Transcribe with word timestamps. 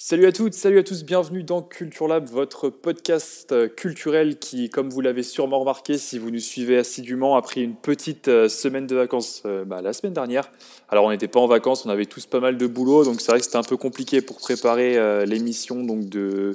Salut 0.00 0.26
à 0.26 0.32
toutes, 0.32 0.54
salut 0.54 0.78
à 0.78 0.84
tous, 0.84 1.02
bienvenue 1.02 1.42
dans 1.42 1.60
Culture 1.60 2.06
Lab, 2.06 2.28
votre 2.28 2.68
podcast 2.68 3.50
euh, 3.50 3.66
culturel 3.66 4.38
qui, 4.38 4.70
comme 4.70 4.90
vous 4.90 5.00
l'avez 5.00 5.24
sûrement 5.24 5.58
remarqué, 5.58 5.98
si 5.98 6.20
vous 6.20 6.30
nous 6.30 6.38
suivez 6.38 6.78
assidûment, 6.78 7.36
a 7.36 7.42
pris 7.42 7.64
une 7.64 7.74
petite 7.74 8.28
euh, 8.28 8.48
semaine 8.48 8.86
de 8.86 8.94
vacances 8.94 9.42
euh, 9.44 9.64
bah, 9.64 9.82
la 9.82 9.92
semaine 9.92 10.12
dernière. 10.12 10.52
Alors 10.88 11.06
on 11.06 11.10
n'était 11.10 11.26
pas 11.26 11.40
en 11.40 11.48
vacances, 11.48 11.84
on 11.84 11.90
avait 11.90 12.06
tous 12.06 12.26
pas 12.26 12.38
mal 12.38 12.56
de 12.56 12.66
boulot, 12.68 13.02
donc 13.02 13.20
c'est 13.20 13.32
vrai 13.32 13.40
que 13.40 13.44
c'était 13.44 13.56
un 13.56 13.64
peu 13.64 13.76
compliqué 13.76 14.22
pour 14.22 14.38
préparer 14.38 15.26
l'émission 15.26 15.82
donc 15.82 16.08
de... 16.08 16.54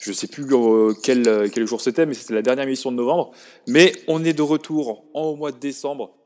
Je 0.00 0.12
sais 0.12 0.26
plus 0.26 0.44
quel, 1.04 1.48
quel 1.50 1.66
jour 1.68 1.80
c'était, 1.80 2.06
mais 2.06 2.14
c'était 2.14 2.34
la 2.34 2.42
dernière 2.42 2.64
émission 2.64 2.90
de 2.90 2.96
novembre. 2.96 3.30
Mais 3.68 3.92
on 4.08 4.24
est 4.24 4.32
de 4.34 4.42
retour 4.42 5.04
en 5.14 5.36
mois 5.36 5.52
de 5.52 5.58
décembre 5.58 6.16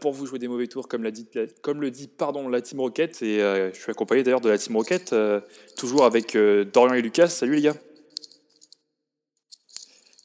pour 0.00 0.12
vous 0.12 0.26
jouer 0.26 0.38
des 0.38 0.48
mauvais 0.48 0.66
tours, 0.66 0.88
comme, 0.88 1.08
dit, 1.10 1.28
comme 1.62 1.80
le 1.80 1.90
dit 1.90 2.08
pardon, 2.08 2.48
la 2.48 2.60
Team 2.60 2.80
Rocket. 2.80 3.22
Et 3.22 3.42
euh, 3.42 3.72
je 3.72 3.80
suis 3.80 3.90
accompagné 3.90 4.22
d'ailleurs 4.22 4.40
de 4.40 4.48
la 4.48 4.58
Team 4.58 4.76
Rocket, 4.76 5.12
euh, 5.12 5.40
toujours 5.76 6.04
avec 6.04 6.36
Dorian 6.36 6.94
et 6.94 7.02
Lucas. 7.02 7.28
Salut 7.28 7.56
les 7.56 7.62
gars. 7.62 7.76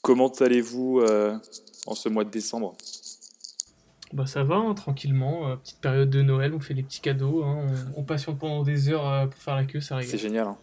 Comment 0.02 0.30
allez-vous 0.30 1.04
en 1.88 1.96
ce 1.96 2.10
mois 2.10 2.24
de 2.24 2.30
décembre? 2.30 2.76
Bah 4.14 4.28
ça 4.28 4.44
va, 4.44 4.56
hein, 4.56 4.74
tranquillement. 4.76 5.58
petite 5.58 5.82
période 5.82 6.10
de 6.10 6.22
Noël, 6.22 6.54
on 6.54 6.60
fait 6.60 6.76
les 6.76 6.84
petits 6.84 7.02
cadeaux. 7.02 7.44
Hein, 7.44 7.66
on, 7.98 8.04
patiente 8.04 8.38
pendant 8.40 8.64
des 8.64 8.90
heures 8.90 9.28
pour 9.30 9.42
faire 9.42 9.56
la 9.56 9.66
queue, 9.66 9.82
ça 9.82 10.00
C'est 10.04 10.20
génial. 10.20 10.48
Hein. 10.48 10.58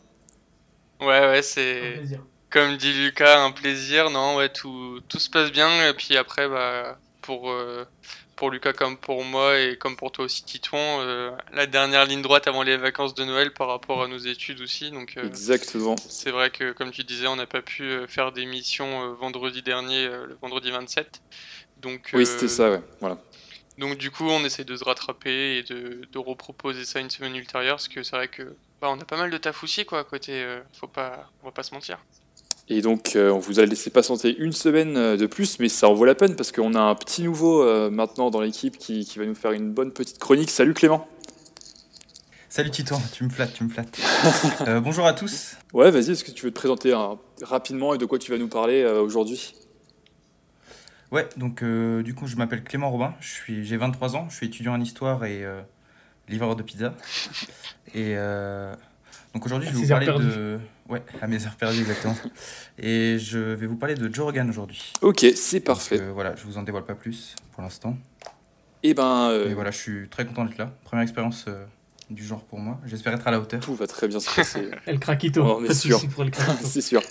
Ouais, 1.01 1.21
ouais, 1.29 1.43
c'est. 1.43 2.03
Comme 2.51 2.77
dit 2.77 2.93
Lucas, 2.93 3.45
un 3.45 3.51
plaisir. 3.51 4.11
Non, 4.11 4.37
ouais, 4.37 4.49
tout, 4.49 5.01
tout 5.09 5.19
se 5.19 5.29
passe 5.29 5.51
bien. 5.51 5.89
Et 5.89 5.95
puis 5.95 6.17
après, 6.17 6.49
bah, 6.49 6.99
pour, 7.21 7.53
pour 8.37 8.51
Lucas 8.51 8.73
comme 8.73 8.97
pour 8.97 9.25
moi 9.25 9.59
et 9.59 9.77
comme 9.77 9.97
pour 9.97 10.13
toi 10.13 10.25
aussi 10.25 10.45
Titouan, 10.45 11.01
euh, 11.01 11.31
la 11.53 11.67
dernière 11.67 12.05
ligne 12.07 12.23
droite 12.23 12.47
avant 12.49 12.63
les 12.63 12.77
vacances 12.77 13.15
de 13.15 13.25
Noël 13.25 13.53
par 13.53 13.69
rapport 13.69 14.03
à 14.03 14.09
nos 14.09 14.19
études 14.19 14.61
aussi. 14.61 14.91
Donc, 14.91 15.15
euh, 15.17 15.27
Exactement. 15.27 15.97
C'est 16.09 16.31
vrai 16.31 16.51
que 16.51 16.73
comme 16.73 16.91
tu 16.91 17.05
disais, 17.05 17.27
on 17.27 17.37
n'a 17.37 17.47
pas 17.47 17.63
pu 17.63 17.85
euh, 17.85 18.07
faire 18.07 18.33
d'émission 18.33 19.15
vendredi 19.15 19.63
dernier, 19.63 20.07
le 20.07 20.37
vendredi 20.41 20.71
27. 20.71 21.23
Donc, 21.81 22.11
oui, 22.15 22.27
c'était 22.27 22.49
ça, 22.49 22.71
ouais. 22.71 22.83
Voilà. 23.01 23.19
Donc 23.79 23.97
du 23.97 24.11
coup, 24.11 24.29
on 24.29 24.45
essaie 24.45 24.65
de 24.65 24.77
se 24.77 24.85
rattraper 24.85 25.57
et 25.57 25.63
de, 25.63 26.03
de 26.11 26.19
reproposer 26.19 26.85
ça 26.85 27.01
une 27.01 27.11
semaine 27.11 27.35
ultérieure, 27.35 27.77
parce 27.77 27.89
que 27.89 28.03
c'est 28.03 28.15
vrai 28.15 28.29
que 28.29 28.55
bah, 28.81 28.89
on 28.91 29.01
a 29.01 29.05
pas 29.05 29.17
mal 29.17 29.31
de 29.31 29.39
taf 29.39 29.65
aussi 29.65 29.85
quoi 29.85 30.01
à 30.01 30.05
côté. 30.05 30.45
faut 30.79 30.87
pas, 30.89 31.31
on 31.43 31.47
va 31.47 31.53
pas 31.53 31.63
se 31.63 31.75
mentir. 31.75 31.99
Et 32.73 32.81
donc, 32.81 33.17
euh, 33.17 33.31
on 33.31 33.39
vous 33.39 33.61
a 33.61 33.67
laissé 33.67 33.91
patienter 33.91 34.35
une 34.39 34.53
semaine 34.53 34.97
euh, 34.97 35.19
de 35.19 35.27
plus, 35.27 35.59
mais 35.59 35.69
ça 35.69 35.91
en 35.91 35.93
vaut 35.93 36.07
la 36.07 36.15
peine 36.15 36.37
parce 36.37 36.53
qu'on 36.53 36.73
a 36.73 36.81
un 36.81 36.95
petit 36.95 37.23
nouveau 37.23 37.63
euh, 37.63 37.91
maintenant 37.91 38.31
dans 38.31 38.41
l'équipe 38.41 38.79
qui, 38.79 39.07
va 39.19 39.27
nous 39.27 39.35
faire 39.35 39.53
une 39.53 39.71
bonne 39.73 39.93
petite 39.93 40.19
chronique. 40.19 40.51
Salut 40.51 40.73
Clément. 40.73 41.07
Salut 42.49 42.71
Tito, 42.71 42.97
tu 43.13 43.25
me 43.25 43.29
flattes, 43.29 43.53
tu 43.53 43.65
me 43.65 43.69
flattes. 43.69 44.01
bonjour 44.83 45.07
à 45.07 45.13
tous. 45.13 45.57
Ouais, 45.75 45.91
vas-y, 45.91 46.13
est-ce 46.13 46.25
que 46.25 46.31
tu 46.31 46.47
veux 46.47 46.51
te 46.51 46.57
présenter 46.57 46.95
hein, 46.95 47.19
rapidement 47.43 47.93
et 47.93 47.99
de 47.99 48.07
quoi 48.07 48.19
tu 48.19 48.31
vas 48.31 48.39
nous 48.39 48.49
parler 48.49 48.87
aujourd'hui? 48.87 49.55
Ouais, 51.11 51.29
donc 51.37 51.63
du 51.65 52.15
coup, 52.15 52.27
je 52.27 52.37
m'appelle 52.37 52.65
Clément 52.65 52.91
Robin, 52.91 53.15
j'ai 53.49 53.77
23 53.77 54.17
ans, 54.17 54.29
je 54.31 54.37
suis 54.37 54.47
étudiant 54.47 54.73
en 54.73 54.81
histoire 54.81 55.25
et 55.25 55.45
livreur 56.29 56.57
de 56.57 56.63
pizza. 56.63 56.95
Et 57.95 58.17
donc 59.35 59.47
aujourd'hui, 59.47 59.69
je 59.69 59.75
vais 59.75 59.83
vous 59.83 59.89
parler 59.89 60.07
de. 60.07 60.59
Ouais, 60.89 61.03
à 61.21 61.27
mes 61.27 61.47
heures 61.47 61.57
perdues, 61.57 61.81
exactement. 61.81 62.17
Et 62.79 63.19
je 63.19 63.39
vais 63.39 63.67
vous 63.67 63.77
parler 63.77 63.95
de 63.95 64.13
Joe 64.13 64.27
Rogan 64.27 64.49
aujourd'hui. 64.49 64.93
Ok, 65.01 65.25
c'est 65.35 65.61
parfait. 65.61 66.01
Euh, 66.01 66.13
voilà, 66.13 66.35
je 66.37 66.45
vous 66.45 66.59
en 66.59 66.63
dévoile 66.63 66.85
pas 66.85 66.95
plus 66.95 67.37
pour 67.53 67.63
l'instant. 67.63 67.97
Et 68.83 68.91
eh 68.91 68.95
ben. 68.95 69.29
Euh, 69.31 69.51
Et 69.51 69.55
voilà, 69.55 69.71
je 69.71 69.79
suis 69.79 70.09
très 70.09 70.27
content 70.27 70.45
d'être 70.45 70.59
là. 70.59 70.73
Première 70.85 71.05
expérience 71.05 71.45
euh, 71.49 71.65
du 72.11 72.25
genre 72.25 72.45
pour 72.45 72.59
moi. 72.59 72.81
J'espère 72.85 73.15
être 73.15 73.27
à 73.27 73.31
la 73.31 73.41
hauteur. 73.41 73.61
Tout 73.61 73.75
va 73.75 73.87
très 73.87 74.09
bien 74.09 74.19
se 74.19 74.35
passer. 74.35 74.71
El 74.87 74.99
craquito. 74.99 75.45
Oh, 75.45 75.63
on 75.67 75.73
sûr. 75.73 76.01
c'est 76.63 76.81
sûr. 76.81 77.03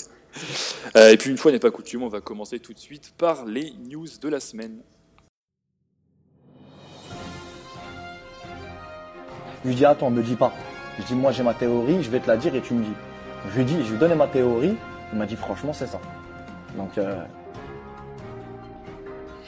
et 0.95 1.17
puis 1.17 1.29
une 1.29 1.37
fois 1.37 1.51
n'est 1.51 1.59
pas 1.59 1.71
coutume, 1.71 2.03
on 2.03 2.09
va 2.09 2.19
commencer 2.19 2.59
tout 2.59 2.73
de 2.73 2.79
suite 2.79 3.13
par 3.17 3.45
les 3.45 3.73
news 3.89 4.07
de 4.21 4.29
la 4.29 4.41
semaine. 4.41 4.81
Je 9.63 9.69
lui 9.69 9.75
dis 9.75 9.85
attends, 9.85 10.09
me 10.09 10.23
dis 10.23 10.35
pas. 10.35 10.53
Je 10.99 11.03
dis, 11.05 11.15
moi 11.15 11.31
j'ai 11.31 11.43
ma 11.43 11.53
théorie, 11.53 12.03
je 12.03 12.09
vais 12.09 12.19
te 12.19 12.27
la 12.27 12.35
dire 12.35 12.53
et 12.55 12.61
tu 12.61 12.73
me 12.73 12.83
dis. 12.83 12.93
Je 13.49 13.57
lui 13.57 13.65
dis, 13.65 13.83
je 13.83 13.91
lui 13.91 13.97
donnais 13.97 14.15
ma 14.15 14.27
théorie, 14.27 14.77
il 15.11 15.17
m'a 15.17 15.25
dit, 15.25 15.35
franchement, 15.35 15.73
c'est 15.73 15.87
ça. 15.87 15.99
Donc. 16.75 16.97
Euh... 16.97 17.23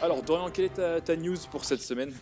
Alors, 0.01 0.21
Dorian, 0.23 0.49
quelle 0.49 0.65
est 0.65 1.01
ta 1.01 1.15
news 1.15 1.37
pour 1.51 1.63
cette 1.63 1.81
semaine? 1.81 2.13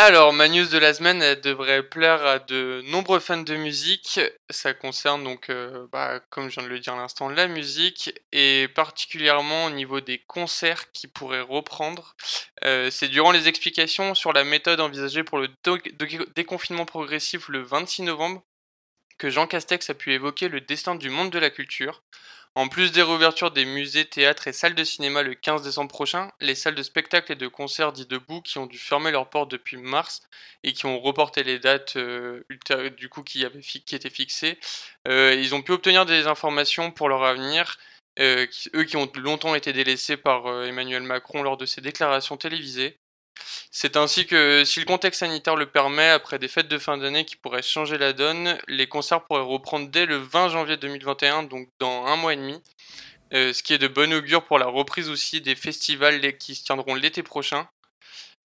Alors, 0.00 0.32
ma 0.32 0.48
news 0.48 0.66
de 0.66 0.78
la 0.78 0.94
semaine, 0.94 1.20
elle 1.22 1.40
devrait 1.40 1.82
plaire 1.82 2.24
à 2.24 2.38
de 2.38 2.82
nombreux 2.86 3.18
fans 3.18 3.42
de 3.42 3.56
musique. 3.56 4.20
Ça 4.48 4.72
concerne 4.72 5.24
donc, 5.24 5.50
euh, 5.50 5.88
bah, 5.90 6.20
comme 6.30 6.48
je 6.48 6.54
viens 6.54 6.62
de 6.62 6.72
le 6.72 6.78
dire 6.78 6.92
à 6.92 6.98
l'instant, 6.98 7.28
la 7.28 7.48
musique 7.48 8.14
et 8.30 8.68
particulièrement 8.68 9.64
au 9.64 9.70
niveau 9.70 10.00
des 10.00 10.18
concerts 10.18 10.92
qui 10.92 11.08
pourraient 11.08 11.40
reprendre. 11.40 12.14
Euh, 12.62 12.92
c'est 12.92 13.08
durant 13.08 13.32
les 13.32 13.48
explications 13.48 14.14
sur 14.14 14.32
la 14.32 14.44
méthode 14.44 14.78
envisagée 14.78 15.24
pour 15.24 15.38
le 15.38 15.48
déconfinement 16.36 16.84
progressif 16.84 17.48
le 17.48 17.62
26 17.62 18.02
novembre 18.02 18.44
que 19.18 19.30
Jean 19.30 19.46
Castex 19.46 19.90
a 19.90 19.94
pu 19.94 20.12
évoquer 20.12 20.48
le 20.48 20.60
destin 20.60 20.94
du 20.94 21.10
monde 21.10 21.30
de 21.30 21.38
la 21.38 21.50
culture. 21.50 22.02
En 22.54 22.68
plus 22.68 22.90
des 22.90 23.02
réouvertures 23.02 23.50
des 23.50 23.64
musées, 23.64 24.04
théâtres 24.04 24.48
et 24.48 24.52
salles 24.52 24.74
de 24.74 24.82
cinéma 24.82 25.22
le 25.22 25.34
15 25.34 25.62
décembre 25.62 25.90
prochain, 25.90 26.32
les 26.40 26.54
salles 26.54 26.74
de 26.74 26.82
spectacle 26.82 27.30
et 27.30 27.36
de 27.36 27.46
concerts 27.46 27.92
dits 27.92 28.06
debout 28.06 28.42
qui 28.42 28.58
ont 28.58 28.66
dû 28.66 28.78
fermer 28.78 29.12
leurs 29.12 29.30
portes 29.30 29.50
depuis 29.50 29.76
mars 29.76 30.22
et 30.64 30.72
qui 30.72 30.86
ont 30.86 30.98
reporté 30.98 31.44
les 31.44 31.58
dates 31.58 31.96
euh, 31.96 32.42
du 32.96 33.08
coup 33.08 33.22
qui, 33.22 33.44
avaient 33.44 33.60
qui 33.60 33.94
étaient 33.94 34.10
fixées, 34.10 34.58
euh, 35.06 35.34
ils 35.34 35.54
ont 35.54 35.62
pu 35.62 35.72
obtenir 35.72 36.04
des 36.04 36.26
informations 36.26 36.90
pour 36.90 37.08
leur 37.08 37.22
avenir, 37.22 37.78
euh, 38.18 38.46
eux 38.74 38.84
qui 38.84 38.96
ont 38.96 39.08
longtemps 39.16 39.54
été 39.54 39.72
délaissés 39.72 40.16
par 40.16 40.64
Emmanuel 40.64 41.02
Macron 41.02 41.42
lors 41.42 41.58
de 41.58 41.66
ses 41.66 41.80
déclarations 41.80 42.36
télévisées. 42.36 42.98
C'est 43.70 43.96
ainsi 43.96 44.26
que, 44.26 44.64
si 44.64 44.80
le 44.80 44.86
contexte 44.86 45.20
sanitaire 45.20 45.56
le 45.56 45.66
permet, 45.66 46.08
après 46.08 46.38
des 46.38 46.48
fêtes 46.48 46.68
de 46.68 46.78
fin 46.78 46.98
d'année 46.98 47.24
qui 47.24 47.36
pourraient 47.36 47.62
changer 47.62 47.98
la 47.98 48.12
donne, 48.12 48.58
les 48.66 48.88
concerts 48.88 49.24
pourraient 49.24 49.42
reprendre 49.42 49.88
dès 49.88 50.06
le 50.06 50.16
20 50.16 50.48
janvier 50.48 50.76
2021, 50.76 51.44
donc 51.44 51.68
dans 51.78 52.06
un 52.06 52.16
mois 52.16 52.32
et 52.32 52.36
demi. 52.36 52.60
Euh, 53.34 53.52
ce 53.52 53.62
qui 53.62 53.74
est 53.74 53.78
de 53.78 53.88
bon 53.88 54.12
augure 54.12 54.44
pour 54.44 54.58
la 54.58 54.66
reprise 54.66 55.10
aussi 55.10 55.40
des 55.40 55.54
festivals 55.54 56.38
qui 56.38 56.54
se 56.54 56.64
tiendront 56.64 56.94
l'été 56.94 57.22
prochain. 57.22 57.68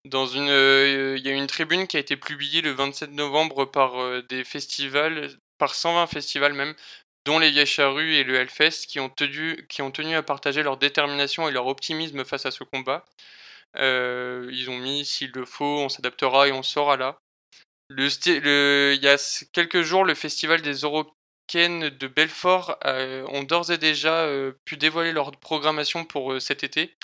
Dans 0.05 0.25
une, 0.25 0.49
euh, 0.49 1.15
il 1.17 1.25
y 1.25 1.29
a 1.29 1.33
une 1.33 1.45
tribune 1.45 1.85
qui 1.85 1.97
a 1.97 1.99
été 1.99 2.17
publiée 2.17 2.61
le 2.61 2.71
27 2.71 3.11
novembre 3.11 3.65
par 3.65 4.01
euh, 4.01 4.23
des 4.23 4.43
festivals, 4.43 5.29
par 5.59 5.75
120 5.75 6.07
festivals 6.07 6.53
même, 6.53 6.73
dont 7.25 7.37
les 7.37 7.51
Vieilles 7.51 7.67
Charrues 7.67 8.15
et 8.15 8.23
le 8.23 8.35
Hellfest, 8.35 8.87
qui 8.87 8.99
ont, 8.99 9.09
tenu, 9.09 9.67
qui 9.69 9.83
ont 9.83 9.91
tenu 9.91 10.15
à 10.15 10.23
partager 10.23 10.63
leur 10.63 10.77
détermination 10.77 11.47
et 11.47 11.51
leur 11.51 11.67
optimisme 11.67 12.25
face 12.25 12.47
à 12.47 12.51
ce 12.51 12.63
combat. 12.63 13.05
Euh, 13.77 14.49
ils 14.51 14.69
ont 14.69 14.77
mis 14.77 15.05
s'il 15.05 15.31
le 15.31 15.45
faut, 15.45 15.79
on 15.79 15.89
s'adaptera 15.89 16.47
et 16.47 16.51
on 16.51 16.63
sera 16.63 16.97
là. 16.97 17.17
Le, 17.89 18.07
le, 18.39 18.93
il 18.95 19.03
y 19.03 19.07
a 19.07 19.17
quelques 19.53 19.81
jours, 19.81 20.05
le 20.05 20.15
festival 20.15 20.61
des 20.61 20.73
Euroken 20.73 21.89
de 21.89 22.07
Belfort 22.07 22.77
euh, 22.85 23.25
ont 23.29 23.43
d'ores 23.43 23.71
et 23.71 23.77
déjà 23.77 24.21
euh, 24.21 24.53
pu 24.63 24.77
dévoiler 24.77 25.11
leur 25.11 25.31
programmation 25.31 26.05
pour 26.05 26.41
cet 26.41 26.63
été. 26.63 26.95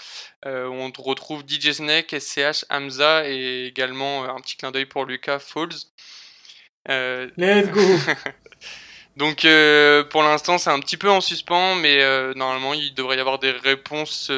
on 0.45 0.91
retrouve 0.97 1.44
DJ 1.47 1.72
Snake, 1.72 2.16
SCH, 2.17 2.66
Hamza 2.69 3.28
et 3.29 3.66
également 3.66 4.23
un 4.23 4.39
petit 4.39 4.55
clin 4.55 4.72
d'œil 4.72 4.85
pour 4.85 5.05
Lucas 5.05 5.39
Falls. 5.39 5.75
Let's 6.88 7.69
go 7.69 7.81
Donc 9.17 9.41
pour 10.09 10.23
l'instant 10.23 10.57
c'est 10.57 10.69
un 10.69 10.79
petit 10.79 10.95
peu 10.95 11.09
en 11.09 11.19
suspens, 11.19 11.75
mais 11.75 11.99
normalement 12.35 12.73
il 12.73 12.94
devrait 12.94 13.17
y 13.17 13.19
avoir 13.19 13.39
des 13.39 13.51
réponses 13.51 14.31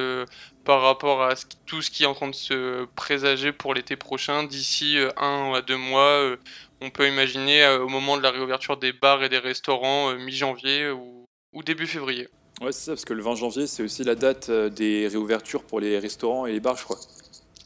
par 0.70 0.84
rapport 0.84 1.24
à 1.24 1.34
tout 1.66 1.82
ce 1.82 1.90
qui 1.90 2.04
est 2.04 2.06
en 2.06 2.14
train 2.14 2.28
de 2.28 2.36
se 2.36 2.86
présager 2.96 3.52
pour 3.52 3.74
l'été 3.74 3.96
prochain. 3.96 4.44
D'ici 4.44 5.00
euh, 5.00 5.10
un 5.18 5.52
à 5.56 5.64
deux 5.64 5.78
mois, 5.78 6.12
euh, 6.12 6.38
on 6.80 6.92
peut 6.92 7.08
imaginer 7.08 7.64
euh, 7.64 7.80
au 7.80 7.90
moment 7.90 8.18
de 8.18 8.22
la 8.22 8.30
réouverture 8.30 8.78
des 8.78 8.94
bars 8.94 9.24
et 9.24 9.30
des 9.30 9.40
restaurants 9.40 10.14
mi-janvier 10.14 10.92
ou, 10.92 11.64
début 11.64 11.88
février. 11.88 12.28
Ouais, 12.62 12.72
c'est 12.72 12.86
ça, 12.86 12.92
parce 12.92 13.04
que 13.04 13.16
le 13.16 13.24
20 13.24 13.34
janvier, 13.34 13.66
c'est 13.66 13.82
aussi 13.82 14.04
la 14.04 14.14
date 14.14 14.52
des 14.52 15.08
réouvertures 15.08 15.64
pour 15.64 15.80
les 15.80 15.98
restaurants 15.98 16.46
et 16.46 16.52
les 16.52 16.60
bars, 16.60 16.78
je 16.78 16.84
crois. 16.84 17.00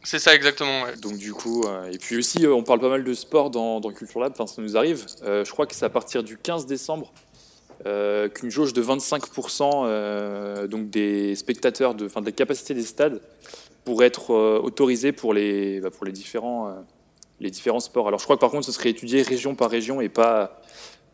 C'est 0.06 0.20
ça, 0.20 0.34
exactement. 0.34 0.84
Ouais. 0.84 0.96
Donc, 0.96 1.18
du 1.18 1.34
coup, 1.34 1.66
et 1.92 1.98
puis 1.98 2.16
aussi, 2.16 2.48
on 2.48 2.64
parle 2.64 2.80
pas 2.80 2.88
mal 2.88 3.04
de 3.04 3.14
sport 3.14 3.50
dans, 3.50 3.82
dans 3.82 3.92
Culture 3.92 4.22
Lab, 4.22 4.32
enfin, 4.32 4.48
ça 4.48 4.62
nous 4.62 4.78
arrive. 4.78 5.08
je 5.26 5.52
crois 5.52 5.66
que 5.66 5.76
c'est 5.76 5.84
à 5.84 5.90
partir 5.90 6.24
du 6.24 6.38
15 6.38 6.68
décembre 6.68 7.12
euh, 7.86 8.30
qu'une 8.30 8.50
jauge 8.50 8.74
de 8.74 8.82
25% 8.82 9.84
euh, 9.86 10.68
donc 10.68 10.90
des 10.90 11.36
spectateurs, 11.36 11.96
de, 11.96 12.06
enfin, 12.06 12.22
de 12.22 12.26
la 12.26 12.32
capacité 12.32 12.74
des 12.74 12.84
stades, 12.84 13.22
pourrait 13.84 14.08
être 14.08 14.32
euh, 14.32 14.60
autorisée 14.62 15.12
pour 15.12 15.34
les, 15.34 15.82
bah, 15.82 15.90
pour 15.90 16.06
les, 16.06 16.12
différents, 16.12 16.74
les 17.40 17.50
différents 17.50 17.82
sports. 17.82 18.08
Alors 18.08 18.20
je 18.20 18.26
crois 18.26 18.38
que 18.38 18.42
par 18.42 18.52
contre 18.52 18.66
ce 18.66 18.72
serait 18.72 18.90
étudié 18.90 19.22
région 19.22 19.56
par 19.56 19.70
région 19.70 20.00
et 20.00 20.10
pas, 20.10 20.62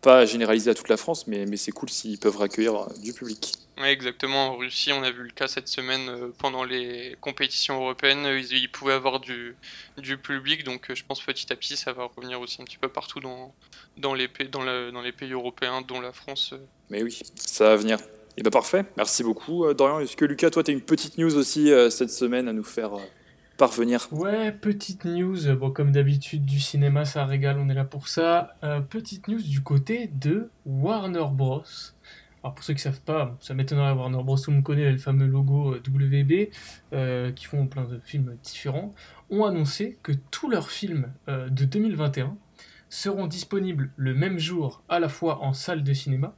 pas 0.02 0.26
généralisé 0.26 0.72
à 0.72 0.74
toute 0.74 0.90
la 0.90 0.98
France, 0.98 1.28
mais, 1.28 1.46
mais 1.46 1.58
c'est 1.58 1.72
cool 1.72 1.90
s'ils 1.90 2.20
peuvent 2.20 2.42
accueillir 2.42 2.88
du 3.02 3.14
public. 3.14 3.54
Oui, 3.78 3.88
exactement. 3.88 4.50
En 4.50 4.58
Russie, 4.58 4.92
on 4.92 5.04
a 5.04 5.12
vu 5.12 5.24
le 5.24 5.32
cas 5.32 5.48
cette 5.48 5.68
semaine 5.68 6.32
pendant 6.38 6.64
les 6.64 7.16
compétitions 7.22 7.76
européennes. 7.76 8.26
Ils, 8.52 8.70
pouvaient 8.70 8.94
avoir 8.94 9.20
du, 9.20 9.56
du 9.98 10.18
public, 10.18 10.64
donc 10.64 10.92
je 10.94 11.04
pense 11.06 11.22
petit 11.22 11.52
à 11.52 11.56
petit, 11.56 11.78
ça 11.78 11.94
va 11.94 12.10
revenir 12.16 12.42
aussi 12.42 12.62
un 12.62 12.66
petit 12.66 12.78
peu 12.78 12.90
partout 12.90 13.20
dans, 13.20 13.54
dans, 13.98 14.14
les, 14.14 14.30
dans 14.52 15.02
les 15.02 15.12
pays 15.12 15.32
européens, 15.32 15.82
dont 15.82 16.02
la 16.02 16.12
France. 16.12 16.54
Mais 16.90 17.04
oui, 17.04 17.20
ça 17.36 17.70
va 17.70 17.76
venir. 17.78 18.00
Et 18.00 18.42
eh 18.42 18.42
bien 18.42 18.52
parfait, 18.52 18.86
merci 18.96 19.24
beaucoup 19.24 19.74
Dorian. 19.74 20.00
Est-ce 20.00 20.16
que 20.16 20.24
Lucas, 20.24 20.50
toi, 20.50 20.64
tu 20.64 20.72
as 20.72 20.74
une 20.74 20.82
petite 20.82 21.18
news 21.18 21.36
aussi 21.36 21.72
cette 21.90 22.12
semaine 22.12 22.48
à 22.48 22.54
nous 22.54 22.64
faire 22.64 22.92
parvenir. 23.60 24.08
Ouais, 24.12 24.54
petite 24.54 25.04
news. 25.04 25.54
Bon, 25.58 25.70
comme 25.70 25.92
d'habitude, 25.92 26.46
du 26.46 26.62
cinéma, 26.62 27.04
ça 27.04 27.26
régale, 27.26 27.60
on 27.60 27.68
est 27.68 27.74
là 27.74 27.84
pour 27.84 28.08
ça. 28.08 28.56
Euh, 28.64 28.80
petite 28.80 29.28
news 29.28 29.42
du 29.42 29.62
côté 29.62 30.08
de 30.08 30.50
Warner 30.66 31.26
Bros. 31.34 31.64
Alors, 32.42 32.56
pour 32.56 32.64
ceux 32.64 32.74
qui 32.74 32.80
savent 32.80 33.02
pas, 33.02 33.38
ça 33.42 33.54
m'étonnerait, 33.54 33.92
Warner 33.92 34.24
Bros. 34.24 34.38
Le 34.48 34.54
monde 34.54 34.64
connaît 34.64 34.90
le 34.90 34.98
fameux 34.98 35.28
logo 35.28 35.76
euh, 35.76 35.82
WB, 35.86 36.52
euh, 36.94 37.34
qui 37.34 37.46
font 37.46 37.68
plein 37.68 37.84
de 37.84 38.00
films 38.02 38.38
différents, 38.42 38.96
ont 39.30 39.44
annoncé 39.44 40.00
que 40.04 40.14
tous 40.32 40.50
leurs 40.50 40.72
films 40.72 41.12
de 41.28 41.66
2021 41.66 42.38
seront 42.88 43.28
disponibles 43.28 43.92
le 43.98 44.16
même 44.16 44.40
jour, 44.40 44.84
à 44.88 45.02
la 45.02 45.10
fois 45.10 45.44
en 45.44 45.52
salle 45.52 45.84
de 45.84 45.94
cinéma, 45.94 46.34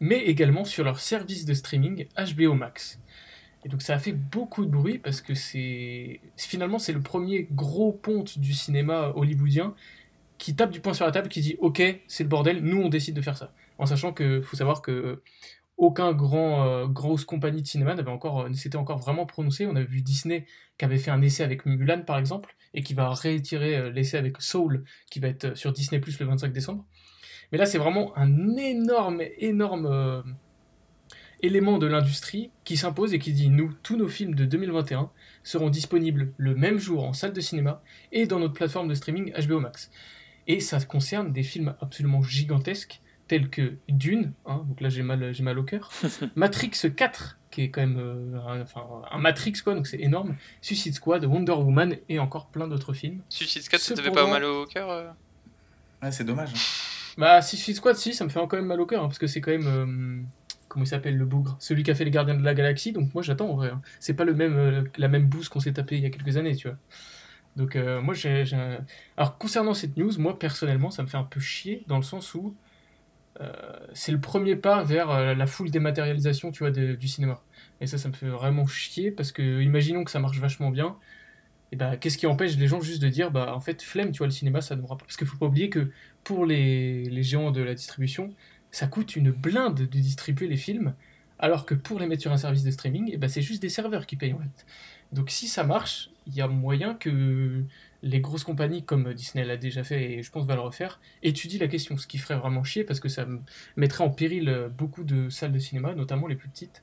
mais 0.00 0.24
également 0.24 0.64
sur 0.64 0.82
leur 0.82 0.98
service 0.98 1.44
de 1.44 1.54
streaming 1.54 2.06
HBO 2.16 2.54
Max. 2.54 2.98
Et 3.64 3.68
donc 3.68 3.82
ça 3.82 3.94
a 3.94 3.98
fait 3.98 4.12
beaucoup 4.12 4.64
de 4.64 4.70
bruit 4.70 4.98
parce 4.98 5.20
que 5.20 5.34
c'est 5.34 6.20
finalement 6.36 6.78
c'est 6.78 6.92
le 6.92 7.00
premier 7.00 7.48
gros 7.50 7.92
ponte 7.92 8.38
du 8.38 8.52
cinéma 8.52 9.12
hollywoodien 9.16 9.74
qui 10.38 10.54
tape 10.54 10.70
du 10.70 10.80
poing 10.80 10.94
sur 10.94 11.04
la 11.04 11.12
table, 11.12 11.28
qui 11.28 11.40
dit 11.40 11.56
ok 11.60 11.82
c'est 12.06 12.22
le 12.22 12.28
bordel, 12.28 12.62
nous 12.62 12.80
on 12.80 12.88
décide 12.88 13.16
de 13.16 13.20
faire 13.20 13.36
ça. 13.36 13.52
En 13.78 13.86
sachant 13.86 14.12
que 14.12 14.40
faut 14.40 14.56
savoir 14.56 14.82
que 14.82 15.22
aucun 15.76 16.12
grand 16.12 16.66
euh, 16.66 16.86
grosse 16.86 17.24
compagnie 17.24 17.62
de 17.62 17.66
cinéma 17.66 17.94
n'avait 17.94 18.10
encore 18.10 18.42
euh, 18.42 18.52
s'était 18.52 18.76
encore 18.76 18.98
vraiment 18.98 19.26
prononcé. 19.26 19.66
On 19.66 19.76
a 19.76 19.82
vu 19.82 20.02
Disney 20.02 20.46
qui 20.76 20.84
avait 20.84 20.98
fait 20.98 21.10
un 21.10 21.22
essai 21.22 21.42
avec 21.42 21.66
Mulan 21.66 22.02
par 22.02 22.18
exemple 22.18 22.54
et 22.74 22.82
qui 22.82 22.94
va 22.94 23.12
euh, 23.24 23.90
l'essai 23.90 24.16
avec 24.16 24.40
Soul 24.40 24.84
qui 25.10 25.18
va 25.20 25.28
être 25.28 25.56
sur 25.56 25.72
Disney 25.72 26.00
Plus 26.00 26.18
le 26.20 26.26
25 26.26 26.52
décembre. 26.52 26.84
Mais 27.50 27.58
là 27.58 27.66
c'est 27.66 27.78
vraiment 27.78 28.16
un 28.16 28.56
énorme 28.56 29.22
énorme 29.38 30.24
élément 31.42 31.78
de 31.78 31.86
l'industrie 31.86 32.50
qui 32.64 32.76
s'impose 32.76 33.14
et 33.14 33.18
qui 33.18 33.32
dit 33.32 33.48
nous, 33.48 33.72
tous 33.82 33.96
nos 33.96 34.08
films 34.08 34.34
de 34.34 34.44
2021 34.44 35.10
seront 35.42 35.70
disponibles 35.70 36.32
le 36.36 36.54
même 36.54 36.78
jour 36.78 37.04
en 37.04 37.12
salle 37.12 37.32
de 37.32 37.40
cinéma 37.40 37.82
et 38.12 38.26
dans 38.26 38.38
notre 38.38 38.54
plateforme 38.54 38.88
de 38.88 38.94
streaming 38.94 39.32
HBO 39.46 39.60
Max. 39.60 39.90
Et 40.46 40.60
ça 40.60 40.80
concerne 40.80 41.32
des 41.32 41.42
films 41.42 41.74
absolument 41.80 42.22
gigantesques 42.22 43.00
tels 43.28 43.50
que 43.50 43.74
Dune, 43.88 44.32
hein, 44.46 44.64
donc 44.66 44.80
là 44.80 44.88
j'ai 44.88 45.02
mal, 45.02 45.34
j'ai 45.34 45.42
mal 45.42 45.58
au 45.58 45.62
cœur, 45.62 45.90
Matrix 46.34 46.70
4, 46.96 47.38
qui 47.50 47.62
est 47.62 47.70
quand 47.70 47.82
même 47.82 47.98
euh, 47.98 48.40
un, 48.40 48.62
enfin, 48.62 48.82
un 49.10 49.18
Matrix 49.18 49.52
quoi, 49.62 49.74
donc 49.74 49.86
c'est 49.86 50.00
énorme, 50.00 50.34
Suicide 50.62 50.94
Squad, 50.94 51.24
Wonder 51.26 51.52
Woman 51.52 51.96
et 52.08 52.18
encore 52.18 52.46
plein 52.46 52.66
d'autres 52.66 52.94
films. 52.94 53.20
Suicide 53.28 53.62
Squad, 53.62 53.80
ça 53.80 53.94
te 53.94 54.00
fait 54.00 54.10
pas 54.10 54.26
mal 54.26 54.44
au 54.44 54.64
cœur 54.64 54.90
euh 54.90 55.10
Ouais, 56.02 56.12
c'est 56.12 56.24
dommage. 56.24 56.52
Bah, 57.16 57.42
Suicide 57.42 57.76
Squad, 57.76 57.96
si, 57.96 58.14
ça 58.14 58.24
me 58.24 58.30
fait 58.30 58.38
quand 58.38 58.56
même 58.56 58.66
mal 58.66 58.80
au 58.80 58.86
cœur, 58.86 59.02
hein, 59.02 59.08
parce 59.08 59.18
que 59.18 59.26
c'est 59.26 59.40
quand 59.40 59.50
même... 59.50 59.66
Euh, 59.66 60.22
comment 60.68 60.84
il 60.84 60.88
s'appelle 60.88 61.16
le 61.16 61.24
bougre 61.24 61.56
Celui 61.60 61.82
qui 61.82 61.90
a 61.90 61.94
fait 61.94 62.04
les 62.04 62.10
Gardiens 62.10 62.36
de 62.36 62.44
la 62.44 62.54
Galaxie. 62.54 62.92
Donc 62.92 63.14
moi 63.14 63.22
j'attends 63.22 63.50
en 63.50 63.56
vrai. 63.56 63.70
Hein. 63.70 63.80
C'est 64.00 64.14
pas 64.14 64.24
le 64.24 64.34
même, 64.34 64.56
euh, 64.56 64.82
la 64.96 65.08
même 65.08 65.26
bouse 65.26 65.48
qu'on 65.48 65.60
s'est 65.60 65.72
tapé 65.72 65.96
il 65.96 66.02
y 66.02 66.06
a 66.06 66.10
quelques 66.10 66.36
années, 66.36 66.56
tu 66.56 66.68
vois. 66.68 66.76
Donc 67.56 67.76
euh, 67.76 68.00
moi 68.00 68.14
j'ai, 68.14 68.44
Alors 69.16 69.38
concernant 69.38 69.74
cette 69.74 69.96
news, 69.96 70.12
moi 70.18 70.38
personnellement 70.38 70.90
ça 70.90 71.02
me 71.02 71.08
fait 71.08 71.16
un 71.16 71.24
peu 71.24 71.40
chier 71.40 71.84
dans 71.88 71.96
le 71.96 72.02
sens 72.02 72.34
où 72.34 72.54
euh, 73.40 73.52
c'est 73.94 74.12
le 74.12 74.20
premier 74.20 74.56
pas 74.56 74.82
vers 74.82 75.34
la 75.34 75.46
full 75.46 75.70
dématérialisation, 75.70 76.50
tu 76.52 76.60
vois, 76.60 76.70
du 76.70 77.08
cinéma. 77.08 77.42
Et 77.80 77.86
ça, 77.86 77.98
ça 77.98 78.08
me 78.08 78.14
fait 78.14 78.28
vraiment 78.28 78.66
chier 78.66 79.10
parce 79.10 79.32
que 79.32 79.62
imaginons 79.62 80.04
que 80.04 80.10
ça 80.10 80.18
marche 80.20 80.38
vachement 80.38 80.70
bien. 80.70 80.96
Et 81.70 81.76
bah, 81.76 81.96
qu'est-ce 81.96 82.16
qui 82.18 82.26
empêche 82.26 82.56
les 82.56 82.66
gens 82.66 82.80
juste 82.80 83.02
de 83.02 83.08
dire, 83.08 83.30
bah, 83.30 83.54
en 83.54 83.60
fait, 83.60 83.82
flemme, 83.82 84.10
tu 84.10 84.18
vois, 84.18 84.26
le 84.26 84.32
cinéma, 84.32 84.60
ça 84.60 84.74
ne 84.76 84.82
pas. 84.82 84.96
Parce 84.96 85.16
qu'il 85.16 85.26
faut 85.26 85.36
pas 85.36 85.46
oublier 85.46 85.68
que 85.68 85.90
pour 86.24 86.46
les, 86.46 87.04
les 87.04 87.22
géants 87.22 87.50
de 87.50 87.62
la 87.62 87.74
distribution, 87.74 88.34
ça 88.70 88.86
coûte 88.86 89.16
une 89.16 89.30
blinde 89.30 89.78
de 89.78 89.86
distribuer 89.86 90.48
les 90.48 90.56
films, 90.56 90.94
alors 91.38 91.66
que 91.66 91.74
pour 91.74 92.00
les 92.00 92.06
mettre 92.06 92.22
sur 92.22 92.32
un 92.32 92.36
service 92.36 92.64
de 92.64 92.70
streaming, 92.70 93.10
eh 93.12 93.16
ben 93.16 93.28
c'est 93.28 93.42
juste 93.42 93.62
des 93.62 93.68
serveurs 93.68 94.06
qui 94.06 94.16
payent 94.16 94.34
en 94.34 94.38
fait. 94.38 94.66
Donc 95.12 95.30
si 95.30 95.48
ça 95.48 95.64
marche, 95.64 96.10
il 96.26 96.34
y 96.34 96.40
a 96.40 96.48
moyen 96.48 96.94
que 96.94 97.64
les 98.02 98.20
grosses 98.20 98.44
compagnies 98.44 98.84
comme 98.84 99.14
Disney 99.14 99.44
l'a 99.44 99.56
déjà 99.56 99.82
fait 99.82 100.12
et 100.12 100.22
je 100.22 100.30
pense 100.30 100.46
va 100.46 100.54
le 100.54 100.60
refaire, 100.60 101.00
étudient 101.22 101.60
la 101.60 101.68
question, 101.68 101.96
ce 101.96 102.06
qui 102.06 102.18
ferait 102.18 102.36
vraiment 102.36 102.62
chier 102.62 102.84
parce 102.84 103.00
que 103.00 103.08
ça 103.08 103.26
mettrait 103.76 104.04
en 104.04 104.10
péril 104.10 104.68
beaucoup 104.76 105.04
de 105.04 105.30
salles 105.30 105.52
de 105.52 105.58
cinéma, 105.58 105.94
notamment 105.94 106.26
les 106.26 106.36
plus 106.36 106.48
petites. 106.48 106.82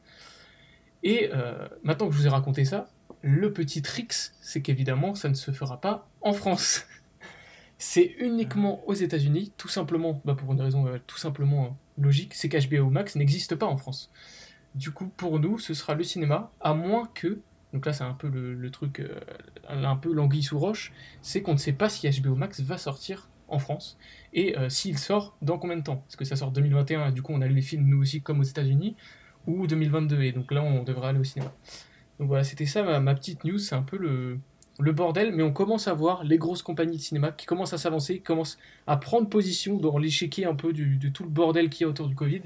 Et 1.03 1.29
euh, 1.33 1.67
maintenant 1.83 2.07
que 2.07 2.13
je 2.13 2.19
vous 2.19 2.25
ai 2.25 2.29
raconté 2.29 2.65
ça, 2.65 2.89
le 3.21 3.53
petit 3.53 3.81
tricks, 3.81 4.31
c'est 4.41 4.61
qu'évidemment 4.61 5.15
ça 5.15 5.29
ne 5.29 5.35
se 5.35 5.51
fera 5.51 5.79
pas 5.79 6.09
en 6.21 6.33
France. 6.33 6.85
C'est 7.77 8.15
uniquement 8.19 8.87
aux 8.87 8.93
États-Unis, 8.93 9.51
tout 9.57 9.67
simplement, 9.67 10.21
bah 10.23 10.35
pour 10.35 10.51
une 10.53 10.61
raison 10.61 10.87
euh, 10.87 10.97
tout 11.05 11.17
simplement 11.17 11.65
euh, 11.65 12.01
logique, 12.01 12.33
c'est 12.33 12.47
qu'HBO 12.47 12.89
Max 12.89 13.15
n'existe 13.15 13.55
pas 13.55 13.65
en 13.65 13.75
France. 13.75 14.11
Du 14.75 14.91
coup, 14.91 15.07
pour 15.07 15.39
nous, 15.39 15.59
ce 15.59 15.73
sera 15.73 15.93
le 15.93 16.03
cinéma, 16.03 16.51
à 16.61 16.73
moins 16.73 17.09
que, 17.13 17.39
donc 17.73 17.85
là 17.85 17.91
c'est 17.91 18.03
un 18.03 18.13
peu 18.13 18.29
le, 18.29 18.71
truc, 18.71 19.01
euh, 19.01 19.19
un 19.69 19.95
peu 19.97 20.13
l'anguille 20.13 20.43
sous 20.43 20.57
roche, 20.57 20.93
c'est 21.21 21.41
qu'on 21.41 21.53
ne 21.53 21.57
sait 21.57 21.73
pas 21.73 21.89
si 21.89 22.09
HBO 22.21 22.35
Max 22.35 22.61
va 22.61 22.77
sortir 22.77 23.29
en 23.47 23.59
France, 23.59 23.97
et 24.33 24.55
s'il 24.69 24.97
sort, 24.97 25.37
dans 25.43 25.59
combien 25.59 25.77
de 25.77 25.83
temps? 25.83 26.03
Est-ce 26.09 26.17
que 26.17 26.25
ça 26.25 26.35
sort 26.35 26.51
2021, 26.51 27.11
du 27.11 27.21
coup 27.21 27.31
on 27.31 27.41
a 27.41 27.47
les 27.47 27.61
films 27.61 27.85
nous 27.85 28.01
aussi 28.01 28.21
comme 28.21 28.39
aux 28.39 28.43
États-Unis, 28.43 28.95
ou 29.45 29.67
2022, 29.67 30.23
et 30.23 30.31
donc 30.31 30.51
là 30.51 30.63
on 30.63 30.83
devrait 30.83 31.09
aller 31.09 31.19
au 31.19 31.23
cinéma. 31.23 31.53
Donc 32.19 32.29
voilà, 32.29 32.43
c'était 32.43 32.65
ça 32.65 32.99
ma 32.99 33.13
petite 33.13 33.43
news, 33.43 33.59
c'est 33.59 33.75
un 33.75 33.83
peu 33.83 33.97
le, 33.97 34.39
le 34.79 34.91
bordel, 34.91 35.31
mais 35.33 35.43
on 35.43 35.53
commence 35.53 35.87
à 35.87 35.93
voir 35.93 36.23
les 36.23 36.37
grosses 36.37 36.61
compagnies 36.61 36.97
de 36.97 37.01
cinéma 37.01 37.31
qui 37.31 37.45
commencent 37.45 37.73
à 37.73 37.77
s'avancer, 37.77 38.15
qui 38.15 38.23
commencent 38.23 38.57
à 38.87 38.97
prendre 38.97 39.29
position 39.29 39.77
dans 39.77 39.97
l'échiquier 39.97 40.45
un 40.45 40.55
peu 40.55 40.73
de 40.73 41.07
tout 41.09 41.23
le 41.23 41.29
bordel 41.29 41.69
qu'il 41.69 41.83
y 41.83 41.85
a 41.85 41.89
autour 41.89 42.07
du 42.07 42.15
Covid. 42.15 42.41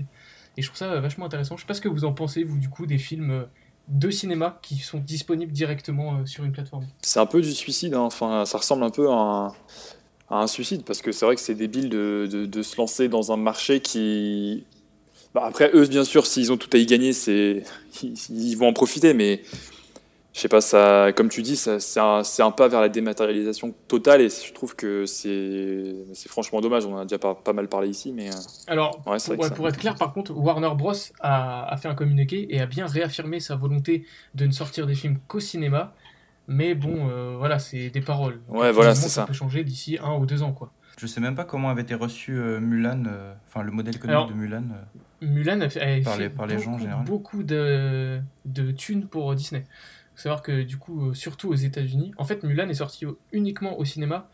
Et 0.58 0.62
je 0.62 0.68
trouve 0.68 0.78
ça 0.78 1.00
vachement 1.00 1.26
intéressant. 1.26 1.56
Je 1.56 1.62
sais 1.62 1.68
pas 1.68 1.74
ce 1.74 1.80
que 1.80 1.88
vous 1.88 2.04
en 2.04 2.12
pensez, 2.12 2.44
vous, 2.44 2.58
du 2.58 2.68
coup, 2.70 2.86
des 2.86 2.98
films 2.98 3.31
euh, 3.31 3.44
de 3.88 4.10
cinéma 4.10 4.60
qui 4.62 4.76
sont 4.76 5.00
disponibles 5.00 5.54
directement 5.54 6.16
euh, 6.16 6.26
sur 6.26 6.44
une 6.44 6.52
plateforme. 6.52 6.86
C'est 7.02 7.22
un 7.22 7.26
peu 7.26 7.42
du 7.42 7.54
suicide, 7.54 7.94
hein. 7.94 8.02
enfin, 8.02 8.46
ça 8.46 8.58
ressemble 8.58 8.84
un 8.84 8.90
peu 8.90 9.10
à 9.10 9.54
un, 10.30 10.48
suicide, 10.48 10.84
parce 10.84 11.02
que 11.02 11.14
c'est 11.14 11.25
vrai 11.25 11.36
que 11.36 11.42
c'est 11.42 11.56
débile 11.56 11.90
de, 11.90 12.28
de, 12.30 12.62
se 12.62 12.75
lancer 12.75 13.08
dans 13.08 13.32
un 13.32 13.38
marché 13.38 13.80
qui... 13.80 14.66
Bah, 15.34 15.44
après, 15.46 15.72
eux, 15.74 15.88
bien 15.88 16.04
sûr, 16.04 16.25
s'ils 16.25 16.52
ont 16.52 16.58
tout 16.58 16.70
à 16.74 16.78
y 16.78 16.86
gagner, 16.86 17.14
c'est 17.14 17.64
ils 18.04 18.56
vont 18.56 18.68
en 18.68 18.74
profiter, 18.74 19.14
mais 19.14 19.42
je 20.39 20.44
sais 20.44 20.47
pas, 20.47 20.62
ça, 20.62 21.12
comme 21.12 21.27
tu 21.27 21.41
dis, 21.41 21.57
c'est 21.57 22.00
un, 22.00 22.21
un, 22.39 22.51
pas 22.51 22.69
vers 22.69 22.80
la 22.80 22.88
dématérialisation 22.88 23.75
totale 23.89 24.21
et 24.21 24.30
je 24.30 24.53
trouve 24.53 24.74
que 24.74 25.06
c'est 25.06 26.30
franchement 26.30 26.62
dommage. 26.62 26.86
On 26.86 26.95
en 26.95 27.00
a 27.00 27.03
déjà 27.03 27.19
pas, 27.19 27.36
pas 27.36 27.51
mal 27.51 27.68
parlé 27.68 27.89
ici, 27.89 28.13
mais. 28.13 28.30
Euh, 28.30 28.38
Alors, 28.68 29.01
pour, 29.01 29.68
être 29.68 29.77
clair, 29.77 29.95
par 29.95 30.13
contre, 30.13 30.31
Warner 30.31 30.71
Bros. 30.77 30.94
A, 31.19 31.69
a, 31.69 31.75
fait 31.75 31.89
un 31.89 31.94
communiqué 31.94 32.55
et 32.55 32.62
a 32.62 32.67
bien 32.67 32.88
réaffirmé 32.88 33.41
sa 33.41 33.58
volonté 33.58 34.05
de 34.34 34.46
ne 34.46 34.51
sortir 34.51 34.88
des 34.88 34.96
films 34.96 35.17
qu'au 35.27 35.41
cinéma. 35.41 35.93
Mais 36.48 36.74
bon, 36.74 37.10
euh, 37.10 37.36
voilà, 37.38 37.60
c'est 37.60 37.89
des 37.89 38.01
paroles. 38.01 38.39
ouais, 38.48 38.72
voilà, 38.72 38.96
c'est 38.96 39.10
ça. 39.10 39.24
Ça 39.24 39.27
peut 39.27 39.34
changer 39.34 39.65
d'ici 39.65 39.98
un 40.01 40.15
ou 40.15 40.25
deux 40.25 40.41
ans, 40.41 40.53
quoi. 40.53 40.72
Je 40.98 41.05
sais 41.05 41.19
même 41.19 41.36
pas 41.36 41.43
comment 41.43 41.69
avait 41.69 41.81
été 41.81 41.96
reçu 41.96 42.38
euh, 42.38 42.62
Mulan, 42.62 43.03
enfin 43.46 43.62
le 43.62 43.72
modèle 43.72 43.98
économique 43.98 44.29
de 44.29 44.34
Mulan. 44.34 44.63
Mulan 45.22 45.60
a 45.60 45.69
fait, 45.69 46.01
par, 46.01 46.17
les, 46.17 46.29
par 46.29 46.48
les 46.48 46.60
gens 46.60 46.77
en 46.79 47.03
beaucoup 47.03 47.43
de, 47.43 48.22
de 48.46 48.72
thunes 48.72 49.05
pour 49.05 49.36
Disney 49.36 49.65
savoir 50.22 50.42
que 50.42 50.64
du 50.64 50.78
coup, 50.78 51.10
euh, 51.10 51.14
surtout 51.14 51.50
aux 51.50 51.56
États-Unis, 51.56 52.12
en 52.18 52.26
fait, 52.26 52.44
Mulan 52.44 52.70
est 52.70 52.76
sorti 52.76 53.06
uniquement 53.32 53.80
au 53.80 53.86
cinéma 53.86 54.30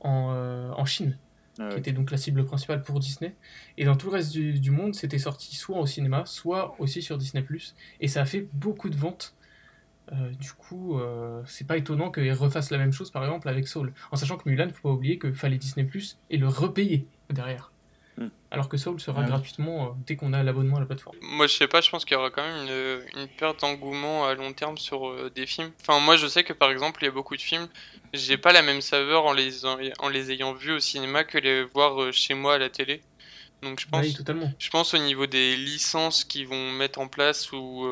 en, 0.00 0.32
euh, 0.32 0.70
en 0.72 0.84
Chine, 0.84 1.18
ah 1.58 1.68
qui 1.70 1.78
était 1.78 1.92
donc 1.92 2.10
la 2.10 2.16
cible 2.16 2.44
principale 2.44 2.82
pour 2.82 3.00
Disney. 3.00 3.34
Et 3.76 3.84
dans 3.84 3.96
tout 3.96 4.08
le 4.08 4.12
reste 4.12 4.32
du, 4.32 4.70
monde, 4.70 4.94
c'était 4.94 5.18
sorti 5.18 5.56
soit 5.56 5.78
au 5.78 5.86
cinéma, 5.86 6.24
soit 6.26 6.74
aussi 6.78 7.02
sur 7.02 7.18
Disney⁇ 7.18 7.44
Et 8.00 8.08
ça 8.08 8.22
a 8.22 8.24
fait 8.24 8.48
beaucoup 8.52 8.90
de 8.90 8.96
ventes. 8.96 9.34
Euh, 10.12 10.30
du 10.32 10.52
coup, 10.52 11.00
c'est 11.46 11.66
pas 11.66 11.76
étonnant 11.76 12.10
qu'ils 12.10 12.32
refassent 12.32 12.70
la 12.70 12.78
même 12.78 12.92
chose, 12.92 13.10
par 13.10 13.24
exemple, 13.24 13.48
avec 13.48 13.68
Soul. 13.68 13.92
En 14.10 14.16
sachant 14.16 14.36
que 14.36 14.48
Mulan, 14.48 14.68
faut 14.70 14.88
pas 14.88 14.94
oublier 14.94 15.18
qu'il 15.18 15.34
fallait 15.34 15.58
Disney 15.58 15.86
Plus 15.86 16.18
et 16.30 16.36
le 16.36 16.48
repayer 16.48 17.06
derrière. 17.30 17.69
Hmm. 18.20 18.28
Alors 18.50 18.68
que 18.68 18.76
Soul 18.76 19.00
sera 19.00 19.24
gratuitement 19.24 19.86
euh, 19.86 19.88
dès 20.06 20.14
qu'on 20.14 20.34
a 20.34 20.42
l'abonnement 20.42 20.76
à 20.76 20.80
la 20.80 20.84
plateforme. 20.84 21.16
Moi 21.22 21.46
je 21.46 21.54
sais 21.54 21.68
pas, 21.68 21.80
je 21.80 21.88
pense 21.88 22.04
qu'il 22.04 22.14
y 22.14 22.18
aura 22.18 22.28
quand 22.28 22.42
même 22.42 22.66
une, 22.66 23.22
une 23.22 23.28
perte 23.28 23.60
d'engouement 23.60 24.26
à 24.26 24.34
long 24.34 24.52
terme 24.52 24.76
sur 24.76 25.08
euh, 25.08 25.30
des 25.34 25.46
films. 25.46 25.70
Enfin 25.80 26.00
moi 26.00 26.16
je 26.16 26.26
sais 26.26 26.44
que 26.44 26.52
par 26.52 26.70
exemple 26.70 27.02
il 27.02 27.06
y 27.06 27.08
a 27.08 27.12
beaucoup 27.12 27.34
de 27.34 27.40
films, 27.40 27.66
j'ai 28.12 28.36
pas 28.36 28.52
la 28.52 28.60
même 28.60 28.82
saveur 28.82 29.24
en 29.24 29.32
les, 29.32 29.64
en, 29.64 30.08
les 30.10 30.32
ayant 30.32 30.52
vus 30.52 30.72
au 30.72 30.80
cinéma 30.80 31.24
que 31.24 31.38
les 31.38 31.64
voir 31.64 32.02
euh, 32.02 32.12
chez 32.12 32.34
moi 32.34 32.56
à 32.56 32.58
la 32.58 32.68
télé. 32.68 33.00
Donc 33.62 33.80
je 33.80 33.88
pense, 33.88 34.12
totalement. 34.12 34.52
je 34.58 34.68
pense 34.68 34.92
au 34.92 34.98
niveau 34.98 35.26
des 35.26 35.56
licences 35.56 36.24
qu'ils 36.24 36.46
vont 36.46 36.72
mettre 36.72 36.98
en 36.98 37.08
place 37.08 37.52
ou 37.52 37.86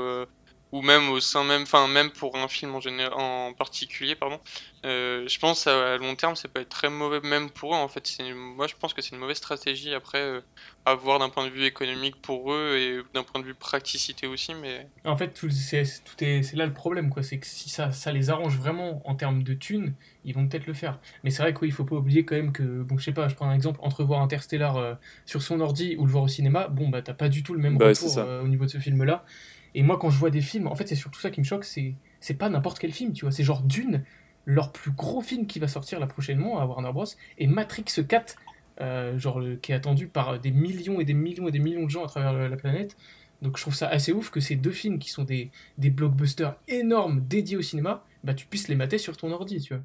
ou 0.71 0.83
même 0.83 1.09
au 1.09 1.21
sein 1.21 1.45
même, 1.45 1.63
enfin 1.63 1.89
même 1.89 2.11
pour 2.11 2.37
un 2.37 2.47
film 2.49 2.75
en, 2.75 2.81
général, 2.81 3.15
en 3.15 3.55
particulier, 3.55 4.15
pardon. 4.15 4.39
Euh, 4.85 5.27
je 5.27 5.39
pense 5.39 5.67
à, 5.67 5.97
long 5.97 6.15
terme, 6.15 6.37
ça 6.37 6.47
peut 6.47 6.61
être 6.61 6.69
très 6.69 6.91
mauvais 6.91 7.21
même 7.21 7.51
pour 7.51 7.75
eux. 7.75 7.79
En 7.79 7.89
fait, 7.89 8.07
moi 8.35 8.67
je 8.67 8.75
pense 8.79 8.93
que 8.93 9.01
c'est 9.01 9.13
une 9.13 9.19
mauvaise 9.19 9.39
stratégie 9.39 9.95
après 9.95 10.21
euh, 10.21 10.41
à 10.85 10.95
voir 10.95 11.19
d'un 11.19 11.31
point 11.31 11.47
de 11.47 11.51
vue 11.51 11.65
économique 11.65 12.21
pour 12.21 12.53
eux 12.53 12.77
et 12.77 13.03
d'un 13.15 13.23
point 13.23 13.41
de 13.41 13.47
vue 13.47 13.55
praticité 13.55 14.27
aussi. 14.27 14.55
Mais 14.55 14.87
en 15.05 15.17
fait, 15.17 15.29
tout 15.29 15.51
c'est 15.51 15.85
tout 16.05 16.23
est, 16.23 16.43
c'est 16.43 16.57
là 16.57 16.67
le 16.67 16.75
problème 16.75 17.11
quoi. 17.11 17.23
C'est 17.23 17.39
que 17.39 17.47
si 17.47 17.71
ça, 17.71 17.91
ça 17.91 18.13
les 18.13 18.29
arrange 18.29 18.57
vraiment 18.57 19.03
en 19.09 19.15
termes 19.15 19.43
de 19.43 19.55
thunes, 19.55 19.95
ils 20.25 20.35
vont 20.35 20.47
peut-être 20.47 20.67
le 20.67 20.75
faire. 20.75 20.99
Mais 21.25 21.31
c'est 21.31 21.43
vrai 21.43 21.55
qu'il 21.55 21.73
faut 21.73 21.85
pas 21.85 21.97
oublier 21.97 22.25
quand 22.27 22.37
même 22.37 22.53
que 22.53 22.83
bon, 22.83 22.99
je 22.99 23.05
sais 23.05 23.13
pas, 23.13 23.29
je 23.29 23.35
prends 23.35 23.49
un 23.49 23.55
exemple 23.55 23.81
entre 23.83 24.05
voir 24.05 24.21
Interstellar 24.21 24.77
euh, 24.77 24.95
sur 25.25 25.43
son 25.43 25.61
ordi 25.61 25.97
ou 25.99 26.05
le 26.05 26.13
voir 26.13 26.25
au 26.25 26.29
cinéma. 26.29 26.69
Bon 26.69 26.89
bah 26.89 27.01
t'as 27.01 27.15
pas 27.15 27.31
du 27.31 27.43
tout 27.43 27.55
le 27.55 27.61
même 27.61 27.79
bah, 27.79 27.89
retour 27.89 28.19
au 28.43 28.49
niveau 28.49 28.67
de 28.67 28.71
ce 28.71 28.79
film 28.79 29.03
là. 29.03 29.25
Et 29.75 29.83
moi, 29.83 29.99
quand 29.99 30.11
je 30.11 30.19
vois 30.19 30.31
des 30.31 30.41
films, 30.41 30.67
en 30.67 30.75
fait, 30.75 30.87
c'est 30.89 30.95
surtout 30.95 31.21
ça 31.21 31.31
qui 31.31 31.41
me 31.41 31.45
choque, 31.45 31.65
c'est 31.65 31.95
c'est 32.21 32.35
pas 32.35 32.49
n'importe 32.49 32.79
quel 32.79 32.93
film, 32.93 33.13
tu 33.13 33.25
vois. 33.25 33.33
C'est 33.33 33.45
genre 33.45 33.63
Dune, 33.63 34.05
leur 34.45 34.73
plus 34.73 34.91
gros 34.91 35.21
film 35.21 35.47
qui 35.47 35.59
va 35.59 35.69
sortir 35.69 36.01
la 36.01 36.07
prochainement 36.07 36.59
à 36.59 36.67
Warner 36.67 36.93
Bros. 36.93 37.05
Et 37.39 37.47
Matrix 37.47 37.85
4, 38.09 38.37
euh, 38.81 39.19
genre 39.19 39.41
qui 39.63 39.73
est 39.73 39.75
attendu 39.75 40.09
par 40.09 40.39
des 40.41 40.51
millions 40.51 41.01
et 41.01 41.05
des 41.05 41.15
millions 41.15 41.49
et 41.49 41.53
des 41.53 41.59
millions 41.59 41.85
de 41.85 41.91
gens 41.91 42.05
à 42.05 42.09
travers 42.09 42.49
la 42.49 42.57
planète. 42.57 42.97
Donc 43.43 43.57
je 43.57 43.63
trouve 43.63 43.75
ça 43.75 43.89
assez 43.89 44.13
ouf 44.13 44.31
que 44.31 44.41
ces 44.41 44.57
deux 44.57 44.73
films 44.73 44.99
qui 44.99 45.11
sont 45.11 45.23
des, 45.23 45.51
des 45.79 45.91
blockbusters 45.91 46.57
énormes 46.67 47.21
dédiés 47.21 47.57
au 47.57 47.63
cinéma, 47.63 48.05
bah 48.25 48.35
tu 48.35 48.47
puisses 48.47 48.69
les 48.69 48.75
mater 48.75 48.99
sur 48.99 49.17
ton 49.17 49.31
ordi, 49.31 49.61
tu 49.61 49.75
vois. 49.75 49.83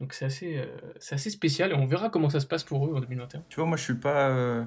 Donc 0.00 0.12
c'est 0.12 0.24
assez, 0.24 0.58
euh, 0.58 0.66
assez 1.10 1.30
spécial 1.30 1.72
et 1.72 1.74
on 1.74 1.86
verra 1.86 2.08
comment 2.08 2.30
ça 2.30 2.40
se 2.40 2.46
passe 2.46 2.64
pour 2.64 2.86
eux 2.86 2.94
en 2.94 3.00
2021. 3.00 3.44
Tu 3.48 3.56
vois, 3.56 3.66
moi 3.66 3.76
je 3.76 3.84
suis 3.84 3.94
pas. 3.94 4.28
Euh, 4.30 4.64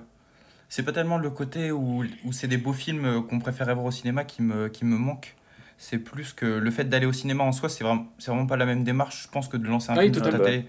c'est 0.71 0.83
pas 0.83 0.93
tellement 0.93 1.17
le 1.17 1.29
côté 1.29 1.69
où, 1.69 2.05
où 2.23 2.31
c'est 2.31 2.47
des 2.47 2.55
beaux 2.55 2.71
films 2.71 3.25
qu'on 3.27 3.39
préfère 3.39 3.65
voir 3.75 3.85
au 3.85 3.91
cinéma 3.91 4.23
qui 4.23 4.41
me, 4.41 4.69
qui 4.69 4.85
me 4.85 4.97
manque. 4.97 5.35
C'est 5.77 5.97
plus 5.97 6.31
que 6.31 6.45
le 6.45 6.71
fait 6.71 6.85
d'aller 6.85 7.05
au 7.05 7.11
cinéma 7.11 7.43
en 7.43 7.51
soi, 7.51 7.67
c'est 7.67 7.83
vraiment, 7.83 8.07
vraiment 8.25 8.45
pas 8.45 8.55
la 8.55 8.65
même 8.65 8.85
démarche, 8.85 9.23
je 9.23 9.27
pense, 9.27 9.49
que 9.49 9.57
de 9.57 9.67
lancer 9.67 9.91
un 9.91 9.99
film 9.99 10.13
sur 10.13 10.23
ta 10.23 10.39
télé. 10.39 10.65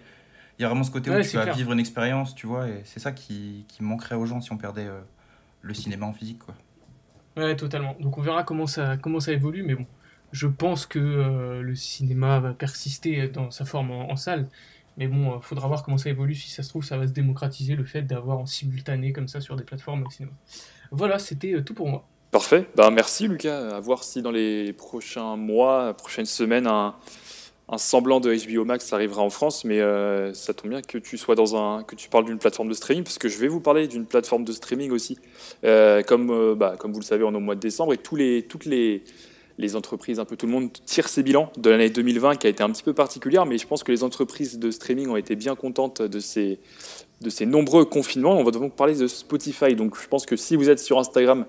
Il 0.59 0.63
y 0.63 0.65
a 0.65 0.69
vraiment 0.69 0.83
ce 0.83 0.91
côté 0.91 1.09
où 1.09 1.23
tu 1.23 1.37
vas 1.37 1.53
vivre 1.53 1.71
une 1.71 1.79
expérience, 1.79 2.35
tu 2.35 2.49
vois, 2.49 2.69
et 2.69 2.81
c'est 2.85 2.99
ça 2.99 3.13
qui, 3.13 3.65
qui, 3.69 3.85
manquerait 3.85 4.17
aux 4.17 4.27
gens 4.27 4.41
si 4.41 4.51
on 4.51 4.57
perdait 4.57 4.89
euh, 4.89 5.01
le 5.61 5.73
cinéma 5.73 6.07
en 6.07 6.13
physique, 6.13 6.41
quoi. 6.41 6.57
Ouais, 7.37 7.55
totalement. 7.55 7.95
Donc 8.01 8.19
on 8.19 8.23
verra 8.23 8.43
comment 8.43 8.67
ça, 8.67 8.97
comment 8.97 9.21
ça 9.21 9.31
évolue, 9.31 9.63
mais 9.63 9.77
bon, 9.77 9.87
je 10.33 10.49
pense 10.49 10.85
que 10.85 10.99
euh, 10.99 11.63
le 11.63 11.77
cinéma 11.77 12.41
va 12.41 12.55
persister 12.55 13.29
dans 13.29 13.53
sa 13.53 13.65
forme 13.65 13.93
en 13.93 14.17
salle. 14.17 14.49
Mais 14.97 15.07
bon, 15.07 15.33
euh, 15.33 15.41
faudra 15.41 15.69
voir 15.69 15.83
comment 15.83 15.99
ça 15.99 16.11
évolue. 16.11 16.35
Si 16.35 16.51
ça 16.51 16.63
se 16.63 16.69
trouve, 16.69 16.85
ça 16.85 16.97
va 16.97 17.07
se 17.07 17.13
démocratiser 17.13 17.77
le 17.77 17.85
fait 17.85 18.03
d'avoir 18.03 18.39
en 18.39 18.47
simultané 18.47 19.13
comme 19.13 19.29
ça 19.29 19.41
sur 19.41 19.57
des 19.57 19.65
plateformes 19.65 20.05
au 20.07 20.11
cinéma. 20.11 20.33
Voilà, 20.91 21.19
c'était 21.19 21.55
euh, 21.55 21.63
tout 21.63 21.75
pour 21.75 21.89
moi. 21.89 22.07
Parfait. 22.31 22.69
Ben, 22.77 22.91
merci 22.91 23.29
Lucas. 23.29 23.77
À 23.77 23.81
voir 23.81 24.05
si 24.05 24.23
dans 24.23 24.31
les 24.31 24.73
prochains 24.73 25.37
mois, 25.37 25.95
prochaines 25.95 26.27
semaines, 26.27 26.67
un, 26.67 26.95
un 27.69 27.79
semblant 27.79 28.21
de 28.21 28.35
HBO 28.35 28.65
Max 28.65 28.93
arrivera 28.93 29.23
en 29.23 29.31
France. 29.31 29.65
Mais 29.65 29.81
euh, 29.81 30.35
ça 30.35 30.53
tombe 30.53 30.71
bien 30.71 30.83
que 30.83 30.99
tu 30.99 31.17
sois 31.17 31.35
dans 31.35 31.57
un, 31.57 31.83
que 31.83 31.95
tu 31.95 32.09
parles 32.09 32.27
d'une 32.27 32.39
plateforme 32.39 32.69
de 32.69 32.75
streaming, 32.75 33.05
parce 33.05 33.19
que 33.19 33.29
je 33.29 33.39
vais 33.39 33.49
vous 33.49 33.61
parler 33.61 33.89
d'une 33.89 34.07
plateforme 34.07 34.45
de 34.45 34.53
streaming 34.53 34.91
aussi. 34.91 35.19
comme, 35.63 36.55
bah, 36.55 36.77
comme 36.79 36.93
vous 36.93 37.01
le 37.01 37.05
savez, 37.05 37.25
on 37.25 37.33
est 37.33 37.37
au 37.37 37.41
mois 37.41 37.55
de 37.55 37.61
décembre 37.61 37.95
et 37.95 37.99
tous 37.99 38.17
les, 38.17 38.43
toutes 38.43 38.67
les 38.67 39.05
les 39.59 39.77
entreprises, 39.77 40.19
un 40.19 40.25
peu 40.25 40.37
tout 40.37 40.47
le 40.47 40.53
monde 40.53 40.71
tire 40.87 41.09
ses 41.09 41.23
bilans 41.23 41.51
de 41.57 41.71
l'année 41.71 41.91
2020 41.91 42.37
qui 42.37 42.47
a 42.47 42.51
été 42.51 42.63
un 42.63 42.71
petit 42.71 42.83
peu 42.83 42.93
particulière, 42.93 43.47
mais 43.47 43.59
je 43.59 43.67
pense 43.67 43.83
que 43.83 43.93
les 43.93 44.05
entreprises 44.05 44.59
de 44.59 44.71
streaming 44.71 45.09
ont 45.09 45.17
été 45.17 45.37
bien 45.37 45.55
contentes 45.55 46.03
de 46.03 46.21
ces, 46.21 46.59
de 47.21 47.31
ces 47.31 47.47
nombreux 47.47 47.85
confinements. 47.85 48.39
On 48.39 48.45
va 48.45 48.51
donc 48.51 48.75
parler 48.75 48.95
de 48.95 49.07
Spotify. 49.07 49.75
Donc 49.75 50.01
je 50.01 50.09
pense 50.09 50.27
que 50.27 50.37
si 50.37 50.57
vous 50.57 50.69
êtes 50.71 50.79
sur 50.79 50.99
Instagram, 50.99 51.45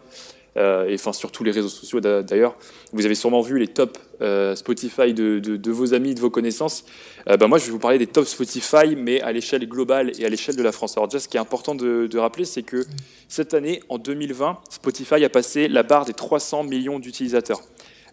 euh, 0.55 0.88
et 0.88 0.93
enfin 0.93 1.13
sur 1.13 1.31
tous 1.31 1.43
les 1.43 1.50
réseaux 1.50 1.69
sociaux 1.69 2.00
d'ailleurs, 2.00 2.55
vous 2.91 3.05
avez 3.05 3.15
sûrement 3.15 3.41
vu 3.41 3.57
les 3.57 3.67
tops 3.67 4.00
euh, 4.22 4.55
Spotify 4.55 5.12
de, 5.12 5.39
de, 5.39 5.72
vos 5.72 5.95
amis, 5.95 6.13
de 6.13 6.19
vos 6.19 6.29
connaissances. 6.29 6.86
Ben 7.25 7.48
moi, 7.48 7.57
je 7.57 7.65
vais 7.65 7.72
vous 7.72 7.79
parler 7.79 7.98
des 7.98 8.07
tops 8.07 8.29
Spotify, 8.29 8.95
mais 8.95 9.22
à 9.22 9.31
l'échelle 9.31 9.67
globale 9.67 10.12
et 10.19 10.25
à 10.25 10.29
l'échelle 10.29 10.55
de 10.55 10.63
la 10.63 10.72
France. 10.72 10.98
Alors 10.98 11.07
déjà, 11.07 11.19
ce 11.19 11.27
qui 11.27 11.38
est 11.38 11.39
important 11.39 11.74
de 11.74 12.17
rappeler, 12.17 12.45
c'est 12.45 12.63
que 12.63 12.86
cette 13.27 13.55
année, 13.55 13.81
en 13.89 13.98
2020, 13.98 14.60
Spotify 14.69 15.24
a 15.24 15.29
passé 15.29 15.67
la 15.67 15.81
barre 15.81 16.05
des 16.05 16.13
300 16.13 16.65
millions 16.65 17.00
d'utilisateurs. 17.00 17.62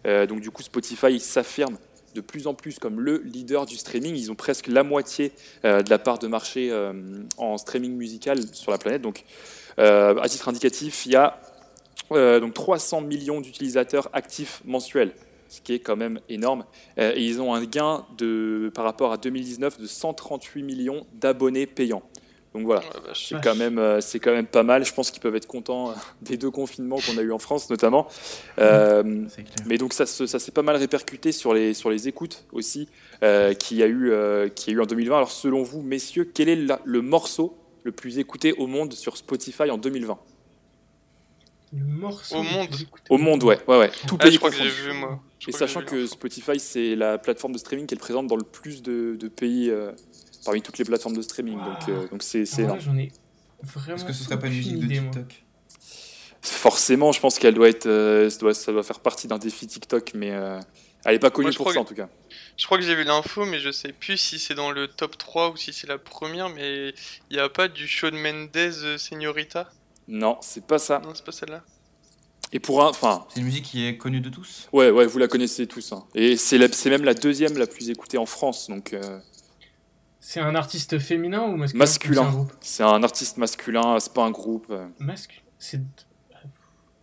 Euh, 0.05 0.25
donc 0.25 0.41
du 0.41 0.51
coup, 0.51 0.61
Spotify 0.61 1.19
s'affirme 1.19 1.77
de 2.15 2.21
plus 2.21 2.47
en 2.47 2.53
plus 2.53 2.77
comme 2.79 2.99
le 2.99 3.17
leader 3.19 3.65
du 3.65 3.77
streaming. 3.77 4.15
Ils 4.15 4.31
ont 4.31 4.35
presque 4.35 4.67
la 4.67 4.83
moitié 4.83 5.31
euh, 5.63 5.81
de 5.81 5.89
la 5.89 5.99
part 5.99 6.19
de 6.19 6.27
marché 6.27 6.69
euh, 6.71 6.93
en 7.37 7.57
streaming 7.57 7.95
musical 7.95 8.39
sur 8.53 8.71
la 8.71 8.77
planète. 8.77 9.01
Donc, 9.01 9.23
à 9.77 10.27
titre 10.27 10.47
indicatif, 10.47 11.05
il 11.05 11.13
y 11.13 11.15
a 11.15 11.39
donc 12.11 12.53
300 12.53 13.01
millions 13.01 13.41
d'utilisateurs 13.41 14.09
actifs 14.13 14.61
mensuels, 14.65 15.13
ce 15.49 15.61
qui 15.61 15.73
est 15.73 15.79
quand 15.79 15.95
même 15.95 16.19
énorme. 16.29 16.65
et 16.97 17.25
ils 17.25 17.41
ont 17.41 17.55
un 17.55 17.63
gain 17.63 18.05
par 18.75 18.83
rapport 18.83 19.11
à 19.11 19.17
2019 19.17 19.79
de 19.79 19.87
138 19.87 20.61
millions 20.61 21.07
d'abonnés 21.13 21.65
payants. 21.65 22.03
Donc 22.53 22.65
voilà, 22.65 22.83
c'est 23.13 23.41
quand, 23.41 23.55
même, 23.55 23.79
euh, 23.79 24.01
c'est 24.01 24.19
quand 24.19 24.33
même 24.33 24.45
pas 24.45 24.63
mal. 24.63 24.83
Je 24.83 24.93
pense 24.93 25.09
qu'ils 25.09 25.21
peuvent 25.21 25.35
être 25.37 25.47
contents 25.47 25.91
euh, 25.91 25.93
des 26.21 26.35
deux 26.35 26.51
confinements 26.51 26.97
qu'on 26.97 27.17
a 27.17 27.21
eu 27.21 27.31
en 27.31 27.39
France 27.39 27.69
notamment. 27.69 28.07
Euh, 28.59 29.25
mais 29.67 29.77
donc 29.77 29.93
ça, 29.93 30.05
ça 30.05 30.37
s'est 30.37 30.51
pas 30.51 30.61
mal 30.61 30.75
répercuté 30.75 31.31
sur 31.31 31.53
les, 31.53 31.73
sur 31.73 31.89
les 31.89 32.09
écoutes 32.09 32.43
aussi 32.51 32.89
qu'il 33.21 33.77
y, 33.77 33.83
a 33.83 33.87
eu, 33.87 34.11
qui 34.53 34.71
a 34.71 34.73
eu 34.73 34.81
en 34.81 34.85
2020. 34.85 35.15
Alors 35.15 35.31
selon 35.31 35.63
vous, 35.63 35.81
messieurs, 35.81 36.29
quel 36.33 36.49
est 36.49 36.59
le 36.83 37.01
morceau 37.01 37.57
le 37.83 37.91
plus 37.91 38.19
écouté 38.19 38.53
au 38.53 38.67
monde 38.67 38.93
sur 38.93 39.15
Spotify 39.15 39.69
en 39.69 39.77
2020 39.77 40.19
le 41.73 41.85
morceau 41.85 42.35
au 42.35 42.43
monde 42.43 42.67
Au 43.09 43.17
monde, 43.17 43.43
ouais. 43.45 43.57
ouais, 43.65 43.77
ouais. 43.77 43.91
Tout 44.05 44.17
ah, 44.19 44.23
pays 44.23 44.33
je 44.33 44.39
crois 44.39 44.51
que 44.51 44.61
vu, 44.61 44.91
moi. 44.91 45.21
Et 45.47 45.53
sachant 45.53 45.81
que, 45.81 46.05
Spotify, 46.05 46.59
c'est 46.59 46.97
la 46.97 47.17
plateforme 47.17 47.53
de 47.53 47.57
streaming 47.57 47.87
qui 47.87 47.95
est 47.95 47.97
présente 47.97 48.27
dans 48.27 48.35
le 48.35 48.43
plus 48.43 48.81
de, 48.81 49.15
de 49.17 49.27
pays 49.29 49.71
parmi 50.43 50.61
toutes 50.61 50.77
les 50.77 50.85
plateformes 50.85 51.15
de 51.15 51.21
streaming. 51.21 51.57
Donc, 51.57 51.89
euh, 51.89 52.07
donc 52.07 52.23
c'est 52.23 52.43
ah 52.57 52.61
énorme. 52.61 52.79
Est-ce 52.79 54.05
que 54.05 54.13
ce 54.13 54.23
serait 54.23 54.39
pas 54.39 54.47
une 54.47 54.53
musique 54.53 54.79
de 54.79 54.87
TikTok? 54.87 55.43
Forcément, 56.41 57.11
je 57.11 57.19
pense 57.19 57.37
qu'elle 57.37 57.53
doit 57.53 57.69
être, 57.69 57.85
euh, 57.85 58.29
ça, 58.29 58.39
doit, 58.39 58.53
ça 58.53 58.71
doit 58.71 58.83
faire 58.83 58.99
partie 58.99 59.27
d'un 59.27 59.37
défi 59.37 59.67
TikTok, 59.67 60.13
mais 60.15 60.31
euh, 60.31 60.59
elle 61.05 61.13
n'est 61.13 61.19
pas 61.19 61.29
connue 61.29 61.53
pour 61.53 61.71
ça 61.71 61.79
en 61.79 61.85
tout 61.85 61.93
cas. 61.93 62.09
Je 62.57 62.65
crois 62.65 62.77
que 62.77 62.83
j'ai 62.83 62.95
vu 62.95 63.03
l'info, 63.03 63.45
mais 63.45 63.59
je 63.59 63.71
sais 63.71 63.93
plus 63.93 64.17
si 64.17 64.39
c'est 64.39 64.55
dans 64.55 64.71
le 64.71 64.87
top 64.87 65.17
3 65.17 65.51
ou 65.51 65.57
si 65.57 65.71
c'est 65.71 65.87
la 65.87 65.97
première, 65.99 66.49
mais 66.49 66.93
il 67.29 67.37
n'y 67.37 67.39
a 67.39 67.49
pas 67.49 67.67
du 67.67 67.87
Shawn 67.87 68.15
Mendes 68.15 68.97
Señorita? 68.97 69.69
Non, 70.07 70.37
c'est 70.41 70.65
pas 70.65 70.79
ça. 70.79 70.99
Non, 70.99 71.13
c'est 71.13 71.25
pas 71.25 71.31
celle-là. 71.31 71.61
Et 72.53 72.59
pour 72.59 72.83
un, 72.83 72.89
enfin. 72.89 73.25
C'est 73.29 73.39
une 73.39 73.45
musique 73.45 73.65
qui 73.65 73.85
est 73.85 73.95
connue 73.97 74.19
de 74.19 74.29
tous? 74.29 74.67
Ouais, 74.73 74.89
ouais, 74.89 75.05
vous 75.05 75.19
la 75.19 75.27
connaissez 75.27 75.67
tous. 75.67 75.93
Hein. 75.93 76.03
Et 76.15 76.35
c'est 76.35 76.57
même 76.89 77.03
la 77.03 77.13
deuxième 77.13 77.57
la 77.57 77.67
plus 77.67 77.89
écoutée 77.89 78.17
en 78.17 78.25
France, 78.25 78.67
donc. 78.67 78.95
C'est 80.23 80.39
un 80.39 80.53
artiste 80.53 80.99
féminin 80.99 81.41
ou 81.41 81.57
masculin 81.57 81.79
Masculin. 81.79 82.47
C'est 82.61 82.83
un, 82.83 83.03
artiste 83.03 83.37
masculin, 83.37 83.99
c'est 83.99 84.13
pas 84.13 84.23
un 84.23 84.29
groupe. 84.29 84.67
Euh. 84.69 84.87
Masculin 84.99 85.41
C'est. 85.57 85.81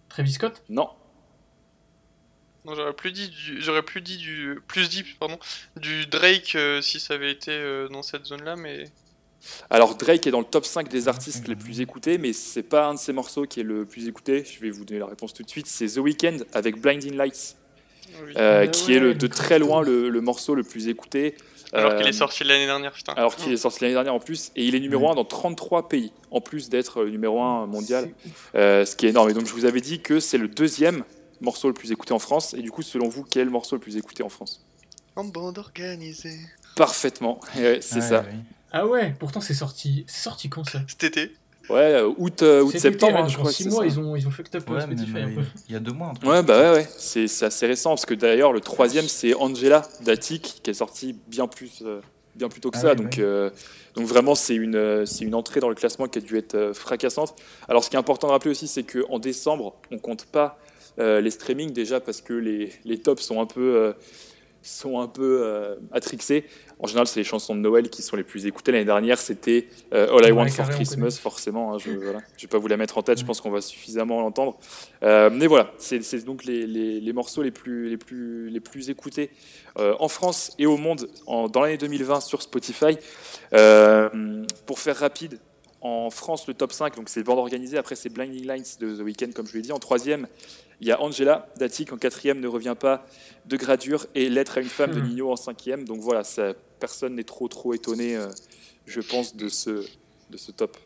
Travis 0.09 0.33
Scott 0.33 0.63
Non. 0.69 0.89
Non, 2.65 2.75
j'aurais 2.77 2.93
plus 2.93 3.11
dit 3.11 3.29
du, 3.29 3.61
j'aurais 3.61 3.83
plus 3.83 4.01
dit 4.01 4.19
du, 4.19 4.61
plus 4.69 4.89
dit, 4.89 5.05
pardon, 5.19 5.39
du 5.77 6.07
Drake 6.07 6.53
euh, 6.55 6.81
si 6.81 7.01
ça 7.01 7.15
avait 7.15 7.33
été 7.33 7.51
euh, 7.51 7.89
dans 7.89 8.03
cette 8.03 8.25
zone-là, 8.25 8.55
mais. 8.55 8.85
Alors 9.69 9.97
Drake 9.97 10.27
est 10.27 10.31
dans 10.31 10.41
le 10.41 10.45
top 10.45 10.65
5 10.65 10.89
des 10.89 11.09
artistes 11.09 11.49
les 11.49 11.57
plus 11.57 11.81
écoutés, 11.81 12.19
mais 12.19 12.33
c'est 12.33 12.63
pas 12.63 12.87
un 12.87 12.95
de 12.95 12.99
ses 12.99 13.13
morceaux 13.13 13.47
qui 13.47 13.61
est 13.61 13.65
le 13.65 13.85
plus 13.85 14.07
écouté. 14.07 14.45
Je 14.45 14.61
vais 14.61 14.71
vous 14.71 14.85
donner 14.85 15.01
la 15.01 15.07
réponse 15.07 15.35
tout 15.35 15.43
de 15.43 15.51
suite. 15.51 15.67
C'est 15.67 15.87
The 15.87 15.99
Weeknd 15.99 16.39
avec 16.53 16.81
Blinding 16.81 17.17
Lights, 17.17 17.57
ah 18.37 18.67
qui 18.67 18.95
est 18.95 19.01
le, 19.01 19.15
de 19.15 19.27
très 19.27 19.59
loin 19.59 19.83
le, 19.83 20.21
morceau 20.21 20.55
le 20.55 20.63
plus 20.63 20.89
écouté. 20.89 21.37
Alors 21.73 21.97
qu'il 21.97 22.07
est 22.07 22.11
euh, 22.11 22.13
sorti 22.13 22.45
l'année 22.45 22.67
dernière, 22.67 22.93
putain. 22.93 23.13
Alors 23.15 23.37
qu'il 23.37 23.53
est 23.53 23.57
sorti 23.57 23.83
l'année 23.83 23.95
dernière 23.95 24.15
en 24.15 24.21
plus, 24.21 24.51
et 24.57 24.65
il 24.65 24.75
est 24.75 24.81
numéro 24.81 25.11
1 25.11 25.15
dans 25.15 25.25
33 25.25 25.89
pays, 25.89 26.13
en 26.31 26.41
plus 26.41 26.69
d'être 26.69 27.05
numéro 27.05 27.41
1 27.43 27.67
mondial, 27.67 28.11
euh, 28.55 28.85
ce 28.85 28.97
qui 28.97 29.07
est 29.07 29.11
énorme. 29.11 29.31
Et 29.31 29.35
donc 29.35 29.47
je 29.47 29.53
vous 29.53 29.65
avais 29.65 29.81
dit 29.81 30.01
que 30.01 30.21
c'est 30.21 30.39
le 30.39 30.49
deuxième 30.49 31.05
morceau 31.41 31.69
le 31.69 31.75
plus 31.75 31.93
écouté 31.93 32.13
en 32.13 32.19
France, 32.19 32.55
et 32.55 32.63
du 32.63 32.71
coup, 32.71 32.83
selon 32.83 33.09
vous, 33.09 33.25
quel 33.25 33.51
morceau 33.51 33.77
le 33.77 33.81
plus 33.81 33.97
écouté 33.97 34.23
en 34.23 34.29
France? 34.29 34.65
En 35.17 35.25
bande 35.25 35.59
organisée. 35.59 36.39
Parfaitement, 36.77 37.41
c'est 37.55 38.01
ça. 38.01 38.25
Ah 38.71 38.87
ouais, 38.87 39.15
pourtant 39.19 39.41
c'est 39.41 39.55
sorti, 39.55 40.05
c'est 40.07 40.23
sorti 40.23 40.49
quand 40.49 40.65
ça? 40.65 40.81
Cet 40.87 41.05
été. 41.05 41.35
Ouais, 41.69 41.95
euh, 41.95 42.11
août, 42.17 42.43
euh, 42.43 42.63
août 42.63 42.79
septembre, 42.79 43.19
hein, 43.19 43.29
je 43.29 43.37
crois. 43.37 43.53
6 43.53 43.69
mois, 43.69 43.87
ils 43.87 44.01
ont, 44.01 44.17
ils 44.17 44.27
ont 44.27 44.31
fucked 44.31 44.55
up 44.57 44.69
ouais, 44.71 44.81
Spotify 44.81 45.19
un 45.19 45.35
peu. 45.35 45.43
Il 45.69 45.75
y 45.75 45.77
a 45.77 45.81
deux 45.81 45.93
mois. 45.93 46.13
Ouais, 46.25 46.43
bah 46.43 46.59
ouais, 46.59 46.79
ouais. 46.79 46.89
C'est 46.97 47.25
assez 47.43 47.67
récent 47.67 47.91
parce 47.91 48.07
que 48.07 48.15
d'ailleurs, 48.15 48.53
le 48.53 48.61
troisième, 48.61 49.07
c'est 49.07 49.35
Angela 49.35 49.87
d'Attic 50.03 50.61
qui 50.63 50.71
est 50.71 50.75
sorti 50.75 51.17
bien 51.29 51.47
plus, 51.47 51.83
euh, 51.85 52.01
bien 52.35 52.49
plus 52.49 52.61
tôt 52.61 52.71
que 52.71 52.79
ah 52.79 52.81
ça. 52.81 52.95
donc, 52.95 53.21
donc 53.95 54.07
vraiment, 54.07 54.35
c'est 54.35 54.55
une, 54.55 55.05
c'est 55.05 55.25
une 55.25 55.35
entrée 55.35 55.61
dans 55.61 55.69
le 55.69 55.75
classement 55.75 56.07
qui 56.07 56.19
a 56.19 56.23
dû 56.23 56.39
être 56.39 56.73
fracassante. 56.75 57.35
Alors, 57.69 57.85
ce 57.85 57.91
qui 57.91 57.97
est 57.97 57.99
important 57.99 58.29
de 58.29 58.33
rappeler 58.33 58.51
aussi, 58.51 58.69
c'est 58.69 58.85
qu'en 58.85 59.19
décembre, 59.19 59.77
on 59.91 59.99
compte 59.99 60.27
pas 60.27 60.59
les 60.99 61.31
streamings 61.31 61.73
déjà 61.73 62.01
parce 62.01 62.21
que 62.21 62.33
les, 62.33 62.73
les 62.85 62.99
tops 62.99 63.23
sont 63.23 63.41
un 63.41 63.47
peu 63.47 63.95
sont 64.63 65.01
un 65.01 65.07
peu 65.07 65.41
euh, 65.43 65.77
attrixés. 65.93 66.45
En 66.81 66.87
général, 66.87 67.07
c'est 67.07 67.19
les 67.21 67.25
chansons 67.25 67.55
de 67.55 67.61
Noël 67.61 67.91
qui 67.91 68.03
sont 68.03 68.17
les 68.17 68.23
plus 68.23 68.47
écoutées. 68.47 68.73
L'année 68.73 68.85
dernière, 68.85 69.19
c'était 69.19 69.67
euh, 69.93 70.17
All 70.17 70.29
I 70.29 70.33
Want 70.33 70.49
for 70.49 70.69
Christmas, 70.69 71.19
forcément. 71.21 71.75
Hein, 71.75 71.79
je 71.79 71.91
ne 71.91 71.99
vais 71.99 72.47
pas 72.49 72.59
vous 72.59 72.69
la 72.69 72.77
mettre 72.77 72.99
en 72.99 73.03
tête, 73.03 73.19
je 73.19 73.25
pense 73.25 73.41
qu'on 73.41 73.51
va 73.51 73.61
suffisamment 73.61 74.21
l'entendre. 74.21 74.59
Euh, 75.03 75.31
mais 75.33 75.47
voilà, 75.47 75.73
c'est 75.79 76.25
donc 76.25 76.45
les, 76.45 76.67
les, 76.67 77.13
morceaux 77.13 77.43
les 77.43 77.51
plus, 77.51 77.89
les 77.89 77.97
plus, 77.97 78.49
les 78.51 78.61
plus 78.61 78.91
écoutés 78.91 79.31
en 79.77 80.09
France 80.09 80.53
et 80.59 80.67
au 80.67 80.77
monde 80.77 81.09
en, 81.27 81.49
dans 81.49 81.63
l'année 81.63 81.79
2020 81.79 82.21
sur 82.21 82.43
Spotify. 82.43 82.99
pour 84.67 84.79
faire 84.79 84.97
rapide, 84.97 85.39
en 85.81 86.11
France, 86.11 86.47
le 86.49 86.55
top 86.55 86.73
5, 86.73 86.97
donc 86.97 87.09
c'est 87.09 87.23
bande 87.23 87.39
organisée. 87.39 87.79
Après, 87.79 87.95
c'est 87.95 88.09
Blinding 88.09 88.47
Lines 88.49 88.65
de 88.81 88.97
The 88.97 89.01
Weeknd, 89.01 89.31
comme 89.35 89.47
je 89.47 89.55
l'ai 89.55 89.63
dit. 89.63 89.73
En 89.73 89.79
troisième, 89.79 90.27
il 90.81 90.89
y 90.89 90.93
a 90.93 91.01
Angela 91.01 91.49
Datik. 91.57 91.93
En 91.93 91.99
quatrième, 91.99 92.41
Ne 92.41 92.49
revient 92.49 92.75
pas 92.79 93.07
de 93.47 93.57
Gradure. 93.57 94.07
Et 94.15 94.29
Lettre 94.29 94.59
à 94.59 94.61
une 94.61 94.69
femme 94.69 94.93
de 94.93 95.01
hmm. 95.01 95.09
Nino 95.09 95.33
en 95.33 95.37
cinquième. 95.37 95.85
Donc 95.85 96.01
voilà, 96.01 96.25
ça, 96.25 96.53
personne 96.81 97.15
n'est 97.15 97.25
trop, 97.25 97.47
trop 97.49 97.75
étonné, 97.75 98.17
euh, 98.17 98.29
je 98.87 99.01
pense, 99.01 99.37
de 99.37 99.49
ce, 99.49 99.87
de 100.31 100.37
ce 100.37 100.51
top. 100.51 100.77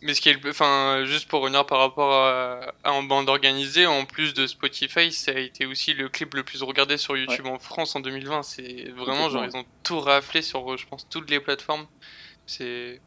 Mais 0.00 0.14
ce 0.14 0.20
qui 0.20 0.28
est, 0.28 0.38
enfin, 0.46 1.02
juste 1.04 1.28
pour 1.28 1.40
revenir 1.40 1.66
par 1.66 1.80
rapport 1.80 2.12
à, 2.12 2.72
en 2.84 3.02
bande 3.02 3.28
organisée, 3.28 3.86
en 3.86 4.04
plus 4.04 4.32
de 4.32 4.46
Spotify, 4.46 5.10
ça 5.10 5.32
a 5.32 5.38
été 5.38 5.66
aussi 5.66 5.92
le 5.92 6.08
clip 6.08 6.34
le 6.34 6.44
plus 6.44 6.62
regardé 6.62 6.96
sur 6.96 7.16
YouTube 7.16 7.46
en 7.46 7.58
France 7.58 7.96
en 7.96 8.00
2020. 8.00 8.44
C'est 8.44 8.90
vraiment, 8.96 9.28
genre, 9.28 9.44
ils 9.44 9.56
ont 9.56 9.64
tout 9.82 9.98
raflé 9.98 10.42
sur, 10.42 10.76
je 10.76 10.86
pense, 10.86 11.08
toutes 11.08 11.28
les 11.30 11.40
plateformes. 11.40 11.86
C'est 12.46 13.00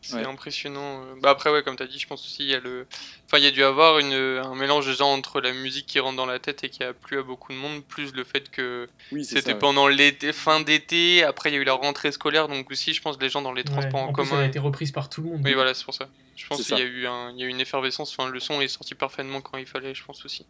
c'est 0.00 0.24
impressionnant. 0.24 1.02
Euh. 1.02 1.14
Bah 1.20 1.30
après, 1.30 1.50
ouais, 1.50 1.62
comme 1.62 1.76
tu 1.76 1.82
as 1.82 1.86
dit, 1.86 1.98
je 1.98 2.06
pense 2.06 2.24
aussi 2.24 2.44
il 2.44 2.50
y 2.50 2.54
a 2.54 2.60
le. 2.60 2.86
Enfin, 3.26 3.38
il 3.38 3.44
y 3.44 3.46
a 3.46 3.50
dû 3.50 3.62
avoir 3.64 3.98
une, 3.98 4.12
un 4.12 4.54
mélange 4.54 4.86
déjà 4.86 5.04
entre 5.04 5.40
la 5.40 5.52
musique 5.52 5.86
qui 5.86 6.00
rentre 6.00 6.16
dans 6.16 6.26
la 6.26 6.38
tête 6.38 6.64
et 6.64 6.68
qui 6.68 6.82
a 6.82 6.92
plu 6.92 7.18
à 7.18 7.22
beaucoup 7.22 7.52
de 7.52 7.58
monde, 7.58 7.84
plus 7.84 8.12
le 8.14 8.24
fait 8.24 8.50
que 8.50 8.88
c'était 9.22 9.54
pendant 9.54 9.88
l'été, 9.88 10.32
fin 10.32 10.60
d'été, 10.60 11.22
après 11.24 11.50
il 11.50 11.54
y 11.54 11.56
a 11.56 11.60
eu 11.60 11.64
la 11.64 11.74
rentrée 11.74 12.12
scolaire, 12.12 12.48
donc 12.48 12.70
aussi, 12.70 12.92
je 12.92 13.02
pense, 13.02 13.18
les 13.20 13.28
gens 13.28 13.42
dans 13.42 13.52
les 13.52 13.64
transports 13.64 14.00
en, 14.00 14.12
commun. 14.12 14.40
a 14.40 14.44
été 14.44 14.58
reprise 14.58 14.92
par 14.92 15.08
tout 15.08 15.22
le 15.22 15.30
monde. 15.30 15.40
Oui, 15.44 15.54
voilà, 15.54 15.74
c'est 15.74 15.84
pour 15.84 15.94
ça. 15.94 16.08
Je 16.36 16.46
pense 16.46 16.62
qu'il 16.62 16.78
y, 16.78 16.82
a 16.82 16.84
eu 16.84 17.06
un, 17.06 17.30
il 17.30 17.38
y 17.38 17.42
a 17.44 17.46
eu 17.46 17.50
une 17.50 17.60
effervescence, 17.60 18.14
enfin, 18.16 18.28
le 18.28 18.40
son 18.40 18.60
est 18.60 18.68
sorti 18.68 18.94
parfaitement 18.94 19.40
quand 19.40 19.58
il 19.58 19.66
fallait, 19.66 19.94
je 19.94 20.04
pense 20.04 20.24
aussi. 20.24 20.46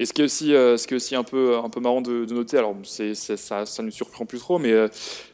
Et 0.00 0.06
ce 0.06 0.14
qui 0.14 0.22
est 0.22 0.24
aussi, 0.24 0.54
euh, 0.54 0.78
ce 0.78 0.86
qui 0.86 0.94
est 0.94 0.96
aussi 0.96 1.14
un, 1.14 1.24
peu, 1.24 1.58
un 1.58 1.68
peu 1.68 1.78
marrant 1.78 2.00
de, 2.00 2.24
noter, 2.24 2.56
alors 2.56 2.74
c'est, 2.84 3.14
ça, 3.14 3.66
ça 3.66 3.82
nous 3.82 3.90
surprend 3.90 4.24
plus 4.24 4.38
trop, 4.38 4.58
mais 4.58 4.72
euh, 4.72 4.88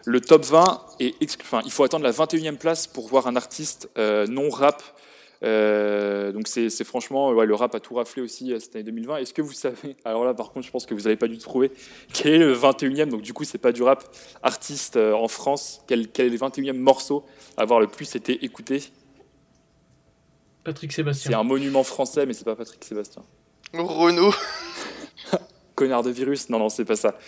le 0.05 0.21
top 0.21 0.45
20, 0.45 0.85
est 0.99 1.15
enfin, 1.41 1.61
il 1.65 1.71
faut 1.71 1.85
attendre 1.85 2.03
la 2.03 2.11
21e 2.11 2.57
place 2.57 2.89
pour 2.89 3.07
voir 3.07 3.29
un 3.29 3.37
artiste 3.37 3.89
euh, 3.97 4.27
non 4.27 4.51
rap. 4.51 4.83
donc 5.41 6.49
c'est, 6.49 6.83
franchement, 6.83 7.31
ouais, 7.31 7.47
le 7.47 7.55
rap 7.55 7.77
a 7.77 7.81
tout 7.81 7.95
raflé 7.95 8.23
aussi 8.23 8.53
cette 8.59 8.75
année 8.75 8.83
2020. 8.83 9.19
Est-ce 9.19 9.33
que 9.33 9.41
vous 9.41 9.53
savez, 9.53 9.95
alors 10.05 10.25
là 10.25 10.35
par 10.35 10.51
contre 10.51 10.67
je 10.67 10.73
pense 10.73 10.85
que 10.85 10.95
vous 10.95 11.03
n'avez 11.03 11.17
pas 11.17 11.29
dû 11.29 11.39
trouver, 11.39 11.71
quel 12.13 12.33
est 12.33 12.39
le 12.39 12.53
21e, 12.53 13.09
donc 13.09 13.23
du 13.23 13.33
coup 13.33 13.45
c'est 13.45 13.59
pas 13.59 13.71
du 13.71 13.85
rap, 13.85 14.03
artiste 14.43 14.97
en 14.97 15.29
France, 15.29 15.81
quel, 15.87 16.09
quel 16.09 16.27
est 16.27 16.31
le 16.31 16.39
21e 16.39 16.73
morceau 16.73 17.25
à 17.57 17.63
avoir 17.63 17.79
le 17.79 17.87
plus 17.87 18.17
été 18.17 18.45
écouté? 18.45 18.83
Patrick 20.65 20.93
Sébastien. 20.93 21.31
C'est 21.31 21.37
un 21.37 21.45
monument 21.45 21.85
français 21.85 22.27
mais 22.27 22.33
c'est 22.33 22.45
pas 22.45 22.57
Patrick 22.57 22.85
Sébastien. 22.85 23.23
Renault. 23.73 24.35
Connard 25.77 26.03
de 26.03 26.11
virus 26.11 26.49
Non, 26.49 26.59
non, 26.59 26.71
c'est 26.71 26.87
pas 26.87 26.97
ça. 26.97 27.19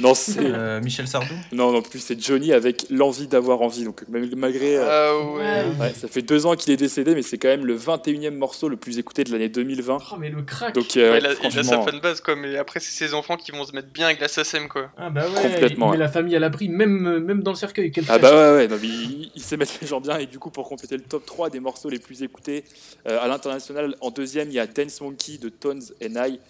Non, 0.00 0.14
c'est. 0.14 0.40
Euh, 0.40 0.80
Michel 0.80 1.06
Sardou 1.06 1.34
Non, 1.52 1.72
non 1.72 1.82
plus, 1.82 1.98
c'est 1.98 2.18
Johnny 2.18 2.54
avec 2.54 2.86
l'envie 2.88 3.28
d'avoir 3.28 3.60
envie. 3.60 3.84
Donc, 3.84 4.02
malgré. 4.08 4.78
Euh, 4.78 4.86
ah 4.88 5.78
ouais. 5.78 5.92
Ça 5.92 6.08
fait 6.08 6.22
deux 6.22 6.46
ans 6.46 6.56
qu'il 6.56 6.72
est 6.72 6.78
décédé, 6.78 7.14
mais 7.14 7.20
c'est 7.20 7.36
quand 7.36 7.48
même 7.48 7.66
le 7.66 7.74
21 7.74 8.30
e 8.30 8.30
morceau 8.30 8.70
le 8.70 8.78
plus 8.78 8.98
écouté 8.98 9.24
de 9.24 9.30
l'année 9.30 9.50
2020. 9.50 9.98
Oh, 10.00 10.16
mais 10.18 10.30
le 10.30 10.40
crack 10.40 10.74
Donc, 10.74 10.96
euh, 10.96 11.20
il, 11.20 11.26
a, 11.58 11.62
sa 11.62 11.82
fanbase, 11.82 12.22
quoi. 12.22 12.34
Mais 12.34 12.56
après, 12.56 12.80
c'est 12.80 12.92
ses 12.92 13.12
enfants 13.12 13.36
qui 13.36 13.50
vont 13.50 13.64
se 13.64 13.72
mettre 13.72 13.88
bien 13.88 14.06
avec 14.06 14.20
la 14.20 14.28
SACEM, 14.28 14.68
quoi. 14.68 14.90
Ah, 14.96 15.10
bah 15.10 15.26
ouais. 15.28 15.42
Complètement. 15.42 15.92
Il 15.92 15.98
met 15.98 16.04
la 16.04 16.08
famille 16.08 16.34
à 16.34 16.38
l'abri, 16.38 16.70
même, 16.70 17.18
même 17.18 17.42
dans 17.42 17.52
le 17.52 17.58
cercueil. 17.58 17.92
ah, 18.08 18.18
bah 18.18 18.30
ouais, 18.30 18.56
ouais. 18.56 18.68
Non, 18.68 18.78
il, 18.82 19.30
il, 19.34 19.42
sait 19.42 19.58
mettre 19.58 19.74
les 19.82 19.86
gens 19.86 20.00
bien. 20.00 20.16
Et 20.16 20.24
du 20.24 20.38
coup, 20.38 20.48
pour 20.48 20.66
compléter 20.66 20.96
le 20.96 21.02
top 21.02 21.26
3 21.26 21.50
des 21.50 21.60
morceaux 21.60 21.90
les 21.90 21.98
plus 21.98 22.22
écoutés 22.22 22.64
à 23.04 23.28
l'international, 23.28 23.96
en 24.00 24.10
deuxième, 24.10 24.48
il 24.48 24.54
y 24.54 24.60
a 24.60 24.66
Dance 24.66 25.02
Monkey 25.02 25.36
de 25.36 25.50
Tones 25.50 25.82
and 26.02 26.24
I. 26.24 26.40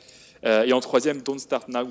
Euh, 0.44 0.64
et 0.64 0.72
en 0.72 0.80
troisième, 0.80 1.22
Don't 1.22 1.38
Start 1.38 1.68
Now, 1.68 1.88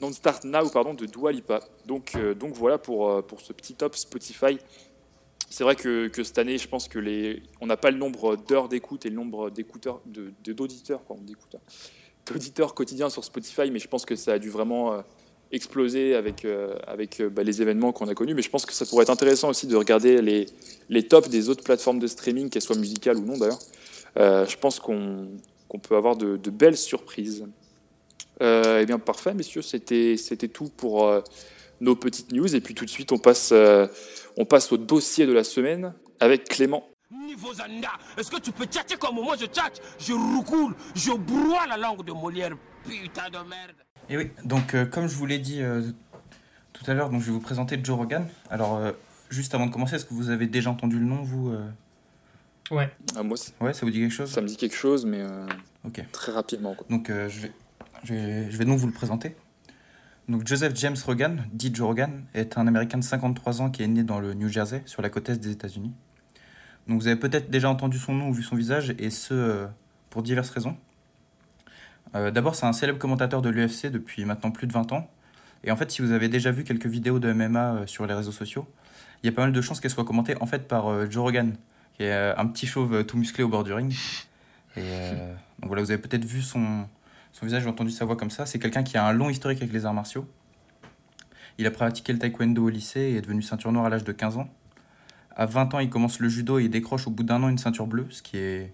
Don't 0.00 0.12
Start 0.12 0.44
Now 0.44 0.68
pardon, 0.70 0.94
de 0.94 1.06
Dua 1.06 1.32
Lipa. 1.32 1.60
Donc, 1.86 2.12
euh, 2.16 2.34
donc 2.34 2.54
voilà 2.54 2.78
pour, 2.78 3.10
euh, 3.10 3.22
pour 3.22 3.40
ce 3.40 3.52
petit 3.52 3.74
top 3.74 3.96
Spotify. 3.96 4.58
C'est 5.50 5.64
vrai 5.64 5.76
que, 5.76 6.08
que, 6.08 6.22
cette 6.22 6.38
année, 6.38 6.58
je 6.58 6.68
pense 6.68 6.88
que 6.88 6.98
les, 6.98 7.42
on 7.60 7.66
n'a 7.66 7.76
pas 7.76 7.90
le 7.90 7.98
nombre 7.98 8.36
d'heures 8.36 8.68
d'écoute 8.68 9.06
et 9.06 9.10
le 9.10 9.16
nombre 9.16 9.50
d'écouteurs, 9.50 10.00
d'auditeurs, 10.04 11.00
d'écouteurs, 11.20 11.60
d'auditeurs 12.26 12.74
quotidiens 12.74 13.08
sur 13.08 13.24
Spotify, 13.24 13.70
mais 13.70 13.78
je 13.78 13.88
pense 13.88 14.04
que 14.04 14.14
ça 14.14 14.34
a 14.34 14.38
dû 14.38 14.50
vraiment 14.50 15.02
exploser 15.50 16.14
avec, 16.14 16.46
avec 16.86 17.22
bah, 17.22 17.42
les 17.44 17.62
événements 17.62 17.92
qu'on 17.92 18.08
a 18.08 18.14
connus. 18.14 18.34
Mais 18.34 18.42
je 18.42 18.50
pense 18.50 18.66
que 18.66 18.74
ça 18.74 18.84
pourrait 18.84 19.04
être 19.04 19.10
intéressant 19.10 19.48
aussi 19.48 19.66
de 19.66 19.74
regarder 19.74 20.20
les, 20.20 20.44
les 20.90 21.08
tops 21.08 21.30
des 21.30 21.48
autres 21.48 21.64
plateformes 21.64 21.98
de 21.98 22.08
streaming, 22.08 22.50
qu'elles 22.50 22.60
soient 22.60 22.76
musicales 22.76 23.16
ou 23.16 23.24
non 23.24 23.38
d'ailleurs. 23.38 23.60
je 24.46 24.56
pense 24.58 24.80
qu'on 24.80 25.30
peut 25.82 25.96
avoir 25.96 26.14
de 26.16 26.50
belles 26.50 26.76
surprises. 26.76 27.46
Euh, 28.40 28.80
eh 28.82 28.86
bien, 28.86 28.98
parfait, 28.98 29.34
messieurs, 29.34 29.62
c'était, 29.62 30.16
c'était 30.16 30.48
tout 30.48 30.70
pour 30.76 31.06
euh, 31.06 31.22
nos 31.80 31.96
petites 31.96 32.32
news. 32.32 32.54
Et 32.54 32.60
puis 32.60 32.74
tout 32.74 32.84
de 32.84 32.90
suite, 32.90 33.12
on 33.12 33.18
passe, 33.18 33.50
euh, 33.52 33.86
on 34.36 34.44
passe 34.44 34.72
au 34.72 34.76
dossier 34.76 35.26
de 35.26 35.32
la 35.32 35.44
semaine 35.44 35.94
avec 36.20 36.44
Clément. 36.48 36.88
Niveau 37.10 37.52
Zanda, 37.54 37.92
est-ce 38.16 38.30
que 38.30 38.40
tu 38.40 38.52
peux 38.52 38.66
tchatcher 38.66 38.96
comme 38.96 39.16
moi 39.16 39.34
je 39.38 39.46
tchatche? 39.46 39.78
Je 39.98 40.12
roucoule, 40.12 40.74
je 40.94 41.12
broie 41.12 41.66
la 41.66 41.76
langue 41.76 42.04
de 42.04 42.12
Molière, 42.12 42.52
putain 42.84 43.30
de 43.30 43.38
merde. 43.48 43.76
Et 44.10 44.16
oui, 44.16 44.30
donc 44.44 44.76
comme 44.90 45.08
je 45.08 45.14
vous 45.14 45.24
l'ai 45.24 45.38
dit 45.38 45.62
tout 46.74 46.90
à 46.90 46.92
l'heure, 46.92 47.08
donc 47.08 47.22
je 47.22 47.26
vais 47.26 47.32
vous 47.32 47.40
présenter 47.40 47.80
Joe 47.82 47.96
Rogan. 47.96 48.28
Alors, 48.50 48.80
juste 49.30 49.54
avant 49.54 49.66
de 49.66 49.72
commencer, 49.72 49.96
est-ce 49.96 50.04
que 50.04 50.12
vous 50.12 50.28
avez 50.28 50.46
déjà 50.46 50.70
entendu 50.70 50.98
le 50.98 51.06
nom, 51.06 51.22
vous 51.22 51.54
Ouais. 52.70 52.90
Ah, 53.16 53.22
moi, 53.22 53.38
ouais, 53.62 53.72
ça 53.72 53.86
vous 53.86 53.92
dit 53.92 54.00
quelque 54.00 54.12
chose? 54.12 54.30
Ça 54.30 54.42
me 54.42 54.46
dit 54.46 54.58
quelque 54.58 54.76
chose, 54.76 55.06
mais 55.06 55.24
très 56.12 56.32
rapidement. 56.32 56.76
Donc, 56.90 57.08
je 57.08 57.40
vais 57.40 57.52
je 58.04 58.14
vais, 58.14 58.64
donc 58.64 58.78
vous 58.78 58.86
le 58.86 58.92
présenter. 58.92 59.36
Donc 60.28 60.46
Joseph 60.46 60.74
James 60.76 60.96
Rogan, 61.06 61.46
dit 61.52 61.70
Joe 61.74 61.86
Rogan, 61.86 62.24
est 62.34 62.58
un 62.58 62.66
Américain 62.66 62.98
de 62.98 63.04
53 63.04 63.62
ans 63.62 63.70
qui 63.70 63.82
est 63.82 63.88
né 63.88 64.02
dans 64.02 64.20
le 64.20 64.34
New 64.34 64.48
Jersey, 64.48 64.82
sur 64.84 65.00
la 65.00 65.08
côte 65.08 65.28
est 65.30 65.38
des 65.38 65.52
États-Unis. 65.52 65.92
Donc 66.86 67.00
vous 67.00 67.06
avez 67.06 67.16
peut-être 67.16 67.50
déjà 67.50 67.70
entendu 67.70 67.98
son 67.98 68.14
nom 68.14 68.28
ou 68.28 68.34
vu 68.34 68.42
son 68.42 68.56
visage, 68.56 68.94
et 68.98 69.10
ce, 69.10 69.34
euh, 69.34 69.66
pour 70.10 70.22
diverses 70.22 70.50
raisons. 70.50 70.76
Euh, 72.14 72.30
d'abord, 72.30 72.54
c'est 72.54 72.66
un 72.66 72.72
célèbre 72.72 72.98
commentateur 72.98 73.42
de 73.42 73.48
l'UFC 73.48 73.86
depuis 73.86 74.24
maintenant 74.24 74.50
plus 74.50 74.66
de 74.66 74.72
20 74.72 74.92
ans. 74.92 75.10
Et 75.64 75.70
en 75.70 75.76
fait, 75.76 75.90
si 75.90 76.02
vous 76.02 76.12
avez 76.12 76.28
déjà 76.28 76.50
vu 76.50 76.64
quelques 76.64 76.86
vidéos 76.86 77.18
de 77.18 77.32
MMA 77.32 77.74
euh, 77.74 77.86
sur 77.86 78.06
les 78.06 78.14
réseaux 78.14 78.32
sociaux, 78.32 78.66
il 79.22 79.26
y 79.26 79.28
a 79.30 79.32
pas 79.32 79.42
mal 79.42 79.52
de 79.52 79.60
chances 79.60 79.80
qu'elles 79.80 79.90
soient 79.90 80.04
commentées 80.04 80.34
en 80.40 80.46
fait 80.46 80.68
par 80.68 81.10
Joe 81.10 81.24
Rogan, 81.24 81.56
qui 81.96 82.04
est 82.04 82.12
un 82.12 82.46
petit 82.46 82.66
chauve 82.66 83.04
tout 83.04 83.16
musclé 83.16 83.42
au 83.42 83.48
bord 83.48 83.64
du 83.64 83.72
ring. 83.72 83.92
Donc 84.76 84.84
voilà, 85.66 85.82
vous 85.82 85.90
avez 85.90 86.00
peut-être 86.00 86.24
vu 86.24 86.40
son, 86.40 86.86
son 87.32 87.46
visage, 87.46 87.62
j'ai 87.62 87.68
entendu 87.68 87.90
sa 87.90 88.04
voix 88.04 88.16
comme 88.16 88.30
ça. 88.30 88.46
C'est 88.46 88.58
quelqu'un 88.58 88.82
qui 88.82 88.96
a 88.96 89.06
un 89.06 89.12
long 89.12 89.30
historique 89.30 89.58
avec 89.58 89.72
les 89.72 89.86
arts 89.86 89.94
martiaux. 89.94 90.28
Il 91.58 91.66
a 91.66 91.70
pratiqué 91.70 92.12
le 92.12 92.18
taekwondo 92.18 92.64
au 92.64 92.68
lycée 92.68 93.00
et 93.00 93.16
est 93.16 93.20
devenu 93.20 93.42
ceinture 93.42 93.72
noire 93.72 93.86
à 93.86 93.88
l'âge 93.88 94.04
de 94.04 94.12
15 94.12 94.38
ans. 94.38 94.48
À 95.34 95.46
20 95.46 95.74
ans, 95.74 95.78
il 95.80 95.90
commence 95.90 96.20
le 96.20 96.28
judo 96.28 96.58
et 96.58 96.64
il 96.64 96.70
décroche 96.70 97.06
au 97.06 97.10
bout 97.10 97.22
d'un 97.22 97.42
an 97.42 97.48
une 97.48 97.58
ceinture 97.58 97.86
bleue, 97.86 98.06
ce 98.10 98.22
qui 98.22 98.36
est 98.38 98.72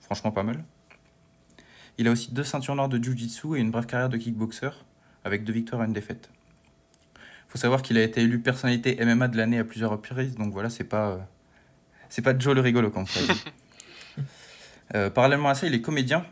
franchement 0.00 0.30
pas 0.30 0.42
mal. 0.42 0.62
Il 1.98 2.08
a 2.08 2.10
aussi 2.10 2.32
deux 2.32 2.44
ceintures 2.44 2.74
noires 2.74 2.88
de 2.88 3.02
jiu-jitsu 3.02 3.56
et 3.56 3.60
une 3.60 3.70
brève 3.70 3.86
carrière 3.86 4.08
de 4.08 4.16
kickboxer, 4.16 4.70
avec 5.24 5.44
deux 5.44 5.52
victoires 5.52 5.82
et 5.82 5.86
une 5.86 5.92
défaite. 5.92 6.30
Il 7.16 7.52
faut 7.52 7.58
savoir 7.58 7.82
qu'il 7.82 7.98
a 7.98 8.02
été 8.02 8.22
élu 8.22 8.40
personnalité 8.40 8.98
MMA 9.04 9.28
de 9.28 9.36
l'année 9.36 9.58
à 9.58 9.64
plusieurs 9.64 9.90
reprises, 9.90 10.36
donc 10.36 10.52
voilà, 10.52 10.70
c'est 10.70 10.84
pas, 10.84 11.28
c'est 12.08 12.22
pas 12.22 12.38
Joe 12.38 12.54
le 12.54 12.62
rigolo 12.62 12.90
comme 12.90 13.06
ça. 13.06 13.20
euh, 14.94 15.10
parallèlement 15.10 15.50
à 15.50 15.54
ça, 15.54 15.66
il 15.66 15.74
est 15.74 15.82
comédien, 15.82 16.24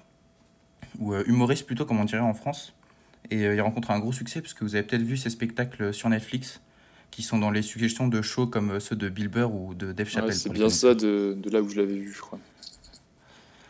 ou 0.98 1.14
euh, 1.14 1.24
humoriste 1.26 1.66
plutôt, 1.66 1.84
comme 1.84 2.00
on 2.00 2.04
dirait 2.04 2.20
en 2.20 2.34
France. 2.34 2.74
Et 3.30 3.44
euh, 3.44 3.54
il 3.54 3.60
rencontre 3.60 3.90
un 3.90 3.98
gros 3.98 4.12
succès, 4.12 4.40
parce 4.40 4.54
que 4.54 4.64
vous 4.64 4.74
avez 4.74 4.84
peut-être 4.84 5.02
vu 5.02 5.16
ces 5.16 5.30
spectacles 5.30 5.92
sur 5.92 6.08
Netflix, 6.08 6.60
qui 7.10 7.22
sont 7.22 7.38
dans 7.38 7.50
les 7.50 7.62
suggestions 7.62 8.08
de 8.08 8.22
shows 8.22 8.46
comme 8.46 8.72
euh, 8.72 8.80
ceux 8.80 8.96
de 8.96 9.08
Bill 9.08 9.28
Burr 9.28 9.52
ou 9.52 9.74
de 9.74 9.92
Dave 9.92 10.08
Chappelle. 10.08 10.34
c'est 10.34 10.52
bien 10.52 10.68
ça 10.68 10.94
de, 10.94 11.36
de, 11.38 11.50
là 11.50 11.60
où 11.60 11.68
je 11.68 11.76
l'avais 11.76 11.96
vu, 11.96 12.12
je 12.12 12.20
crois. 12.20 12.38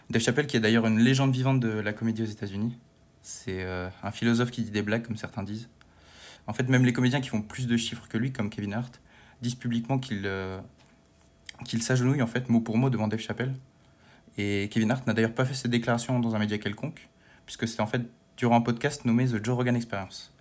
Dave 0.08 0.22
Chappelle, 0.22 0.46
qui 0.46 0.56
est 0.56 0.60
d'ailleurs 0.60 0.86
une 0.86 0.98
légende 0.98 1.32
vivante 1.32 1.60
de 1.60 1.68
la 1.68 1.92
comédie 1.92 2.22
aux 2.22 2.26
États-Unis. 2.26 2.76
C'est 3.22 3.62
un 3.62 4.10
philosophe 4.10 4.50
qui 4.50 4.62
dit 4.62 4.70
des 4.72 4.82
blagues, 4.82 5.06
comme 5.06 5.16
certains 5.16 5.44
disent. 5.44 5.68
En 6.48 6.52
fait, 6.52 6.68
même 6.68 6.84
les 6.84 6.92
comédiens 6.92 7.20
qui 7.20 7.28
font 7.28 7.42
plus 7.42 7.68
de 7.68 7.76
chiffres 7.76 8.08
que 8.08 8.18
lui, 8.18 8.32
comme 8.32 8.50
Kevin 8.50 8.72
Hart, 8.72 9.00
disent 9.40 9.54
publiquement 9.54 10.00
qu'il 10.00 10.28
qu'il 11.64 11.82
s'agenouille 11.82 12.22
en 12.22 12.26
fait 12.26 12.48
mot 12.48 12.60
pour 12.60 12.76
mot 12.76 12.90
devant 12.90 13.06
Dave 13.06 13.20
Chappelle. 13.20 13.54
Et 14.38 14.68
Kevin 14.70 14.90
Hart 14.90 15.06
n'a 15.06 15.12
d'ailleurs 15.12 15.34
pas 15.34 15.44
fait 15.44 15.54
cette 15.54 15.70
déclaration 15.70 16.18
dans 16.20 16.34
un 16.34 16.38
média 16.38 16.58
quelconque 16.58 17.09
puisque 17.50 17.66
c'était 17.66 17.82
en 17.82 17.88
fait 17.88 18.02
durant 18.36 18.54
un 18.54 18.60
podcast 18.60 19.04
nommé 19.04 19.26
The 19.26 19.44
Joe 19.44 19.56
Rogan 19.56 19.74
Experience. 19.74 20.32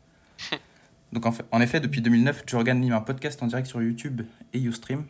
Donc 1.11 1.25
en, 1.25 1.31
fait, 1.31 1.43
en 1.51 1.59
effet, 1.59 1.79
depuis 1.79 2.01
2009, 2.01 2.43
Joe 2.45 2.59
Rogan 2.59 2.77
anime 2.77 2.93
un 2.93 3.01
podcast 3.01 3.41
en 3.41 3.47
direct 3.47 3.67
sur 3.67 3.81
YouTube 3.81 4.21
et 4.53 4.61
Ustream, 4.61 5.05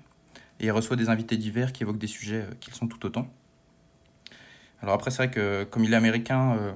et 0.61 0.67
il 0.67 0.71
reçoit 0.71 0.95
des 0.95 1.09
invités 1.09 1.35
divers 1.35 1.73
qui 1.73 1.83
évoquent 1.83 1.97
des 1.97 2.07
sujets 2.07 2.43
euh, 2.43 2.53
qu'ils 2.61 2.73
sont 2.73 2.87
tout 2.87 3.05
autant. 3.05 3.27
Alors 4.81 4.95
après, 4.95 5.11
c'est 5.11 5.17
vrai 5.17 5.29
que 5.29 5.65
comme 5.65 5.83
il 5.83 5.91
est 5.91 5.97
américain, 5.97 6.55
euh, 6.57 6.71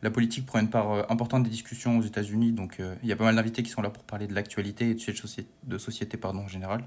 la 0.00 0.10
politique 0.10 0.46
prend 0.46 0.58
une 0.58 0.70
part 0.70 1.10
importante 1.10 1.42
des 1.42 1.50
discussions 1.50 1.98
aux 1.98 2.02
États-Unis, 2.02 2.52
donc 2.52 2.80
il 3.02 3.08
y 3.08 3.12
a 3.12 3.16
pas 3.16 3.24
mal 3.24 3.36
d'invités 3.36 3.62
qui 3.62 3.70
sont 3.70 3.82
là 3.82 3.90
pour 3.90 4.04
parler 4.04 4.26
de 4.26 4.34
l'actualité 4.34 4.88
et 4.88 4.94
de 4.94 4.98
sujets 4.98 5.46
de 5.64 5.76
société 5.76 6.16
pardon, 6.16 6.40
en 6.40 6.48
général. 6.48 6.82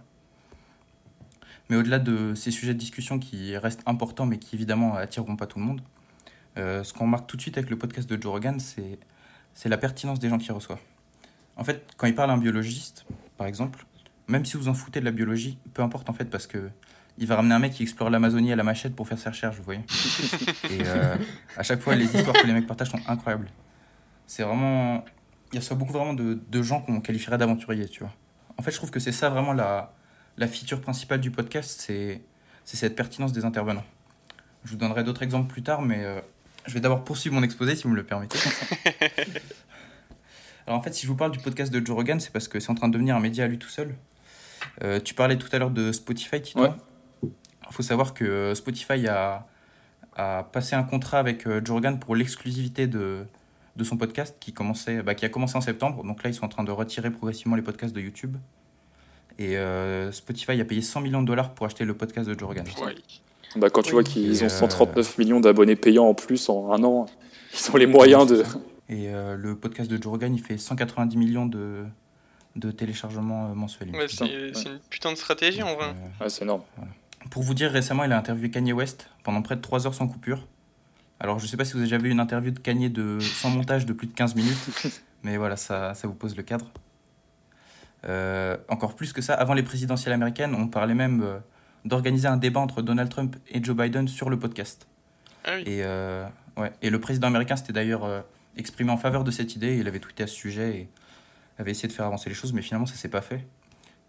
Mais 1.70 1.76
au-delà 1.76 2.00
de 2.00 2.34
ces 2.34 2.50
sujets 2.50 2.74
de 2.74 2.80
discussion 2.80 3.20
qui 3.20 3.56
restent 3.56 3.84
importants, 3.86 4.26
mais 4.26 4.40
qui 4.40 4.56
évidemment 4.56 4.96
attireront 4.96 5.36
pas 5.36 5.46
tout 5.46 5.60
le 5.60 5.66
monde, 5.66 5.82
ce 6.56 6.94
qu'on 6.94 7.06
remarque 7.06 7.28
tout 7.28 7.38
de 7.38 7.42
suite 7.42 7.58
avec 7.58 7.70
le 7.70 7.78
podcast 7.78 8.10
de 8.10 8.22
Joe 8.22 8.32
Rogan, 8.32 8.60
c'est 8.60 9.70
la 9.70 9.78
pertinence 9.78 10.20
des 10.20 10.30
gens 10.30 10.38
qui 10.38 10.52
reçoit. 10.52 10.80
En 11.58 11.64
fait, 11.64 11.86
quand 11.98 12.08
il 12.08 12.16
parle 12.16 12.32
à 12.32 12.34
un 12.34 12.38
biologiste, 12.38 13.06
par 13.38 13.48
exemple, 13.48 13.86
même 14.28 14.46
si 14.46 14.58
vous 14.58 14.68
en 14.68 14.74
foutez 14.74 15.00
de 15.00 15.06
la 15.06 15.12
biologie, 15.12 15.58
peu 15.74 15.82
importe 15.82 16.10
en 16.10 16.14
fait, 16.14 16.26
parce 16.26 16.48
que 16.48 16.70
il 17.18 17.28
va 17.28 17.38
ramener 17.38 17.56
un 17.56 17.60
mec 17.60 17.72
qui 17.72 17.84
explore 17.84 18.10
l'Amazonie 18.10 18.52
à 18.52 18.58
la 18.58 18.64
machette 18.64 18.94
pour 18.94 19.08
faire 19.08 19.18
ses 19.18 19.30
recherches, 19.30 19.56
vous 19.56 19.64
voyez. 19.64 19.82
Et 20.70 20.82
euh, 20.86 21.16
à 21.56 21.64
chaque 21.64 21.80
fois, 21.80 21.96
les 21.96 22.14
histoires 22.14 22.36
que 22.36 22.46
les 22.46 22.52
mecs 22.52 22.68
partagent 22.68 22.92
sont 22.92 23.00
incroyables. 23.08 23.48
C'est 24.28 24.44
vraiment. 24.44 25.06
Il 25.54 25.64
y 25.64 25.66
a 25.66 25.76
beaucoup 25.76 25.94
vraiment 25.94 26.14
de, 26.14 26.38
de 26.50 26.62
gens 26.62 26.82
qu'on 26.82 27.00
qualifierait 27.00 27.38
d'aventuriers, 27.38 27.88
tu 27.88 28.02
vois. 28.02 28.12
En 28.58 28.64
fait, 28.64 28.72
je 28.72 28.78
trouve 28.78 28.92
que 28.92 29.00
c'est 29.00 29.14
ça 29.14 29.30
vraiment 29.30 29.54
la, 29.54 29.94
la 30.38 30.48
feature 30.48 30.82
principale 30.82 31.22
du 31.22 31.32
podcast, 31.32 31.80
c'est 31.80 32.22
cette 32.66 32.96
pertinence 32.96 33.32
des 33.32 33.46
intervenants. 33.46 33.86
Je 34.66 34.72
vous 34.72 34.78
donnerai 34.78 35.04
d'autres 35.04 35.24
exemples 35.24 35.48
plus 35.48 35.64
tard, 35.64 35.82
mais 35.82 36.04
euh, 36.04 36.20
je 36.68 36.74
vais 36.74 36.80
d'abord 36.80 37.04
poursuivre 37.04 37.36
mon 37.36 37.44
exposé 37.44 37.76
si 37.76 37.84
vous 37.84 37.90
me 37.90 37.96
le 37.96 38.04
permettez. 38.04 38.38
Alors 40.68 40.80
en 40.80 40.82
fait, 40.82 40.94
si 40.94 41.04
je 41.04 41.08
vous 41.08 41.16
parle 41.16 41.32
du 41.32 41.40
podcast 41.40 41.72
de 41.72 41.86
Joe 41.86 41.96
Rogan, 41.96 42.20
c'est 42.20 42.32
parce 42.32 42.48
que 42.48 42.60
c'est 42.60 42.72
en 42.72 42.76
train 42.76 42.88
de 42.88 42.94
devenir 42.94 43.16
un 43.16 43.20
média 43.20 43.44
à 43.44 43.48
lui 43.48 43.60
tout 43.60 43.70
seul. 43.70 43.96
Euh, 44.84 45.00
tu 45.00 45.14
parlais 45.14 45.38
tout 45.38 45.48
à 45.52 45.60
l'heure 45.60 45.70
de 45.70 45.92
Spotify, 45.92 46.42
Tito. 46.42 46.66
Il 47.24 47.30
faut 47.72 47.84
savoir 47.84 48.14
que 48.14 48.26
euh, 48.26 48.56
Spotify 48.56 49.08
a, 49.08 49.46
a 50.16 50.44
passé 50.44 50.76
un 50.76 50.84
contrat 50.84 51.20
avec 51.20 51.46
euh, 51.46 51.62
Joe 51.64 51.76
Rogan 51.76 52.00
pour 52.00 52.16
l'exclusivité 52.16 52.88
de, 52.88 53.26
de 53.76 53.84
son 53.84 53.98
podcast 53.98 54.38
qui, 54.40 54.54
commençait, 54.54 55.04
bah, 55.04 55.14
qui 55.14 55.26
a 55.26 55.30
commencé 55.30 55.56
en 55.56 55.62
septembre. 55.62 56.04
Donc 56.04 56.24
là, 56.24 56.32
ils 56.32 56.34
sont 56.34 56.46
en 56.46 56.50
train 56.50 56.64
de 56.64 56.72
retirer 56.72 57.12
progressivement 57.12 57.56
les 57.56 57.62
podcasts 57.62 57.96
de 57.96 58.02
YouTube. 58.02 58.38
Et 59.38 59.58
Spotify 60.14 60.62
a 60.62 60.64
payé 60.64 60.82
100 60.82 61.02
millions 61.02 61.22
de 61.22 61.28
dollars 61.28 61.54
pour 61.54 61.66
acheter 61.66 61.84
le 61.84 61.94
podcast 61.94 62.30
de 62.30 62.40
Joe 62.40 62.48
Rogan. 62.48 62.64
Bah, 63.56 63.70
quand 63.70 63.82
tu 63.82 63.92
vois 63.92 64.04
qu'ils 64.04 64.44
ont 64.44 64.50
139 64.50 65.18
millions 65.18 65.40
d'abonnés 65.40 65.76
payants 65.76 66.08
en 66.08 66.14
plus 66.14 66.50
en 66.50 66.72
un 66.72 66.84
an, 66.84 67.06
ils 67.54 67.72
ont 67.72 67.78
les 67.78 67.88
moyens 67.88 68.28
de. 68.28 68.44
Et 68.90 69.10
le 69.12 69.56
podcast 69.56 69.90
de 69.90 70.02
Joe 70.02 70.12
Rogan, 70.12 70.36
il 70.36 70.42
fait 70.42 70.58
190 70.58 71.18
millions 71.18 71.46
de, 71.46 71.86
de 72.56 72.72
téléchargement 72.72 73.48
euh, 73.48 73.54
mensuel. 73.54 73.92
c'est 74.08 74.26
une 74.26 74.80
putain 74.90 75.12
de 75.12 75.18
stratégie 75.18 75.62
en 75.62 75.76
vrai. 75.76 75.94
Euh, 76.22 76.30
c'est 76.30 76.44
énorme. 76.44 76.64
Pour 77.30 77.44
vous 77.44 77.54
dire, 77.54 77.72
récemment, 77.72 78.04
il 78.04 78.12
a 78.12 78.18
interviewé 78.18 78.50
Kanye 78.50 78.74
West 78.74 79.10
pendant 79.24 79.42
près 79.42 79.56
de 79.56 79.62
3 79.62 79.88
heures 79.88 79.94
sans 79.94 80.08
coupure. 80.08 80.48
Alors, 81.20 81.40
je 81.40 81.48
sais 81.48 81.58
pas 81.58 81.66
si 81.66 81.74
vous 81.74 81.80
avez 81.80 81.88
déjà 81.88 81.98
vu 81.98 82.12
une 82.12 82.20
interview 82.20 82.52
de 82.52 82.60
Kanye 82.60 82.90
de, 82.90 83.20
sans 83.20 83.50
montage 83.50 83.86
de 83.86 83.94
plus 83.94 84.08
de 84.08 84.14
15 84.14 84.36
minutes, 84.36 84.58
mais 85.24 85.38
voilà, 85.38 85.56
ça, 85.56 85.94
ça 85.94 86.08
vous 86.08 86.14
pose 86.14 86.36
le 86.36 86.44
cadre. 86.44 86.72
Euh, 88.08 88.58
encore 88.70 88.96
plus 88.96 89.12
que 89.14 89.22
ça, 89.22 89.34
avant 89.34 89.54
les 89.54 89.64
présidentielles 89.64 90.14
américaines, 90.14 90.54
on 90.56 90.68
parlait 90.68 90.94
même 90.94 91.42
d'organiser 91.86 92.28
un 92.28 92.38
débat 92.38 92.60
entre 92.60 92.82
Donald 92.82 93.10
Trump 93.10 93.36
et 93.50 93.64
Joe 93.64 93.76
Biden 93.76 94.08
sur 94.08 94.30
le 94.30 94.38
podcast. 94.38 94.88
Ah 95.46 95.52
oui. 95.56 95.64
et, 95.68 95.84
ouais. 96.60 96.72
et 96.82 96.90
le 96.90 97.00
président 97.00 97.28
américain 97.28 97.56
s'était 97.56 97.74
d'ailleurs 97.74 98.26
exprimé 98.58 98.92
en 98.92 98.98
faveur 98.98 99.24
de 99.24 99.32
cette 99.32 99.56
idée, 99.56 99.78
il 99.78 99.88
avait 99.88 100.00
tweeté 100.00 100.24
à 100.24 100.28
ce 100.28 100.36
sujet. 100.36 100.78
Et 100.78 100.90
avait 101.58 101.72
essayé 101.72 101.88
de 101.88 101.94
faire 101.94 102.06
avancer 102.06 102.30
les 102.30 102.36
choses, 102.36 102.54
mais 102.54 102.62
finalement, 102.62 102.86
ça 102.86 102.96
s'est 102.96 103.10
pas 103.10 103.22
fait. 103.22 103.46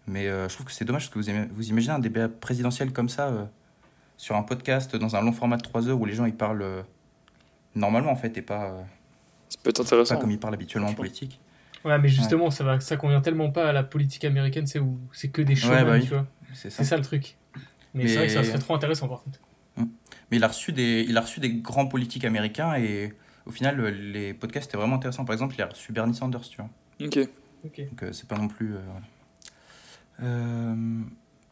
Mais 0.05 0.27
euh, 0.27 0.47
je 0.47 0.53
trouve 0.53 0.65
que 0.65 0.71
c'est 0.71 0.85
dommage 0.85 1.09
parce 1.09 1.27
que 1.27 1.31
vous, 1.31 1.47
vous 1.51 1.69
imaginez 1.69 1.93
un 1.93 1.99
débat 1.99 2.29
présidentiel 2.29 2.91
comme 2.91 3.09
ça, 3.09 3.27
euh, 3.27 3.45
sur 4.17 4.35
un 4.35 4.43
podcast, 4.43 4.95
dans 4.95 5.15
un 5.15 5.21
long 5.21 5.31
format 5.31 5.57
de 5.57 5.61
3 5.61 5.89
heures 5.89 5.99
où 5.99 6.05
les 6.05 6.13
gens 6.13 6.25
ils 6.25 6.35
parlent 6.35 6.61
euh, 6.61 6.81
normalement 7.75 8.11
en 8.11 8.15
fait, 8.15 8.37
et 8.37 8.41
pas, 8.41 8.85
ça 9.49 9.59
peut 9.61 9.69
être 9.69 9.81
intéressant. 9.81 10.15
pas 10.15 10.21
comme 10.21 10.31
ils 10.31 10.39
parlent 10.39 10.53
habituellement 10.53 10.89
en 10.89 10.93
politique. 10.93 11.39
Ouais, 11.85 11.97
mais 11.99 12.09
justement, 12.09 12.49
ça, 12.51 12.63
va, 12.63 12.79
ça 12.79 12.97
convient 12.97 13.21
tellement 13.21 13.51
pas 13.51 13.69
à 13.69 13.71
la 13.71 13.83
politique 13.83 14.25
américaine, 14.25 14.65
c'est 14.65 14.79
où 14.79 14.99
c'est 15.11 15.29
que 15.29 15.41
des 15.41 15.55
chemins, 15.55 15.83
bah 15.83 15.99
tu 15.99 16.07
vois. 16.07 16.25
C'est 16.53 16.69
ça. 16.69 16.83
ça. 16.83 16.97
le 16.97 17.03
truc. 17.03 17.37
Mais, 17.97 18.07
c'est 18.07 18.17
vrai 18.17 18.27
que 18.27 18.33
ça 18.33 18.43
serait 18.43 18.59
trop 18.59 18.75
intéressant 18.75 19.07
par 19.07 19.23
contre. 19.23 19.39
Hum. 19.77 19.89
Mais 20.31 20.37
il 20.37 20.43
a, 20.43 20.47
reçu 20.47 20.73
des, 20.73 21.05
il 21.07 21.17
a 21.17 21.21
reçu 21.21 21.39
des 21.39 21.51
grands 21.51 21.87
politiques 21.87 22.25
américains 22.25 22.75
et 22.75 23.13
au 23.47 23.51
final, 23.51 23.81
les 23.87 24.33
podcasts 24.33 24.69
étaient 24.69 24.77
vraiment 24.77 24.97
intéressants. 24.97 25.23
Par 25.23 25.33
exemple, 25.33 25.55
il 25.57 25.61
a 25.61 25.67
reçu 25.67 25.93
Bernie 25.93 26.13
Sanders, 26.13 26.41
tu 26.41 26.57
vois. 26.57 26.69
Ok. 26.99 27.19
Donc 27.63 28.03
euh, 28.03 28.11
c'est 28.11 28.27
pas 28.27 28.37
non 28.37 28.47
plus. 28.47 28.75
Euh, 28.75 28.79
euh, 30.23 31.01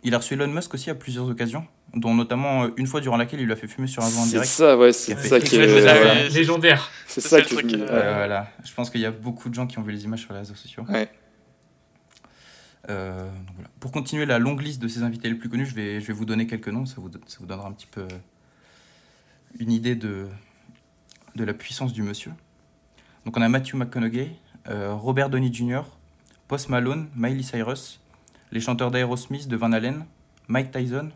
il 0.04 0.14
a 0.14 0.18
reçu 0.18 0.34
Elon 0.34 0.48
Musk 0.48 0.74
aussi 0.74 0.90
à 0.90 0.96
plusieurs 0.96 1.28
occasions, 1.28 1.66
dont 1.94 2.14
notamment 2.14 2.68
une 2.78 2.88
fois 2.88 3.02
durant 3.02 3.18
laquelle 3.18 3.40
il 3.40 3.46
lui 3.46 3.54
a 3.54 3.56
fait 3.56 3.68
fumer 3.68 3.88
sur 3.88 4.04
un 4.04 4.08
en 4.08 4.26
direct. 4.26 4.50
C'est 4.50 4.64
ça, 4.64 4.78
ouais, 4.78 4.92
c'est 4.92 5.18
ça 5.18 5.40
qui 5.40 5.56
est 5.56 6.30
légendaire. 6.30 6.92
C'est 7.08 7.22
ça 7.22 7.42
qui 7.42 7.56
est. 7.56 7.78
voilà. 7.78 8.52
Je 8.64 8.74
pense 8.74 8.90
qu'il 8.90 9.02
y 9.02 9.06
a 9.06 9.12
beaucoup 9.12 9.50
de 9.50 9.56
gens 9.56 9.66
qui 9.66 9.80
ont 9.80 9.82
vu 9.82 9.92
les 9.92 10.04
images 10.04 10.22
sur 10.22 10.34
les 10.34 10.40
réseaux 10.40 10.56
sociaux. 10.56 10.84
Ouais. 10.90 11.10
Voilà. 12.88 13.70
Pour 13.80 13.92
continuer 13.92 14.26
la 14.26 14.40
longue 14.40 14.62
liste 14.62 14.82
de 14.82 14.88
ces 14.88 15.04
invités 15.04 15.30
les 15.30 15.36
plus 15.36 15.50
connus, 15.50 15.66
je 15.66 15.76
vais, 15.76 16.00
vous 16.00 16.26
donner 16.26 16.48
quelques 16.48 16.70
noms, 16.70 16.86
ça 16.86 16.96
vous, 16.98 17.10
donnera 17.46 17.68
un 17.68 17.72
petit 17.72 17.88
peu 17.88 18.08
une 19.60 19.72
idée 19.72 19.96
de, 19.96 20.28
la 21.36 21.54
puissance 21.54 21.94
du 21.94 22.04
monsieur. 22.04 22.32
Donc 23.26 23.38
on 23.38 23.42
a 23.42 23.50
Matthew 23.50 23.76
McConaughey, 23.76 24.36
Robert 24.68 25.30
Downey 25.30 25.52
Jr., 25.52 25.82
Post 26.48 26.70
Malone, 26.70 27.10
Miley 27.16 27.42
Cyrus, 27.42 28.00
les 28.52 28.60
chanteurs 28.60 28.92
d'Aerosmith, 28.92 29.48
de 29.48 29.56
Van 29.56 29.72
Halen, 29.72 30.06
Mike 30.48 30.72
Tyson, 30.72 31.10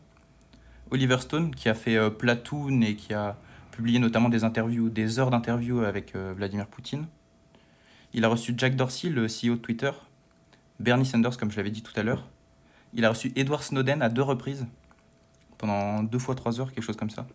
Oliver 0.92 1.18
Stone 1.20 1.54
qui 1.54 1.70
a 1.70 1.74
fait 1.74 1.98
euh, 1.98 2.10
Platoon 2.10 2.82
et 2.82 2.96
qui 2.96 3.14
a 3.14 3.38
publié 3.72 4.00
notamment 4.00 4.30
des 4.30 4.44
interviews, 4.44 4.90
des 4.90 5.20
heures 5.20 5.30
d'interviews 5.30 5.82
avec 5.82 6.16
euh, 6.16 6.34
Vladimir 6.36 6.68
Poutine. 6.68 7.06
Il 8.14 8.26
a 8.26 8.28
reçu 8.28 8.54
Jack 8.58 8.76
Dorsey, 8.76 9.10
le 9.10 9.28
CEO 9.28 9.56
de 9.56 9.62
Twitter, 9.62 9.92
Bernie 10.80 11.06
Sanders, 11.06 11.38
comme 11.38 11.52
je 11.52 11.58
l'avais 11.58 11.72
dit 11.72 11.84
tout 11.84 11.94
à 11.96 12.04
l'heure. 12.04 12.28
Il 12.94 13.06
a 13.06 13.10
reçu 13.10 13.32
Edward 13.36 13.62
Snowden 13.62 14.02
à 14.02 14.10
deux 14.10 14.22
reprises, 14.22 14.66
pendant 15.58 16.04
deux 16.04 16.20
fois 16.20 16.36
trois 16.36 16.60
heures, 16.60 16.72
quelque 16.74 16.84
chose 16.84 16.98
comme 16.98 17.10
ça. 17.10 17.28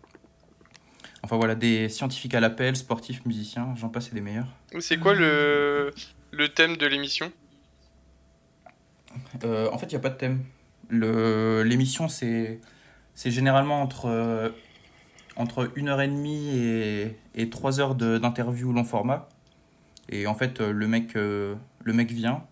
Enfin 1.23 1.37
voilà, 1.37 1.55
des 1.55 1.89
scientifiques 1.89 2.35
à 2.35 2.39
l'appel, 2.39 2.75
sportifs, 2.75 3.25
musiciens, 3.25 3.73
j'en 3.75 3.89
passe 3.89 4.09
et 4.11 4.15
des 4.15 4.21
meilleurs. 4.21 4.47
C'est 4.79 4.99
quoi 4.99 5.13
le, 5.13 5.93
le 6.31 6.49
thème 6.49 6.77
de 6.77 6.85
l'émission? 6.85 7.31
Euh, 9.43 9.69
en 9.71 9.77
fait, 9.77 9.87
il 9.87 9.95
n'y 9.95 9.95
a 9.95 10.01
pas 10.01 10.09
de 10.09 10.17
thème. 10.17 10.43
L'émission, 10.89 12.09
c'est 12.09 12.59
généralement 13.15 13.81
entre, 13.81 14.05
euh, 14.07 14.49
entre 15.35 15.71
une 15.75 15.87
heure 15.87 16.01
et 16.01 16.07
demie 16.07 16.49
et, 16.49 17.17
et 17.33 17.49
trois 17.49 17.79
heures 17.79 17.95
d'interview 17.95 18.71
long 18.71 18.83
format. 18.83 19.29
Et 20.09 20.27
en 20.27 20.35
fait, 20.35 20.61
euh, 20.61 20.71
le 20.71 20.87
mec, 20.87 21.13
le 21.15 21.57
mec 21.85 22.11
vient. 22.11 22.43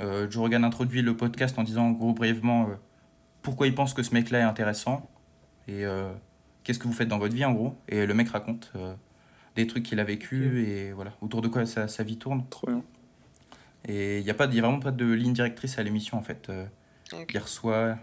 Joe 0.00 0.36
Rogan 0.36 0.64
introduit 0.64 1.02
le 1.02 1.16
podcast 1.16 1.58
en 1.58 1.62
disant, 1.62 1.90
gros, 1.90 2.12
brièvement, 2.12 2.68
pourquoi 3.42 3.66
il 3.66 3.74
pense 3.74 3.94
que 3.94 4.02
ce 4.02 4.12
mec-là 4.12 4.40
est 4.40 4.42
intéressant 4.42 5.08
et 5.68 5.84
qu'est-ce 6.64 6.78
que 6.78 6.86
vous 6.86 6.92
faites 6.92 7.08
dans 7.08 7.18
votre 7.18 7.34
vie, 7.34 7.44
en 7.44 7.52
gros. 7.52 7.76
Et 7.88 8.06
le 8.06 8.14
mec 8.14 8.28
raconte 8.28 8.72
des 9.56 9.66
trucs 9.66 9.84
qu'il 9.84 9.98
a 9.98 10.04
vécu 10.04 10.66
et 10.68 10.92
voilà, 10.92 11.12
autour 11.20 11.40
de 11.40 11.48
quoi 11.48 11.66
sa, 11.66 11.88
sa 11.88 12.02
vie 12.02 12.18
tourne. 12.18 12.44
Trop 12.50 12.66
bien. 12.68 12.82
Et 13.88 14.18
il 14.18 14.24
n'y 14.24 14.30
a, 14.30 14.34
pas, 14.34 14.44
a 14.44 14.46
vraiment 14.46 14.80
pas 14.80 14.90
de 14.90 15.06
ligne 15.06 15.32
directrice 15.32 15.78
à 15.78 15.82
l'émission 15.82 16.18
en 16.18 16.22
fait. 16.22 16.48
Euh, 16.50 16.66
il, 17.32 17.38
reçoit, 17.38 17.96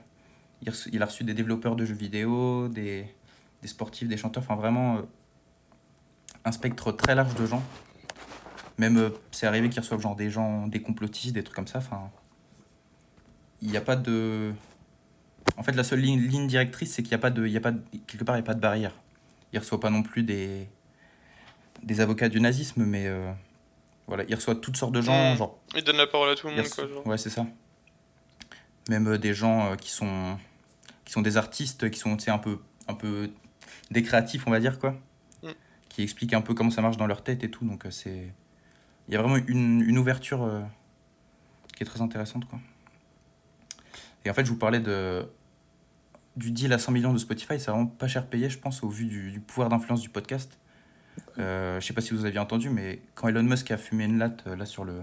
il, 0.61 1.01
a 1.01 1.05
reçu 1.05 1.23
des 1.23 1.33
développeurs 1.33 1.75
de 1.75 1.85
jeux 1.85 1.93
vidéo, 1.93 2.67
des, 2.69 3.05
des 3.61 3.67
sportifs, 3.67 4.07
des 4.07 4.17
chanteurs, 4.17 4.43
enfin 4.43 4.55
vraiment 4.55 4.97
euh, 4.97 5.01
un 6.45 6.51
spectre 6.51 6.91
très 6.91 7.15
large 7.15 7.35
de 7.35 7.45
gens. 7.45 7.63
Même 8.77 8.97
euh, 8.97 9.09
c'est 9.31 9.45
arrivé 9.45 9.69
qu'ils 9.69 9.81
reçoivent 9.81 10.01
genre 10.01 10.15
des 10.15 10.29
gens, 10.29 10.67
des 10.67 10.81
complotistes, 10.81 11.33
des 11.33 11.43
trucs 11.43 11.55
comme 11.55 11.67
ça. 11.67 11.79
Enfin, 11.79 12.09
il 13.61 13.69
n'y 13.69 13.77
a 13.77 13.81
pas 13.81 13.95
de. 13.95 14.53
En 15.57 15.63
fait, 15.63 15.73
la 15.73 15.83
seule 15.83 15.99
ligne, 15.99 16.19
ligne 16.19 16.47
directrice, 16.47 16.93
c'est 16.93 17.03
qu'il 17.03 17.11
n'y 17.11 17.15
a 17.15 17.19
pas 17.19 17.29
de, 17.29 17.45
il 17.45 17.51
y 17.51 17.57
a 17.57 17.61
pas 17.61 17.73
quelque 18.07 18.23
part, 18.23 18.35
il 18.35 18.39
n'y 18.39 18.45
a 18.45 18.47
pas 18.47 18.55
de 18.55 18.61
barrière. 18.61 18.93
Il 19.51 19.59
reçoit 19.59 19.79
pas 19.79 19.91
non 19.91 20.01
plus 20.01 20.23
des, 20.23 20.67
des 21.83 22.01
avocats 22.01 22.29
du 22.29 22.41
nazisme, 22.41 22.83
mais 22.85 23.07
voilà, 24.07 24.23
il 24.27 24.35
reçoit 24.35 24.55
toutes 24.55 24.77
sortes 24.77 24.93
de 24.93 25.01
gens. 25.01 25.35
Genre, 25.35 25.57
il 25.75 25.83
donne 25.83 25.97
la 25.97 26.07
parole 26.07 26.29
à 26.29 26.35
tout 26.35 26.47
le 26.47 26.55
monde. 26.55 26.67
Quoi, 26.67 26.87
genre. 26.87 27.07
Ouais, 27.07 27.17
c'est 27.17 27.29
ça. 27.29 27.45
Même 28.89 29.07
euh, 29.07 29.17
des 29.17 29.33
gens 29.33 29.71
euh, 29.71 29.75
qui, 29.75 29.89
sont, 29.89 30.37
qui 31.05 31.13
sont 31.13 31.21
des 31.21 31.37
artistes, 31.37 31.89
qui 31.89 31.99
sont 31.99 32.17
un 32.27 32.37
peu, 32.37 32.59
un 32.87 32.95
peu 32.95 33.31
des 33.91 34.03
créatifs, 34.03 34.45
on 34.45 34.51
va 34.51 34.59
dire, 34.59 34.77
quoi. 34.77 34.97
Mm. 35.41 35.51
Qui 35.87 36.03
expliquent 36.03 36.33
un 36.33 36.41
peu 36.41 36.53
comment 36.53 36.69
ça 36.69 36.81
marche 36.81 36.97
dans 36.97 37.07
leur 37.07 37.23
tête 37.23 37.43
et 37.43 37.49
tout. 37.49 37.65
Donc, 37.65 37.85
euh, 37.85 37.91
c'est. 37.91 38.33
Il 39.07 39.13
y 39.13 39.17
a 39.17 39.21
vraiment 39.21 39.37
une, 39.47 39.81
une 39.81 39.97
ouverture 39.97 40.49
qui 41.75 41.83
est 41.83 41.85
très 41.85 42.01
intéressante, 42.01 42.45
quoi. 42.45 42.59
Et 44.25 44.29
en 44.29 44.33
fait, 44.33 44.45
je 44.45 44.49
vous 44.49 44.57
parlais 44.57 44.79
de, 44.79 45.25
du 46.35 46.51
deal 46.51 46.71
à 46.73 46.79
100 46.79 46.91
millions 46.91 47.13
de 47.13 47.17
Spotify. 47.17 47.59
C'est 47.59 47.71
vraiment 47.71 47.85
pas 47.85 48.07
cher 48.07 48.27
payé, 48.27 48.49
je 48.49 48.57
pense, 48.57 48.83
au 48.83 48.89
vu 48.89 49.05
du, 49.05 49.31
du 49.31 49.39
pouvoir 49.39 49.69
d'influence 49.69 50.01
du 50.01 50.09
podcast. 50.09 50.57
Euh, 51.37 51.79
je 51.79 51.85
sais 51.85 51.93
pas 51.93 52.01
si 52.01 52.13
vous 52.13 52.25
aviez 52.25 52.39
entendu, 52.39 52.69
mais 52.69 53.01
quand 53.15 53.27
Elon 53.27 53.43
Musk 53.43 53.69
a 53.71 53.77
fumé 53.77 54.05
une 54.05 54.17
latte 54.17 54.43
euh, 54.47 54.55
là 54.55 54.65
sur 54.65 54.83
le, 54.83 55.01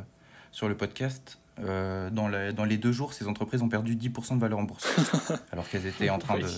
sur 0.50 0.68
le 0.68 0.76
podcast, 0.76 1.38
euh, 1.60 2.10
dans, 2.10 2.30
dans 2.52 2.64
les 2.64 2.78
deux 2.78 2.92
jours, 2.92 3.12
ces 3.12 3.28
entreprises 3.28 3.62
ont 3.62 3.68
perdu 3.68 3.94
10% 3.96 4.36
de 4.36 4.40
valeur 4.40 4.58
en 4.58 4.64
bourse. 4.64 4.88
alors 5.52 5.68
qu'elles 5.68 5.86
étaient 5.86 6.10
en 6.10 6.18
train 6.18 6.38
de, 6.38 6.48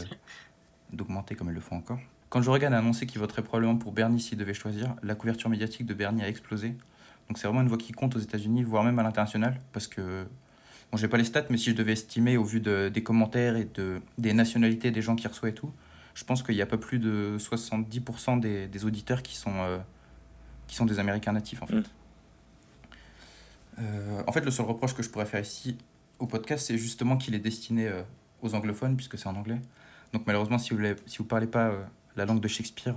d'augmenter 0.92 1.34
comme 1.34 1.48
elles 1.48 1.54
le 1.54 1.60
font 1.60 1.76
encore. 1.76 1.98
Quand 2.28 2.40
Joe 2.40 2.54
Rogan 2.54 2.72
a 2.72 2.78
annoncé 2.78 3.06
qu'il 3.06 3.20
voterait 3.20 3.42
probablement 3.42 3.76
pour 3.76 3.92
Bernie 3.92 4.20
s'il 4.20 4.38
devait 4.38 4.54
choisir, 4.54 4.94
la 5.02 5.14
couverture 5.14 5.50
médiatique 5.50 5.84
de 5.84 5.92
Bernie 5.92 6.22
a 6.22 6.28
explosé. 6.28 6.76
Donc 7.28 7.38
c'est 7.38 7.46
vraiment 7.46 7.62
une 7.62 7.68
voix 7.68 7.78
qui 7.78 7.92
compte 7.92 8.16
aux 8.16 8.18
États-Unis, 8.18 8.62
voire 8.62 8.84
même 8.84 8.98
à 8.98 9.02
l'international, 9.02 9.60
parce 9.72 9.86
que 9.86 10.26
bon, 10.90 10.98
j'ai 10.98 11.08
pas 11.08 11.16
les 11.16 11.24
stats, 11.24 11.46
mais 11.50 11.56
si 11.56 11.70
je 11.70 11.76
devais 11.76 11.92
estimer 11.92 12.36
au 12.36 12.44
vu 12.44 12.60
de, 12.60 12.90
des 12.92 13.02
commentaires 13.02 13.56
et 13.56 13.68
de, 13.74 14.00
des 14.18 14.32
nationalités 14.32 14.90
des 14.90 15.02
gens 15.02 15.16
qui 15.16 15.26
reçoivent 15.26 15.52
et 15.52 15.54
tout, 15.54 15.72
je 16.14 16.24
pense 16.24 16.42
qu'il 16.42 16.54
n'y 16.54 16.62
a 16.62 16.66
pas 16.66 16.76
plus 16.76 16.98
de 16.98 17.36
70% 17.38 18.40
des, 18.40 18.66
des, 18.66 18.84
auditeurs 18.84 19.22
qui 19.22 19.36
sont, 19.36 19.54
euh, 19.60 19.78
qui 20.66 20.74
sont 20.74 20.84
des 20.84 20.98
Américains 20.98 21.32
natifs 21.32 21.62
en 21.62 21.66
fait. 21.66 21.76
Mm. 21.76 21.84
Euh, 23.78 24.22
en 24.26 24.32
fait, 24.32 24.44
le 24.44 24.50
seul 24.50 24.66
reproche 24.66 24.94
que 24.94 25.02
je 25.02 25.08
pourrais 25.08 25.24
faire 25.24 25.40
ici 25.40 25.78
au 26.18 26.26
podcast, 26.26 26.66
c'est 26.66 26.76
justement 26.76 27.16
qu'il 27.16 27.34
est 27.34 27.40
destiné 27.40 27.88
euh, 27.88 28.02
aux 28.42 28.54
anglophones, 28.54 28.96
puisque 28.96 29.18
c'est 29.18 29.28
en 29.28 29.36
anglais. 29.36 29.60
Donc 30.12 30.26
malheureusement, 30.26 30.58
si 30.58 30.74
vous 30.74 30.80
ne 30.80 30.94
si 31.06 31.18
vous 31.18 31.24
parlez 31.24 31.46
pas 31.46 31.72
la 32.16 32.26
langue 32.26 32.40
de 32.40 32.48
Shakespeare, 32.48 32.94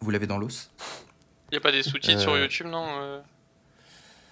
vous 0.00 0.10
l'avez 0.10 0.28
dans 0.28 0.38
l'os. 0.38 0.70
Il 1.50 1.52
n'y 1.52 1.56
a 1.58 1.60
pas 1.60 1.72
des 1.72 1.82
sous-titres 1.82 2.20
sur 2.20 2.36
YouTube, 2.36 2.66
non 2.66 3.22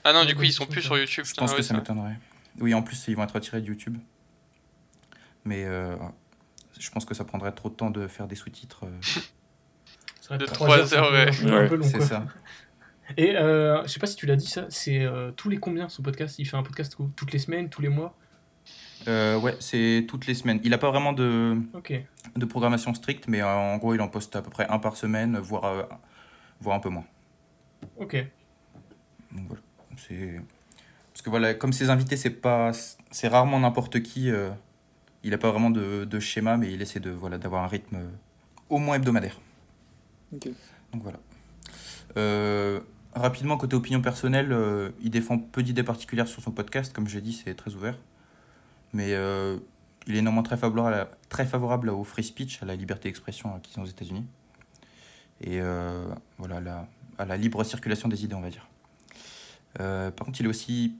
Ah 0.05 0.13
non, 0.13 0.25
du 0.25 0.35
coup, 0.35 0.43
ils 0.43 0.53
sont 0.53 0.67
plus 0.67 0.83
sur 0.83 0.97
YouTube. 0.99 1.25
Je 1.25 1.35
pense 1.35 1.55
que 1.55 1.63
ça 1.63 1.75
m'étonnerait. 1.75 2.19
Oui, 2.59 2.75
en 2.75 2.83
plus, 2.83 3.09
ils 3.09 3.17
vont 3.17 3.23
être 3.25 3.35
retirés 3.35 3.61
de 3.61 3.67
YouTube. 3.67 3.97
Mais 5.45 5.65
je 6.79 6.91
pense 6.91 7.05
que 7.05 7.15
ça 7.15 7.25
prendrait 7.25 7.53
trop 7.53 7.69
de 7.69 7.75
temps 7.75 7.91
de 7.91 8.07
faire 8.07 8.27
des 8.27 8.35
sous-titres. 8.35 8.85
Euh. 8.85 10.37
de 10.39 10.47
3 10.47 10.95
heures, 10.95 11.13
ouais. 11.13 11.83
c'est 11.83 12.03
ça. 12.03 12.27
Et 13.17 13.37
euh, 13.37 13.83
je 13.85 13.89
sais 13.89 14.01
pas 14.01 14.09
si 14.09 14.17
tu 14.17 14.27
l'as 14.27 14.35
dit 14.35 14.49
ça, 14.49 14.67
c'est 14.69 15.01
euh, 15.01 15.31
tous 15.31 15.49
les 15.49 15.59
combien 15.59 15.89
ce 15.89 16.03
podcast? 16.03 16.41
Il 16.41 16.45
fait 16.45 16.57
un 16.57 16.65
podcast 16.65 16.97
toutes 17.15 17.33
les 17.33 17.39
semaines, 17.39 17.69
tous 17.69 17.81
les 17.81 17.89
mois? 17.89 18.17
Euh, 19.07 19.39
Ouais, 19.39 19.55
c'est 19.61 20.07
toutes 20.09 20.27
les 20.27 20.35
semaines. 20.35 20.59
Il 20.65 20.75
a 20.75 20.79
pas 20.79 20.91
vraiment 20.91 21.13
de, 21.13 21.57
de 22.35 22.45
programmation 22.47 22.93
stricte, 22.95 23.29
mais 23.29 23.43
en 23.45 23.77
gros, 23.77 23.95
il 23.95 24.01
en 24.01 24.09
poste 24.09 24.35
à 24.35 24.43
peu 24.43 24.51
près 24.51 24.67
un 24.69 24.81
par 24.81 24.97
semaine, 24.97 25.39
voire, 25.39 25.87
voire 26.61 26.77
un 26.77 26.81
peu 26.81 26.88
moins. 26.88 27.05
Ok. 27.99 28.16
Donc 29.33 29.47
voilà. 29.49 29.62
C'est... 29.97 30.40
Parce 31.12 31.23
que 31.23 31.31
voilà, 31.31 31.55
comme 31.55 31.73
ses 31.73 31.90
invités, 31.90 32.16
c'est 32.16 32.31
pas, 32.31 32.73
c'est 33.11 33.29
rarement 33.29 33.59
n'importe 33.59 34.03
qui 34.03 34.31
il 35.27 35.31
n'a 35.31 35.38
pas 35.38 35.51
vraiment 35.51 35.71
de, 35.71 36.21
schéma, 36.21 36.57
mais 36.57 36.73
il 36.73 36.81
essaie 36.81 37.01
de 37.01 37.11
voilà 37.11 37.37
d'avoir 37.37 37.64
un 37.64 37.66
rythme 37.66 37.97
euh, 37.97 38.09
au 38.71 38.79
moins 38.79 38.95
hebdomadaire. 38.95 39.40
Donc 40.31 41.03
voilà. 41.03 41.19
Euh, 42.16 42.81
rapidement, 43.12 43.57
côté 43.57 43.75
opinion 43.75 44.01
personnelle, 44.01 44.53
euh, 44.53 44.90
il 45.03 45.11
défend 45.11 45.37
peu 45.37 45.64
d'idées 45.64 45.83
particulières 45.83 46.29
sur 46.29 46.42
son 46.42 46.53
podcast. 46.53 46.92
Comme 46.92 47.09
j'ai 47.09 47.21
dit, 47.21 47.33
c'est 47.33 47.55
très 47.55 47.75
ouvert. 47.75 47.99
Mais 48.92 49.11
il 50.07 50.16
est 50.16 50.23
néanmoins 50.23 50.45
très 50.45 50.57
favorable, 50.57 50.95
à 50.95 51.11
très 51.29 51.45
favorable 51.45 51.90
au 51.90 52.05
free 52.05 52.23
speech, 52.23 52.62
à 52.62 52.66
la 52.66 52.77
liberté 52.77 53.09
d'expression 53.09 53.59
qui 53.61 53.73
sont 53.73 53.83
aux 53.83 53.87
États-Unis. 53.87 54.25
Et 55.42 55.61
voilà, 56.38 56.87
à 57.18 57.25
la 57.25 57.37
libre 57.37 57.62
circulation 57.64 58.09
des 58.09 58.25
idées, 58.25 58.35
on 58.35 58.40
va 58.40 58.51
dire. 58.51 58.68
par 59.75 60.27
contre, 60.27 60.40
il 60.40 60.46
est 60.46 60.49
aussi 60.49 60.96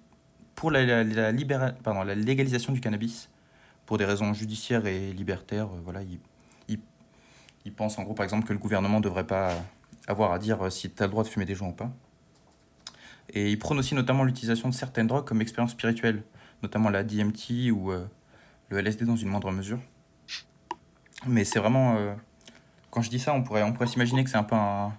pour 0.57 0.71
la, 0.71 1.05
la, 1.05 1.33
pardon, 1.85 2.03
la 2.03 2.15
légalisation 2.15 2.73
du 2.73 2.81
cannabis 2.81 3.29
pour 3.85 3.99
des 3.99 4.05
raisons 4.05 4.33
judiciaires 4.33 4.87
et 4.87 5.13
libertaires, 5.13 5.67
euh, 5.67 5.81
voilà, 5.85 6.03
il, 6.03 6.19
il, 7.65 7.73
pense 7.73 7.99
en 7.99 8.05
gros 8.05 8.15
par 8.15 8.25
exemple 8.25 8.47
que 8.47 8.53
le 8.53 8.59
gouvernement 8.59 8.99
ne 8.99 9.05
devrait 9.05 9.27
pas 9.27 9.53
avoir 10.07 10.33
à 10.33 10.39
dire 10.39 10.63
euh, 10.63 10.71
si 10.71 10.91
tu 10.91 11.03
as 11.03 11.07
le 11.07 11.11
droit 11.11 11.25
de 11.25 11.29
fumer 11.29 11.45
des 11.45 11.55
joints 11.55 11.69
ou 11.69 11.73
pas. 11.73 11.91
Et 13.31 13.51
il 13.51 13.59
prône 13.59 13.79
aussi 13.79 13.95
notamment 13.95 14.25
l'utilisation 14.25 14.69
de 14.69 14.75
certaines 14.75 15.09
drogues 15.09 15.27
comme 15.27 15.41
expérience 15.41 15.73
spirituelle, 15.73 16.23
notamment 16.63 16.91
la 16.91 17.05
DMT 17.05 17.71
ou 17.73 17.91
euh, 17.91 18.07
le 18.71 18.79
LSD 18.79 19.05
dans 19.05 19.17
une 19.17 19.29
moindre 19.29 19.51
mesure. 19.51 19.81
Mais 21.27 21.45
c'est 21.45 21.59
vraiment... 21.59 22.17
quand 22.97 23.03
je 23.03 23.11
dis 23.11 23.19
ça, 23.19 23.35
on 23.35 23.43
pourrait, 23.43 23.63
on 23.63 23.75
pourrait 23.75 23.89
s'imaginer 23.89 24.25
que 24.25 24.31
c'est 24.31 24.39
un 24.39 24.43
peu 24.43 24.55
un, 24.55 24.91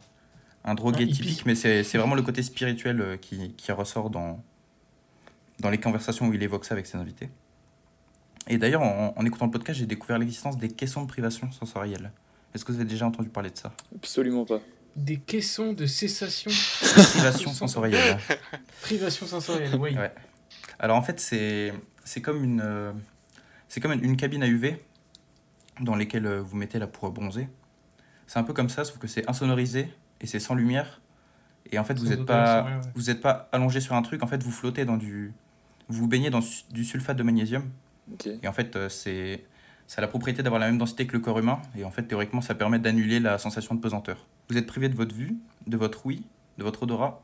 un 0.64 0.76
drogué 0.76 1.08
typique, 1.08 1.48
mais 1.48 1.56
c'est 1.56 1.82
vraiment 1.98 2.14
le 2.14 2.22
côté 2.22 2.44
spirituel 2.44 3.18
qui, 3.20 3.54
qui 3.54 3.72
ressort 3.72 4.12
dans, 4.12 4.40
dans 5.62 5.72
les 5.72 5.80
conversations 5.80 6.28
où 6.28 6.34
il 6.34 6.44
évoque 6.44 6.64
ça 6.64 6.76
avec 6.76 6.86
ses 6.86 7.00
invités. 7.00 7.32
Et 8.48 8.60
d'ailleurs, 8.60 8.84
en, 8.84 9.26
écoutant 9.26 9.46
le 9.46 9.52
podcast, 9.52 9.80
j'ai 9.80 9.88
découvert 9.88 10.20
l'existence 10.20 10.60
des 10.60 10.70
caissons 10.70 11.02
de 11.02 11.08
privation 11.08 11.52
sensorielle. 11.52 12.12
Est-ce 12.54 12.64
que 12.64 12.72
vous 12.72 12.78
avez 12.78 12.88
déjà 12.88 13.08
entendu 13.08 13.30
parler 13.30 13.50
de 13.50 13.58
ça? 13.58 13.74
Absolument 13.96 14.46
pas. 14.46 14.60
Des 14.96 15.18
caissons 15.18 15.74
de 15.74 15.88
cessation 15.88 16.52
Privation 17.14 17.52
sensorielle. 17.54 18.20
Privation 18.84 19.26
sensorielle, 19.26 19.74
oui. 19.80 19.96
Alors 20.78 20.98
en 20.98 21.02
fait, 21.02 21.20
c'est 21.20 22.22
comme, 22.22 22.44
une, 22.44 22.62
euh, 22.64 22.92
c'est 23.68 23.82
comme 23.82 23.94
une, 23.94 24.18
cabine 24.18 24.44
à 24.44 24.48
UV 24.48 24.80
dans 25.82 25.96
lesquelles 25.96 26.28
euh, 26.28 26.44
vous 26.44 26.58
mettez 26.58 26.78
là 26.78 26.86
pour 26.86 27.10
bronzer. 27.10 27.48
C'est 28.28 28.40
un 28.40 28.44
peu 28.44 28.54
comme 28.54 28.70
ça, 28.70 28.84
sauf 28.84 28.98
que 28.98 29.08
c'est 29.08 29.28
insonorisé 29.30 29.94
et 30.22 30.28
c'est 30.28 30.40
sans 30.40 30.54
lumière. 30.54 31.02
Et 31.72 31.80
en 31.80 31.84
fait, 31.84 31.98
vous 32.00 32.08
n'êtes 32.08 32.26
pas, 32.26 32.82
vous 32.96 33.10
êtes 33.10 33.22
pas 33.22 33.50
allongé 33.52 33.82
sur 33.82 33.96
un 33.96 34.02
truc, 34.02 34.24
en 34.24 34.28
fait, 34.28 34.44
vous 34.44 34.52
flottez 34.52 34.86
dans 34.86 34.98
du. 34.98 35.34
Vous 35.90 36.00
vous 36.00 36.08
baignez 36.08 36.30
dans 36.30 36.42
du 36.72 36.84
sulfate 36.84 37.18
de 37.18 37.24
magnésium. 37.24 37.63
Et 38.42 38.48
en 38.48 38.54
fait, 38.54 38.76
euh, 38.76 38.90
c'est 38.90 39.44
ça 39.88 40.00
a 40.00 40.02
la 40.02 40.08
propriété 40.10 40.44
d'avoir 40.44 40.60
la 40.60 40.68
même 40.68 40.78
densité 40.78 41.08
que 41.08 41.13
le 41.13 41.20
corps 41.20 41.40
humain, 41.40 41.62
et 41.78 41.86
en 41.86 41.92
fait, 41.92 42.04
théoriquement, 42.04 42.42
ça 42.42 42.56
permet 42.56 42.78
d'annuler 42.78 43.22
la 43.22 43.38
sensation 43.38 43.74
de 43.74 43.80
pesanteur. 43.80 44.28
Vous 44.50 44.58
êtes 44.58 44.68
privé 44.68 44.90
de 44.90 44.96
votre 44.96 45.16
vue, 45.16 45.38
de 45.66 45.78
votre 45.78 46.06
ouïe, 46.06 46.26
de 46.58 46.63
votre 46.63 46.84
odorat, 46.84 47.24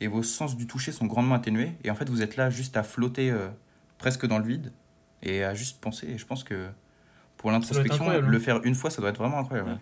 et 0.00 0.06
vos 0.06 0.22
sens 0.22 0.56
du 0.56 0.66
toucher 0.66 0.90
sont 0.90 1.04
grandement 1.04 1.34
atténués, 1.34 1.74
et 1.84 1.90
en 1.90 1.94
fait, 1.94 2.08
vous 2.08 2.22
êtes 2.22 2.36
là 2.36 2.48
juste 2.48 2.78
à 2.78 2.82
flotter 2.82 3.30
euh, 3.30 3.48
presque 3.98 4.26
dans 4.26 4.38
le 4.38 4.44
vide, 4.46 4.72
et 5.22 5.44
à 5.44 5.52
juste 5.52 5.82
penser, 5.82 6.06
et 6.06 6.16
je 6.16 6.24
pense 6.24 6.44
que 6.44 6.68
pour 7.36 7.50
l'introspection, 7.50 8.08
le 8.08 8.36
hein. 8.36 8.40
faire 8.40 8.64
une 8.64 8.74
fois, 8.74 8.90
ça 8.90 9.02
doit 9.02 9.10
être 9.10 9.18
vraiment 9.18 9.38
incroyable. 9.38 9.72
Ouais, 9.72 9.78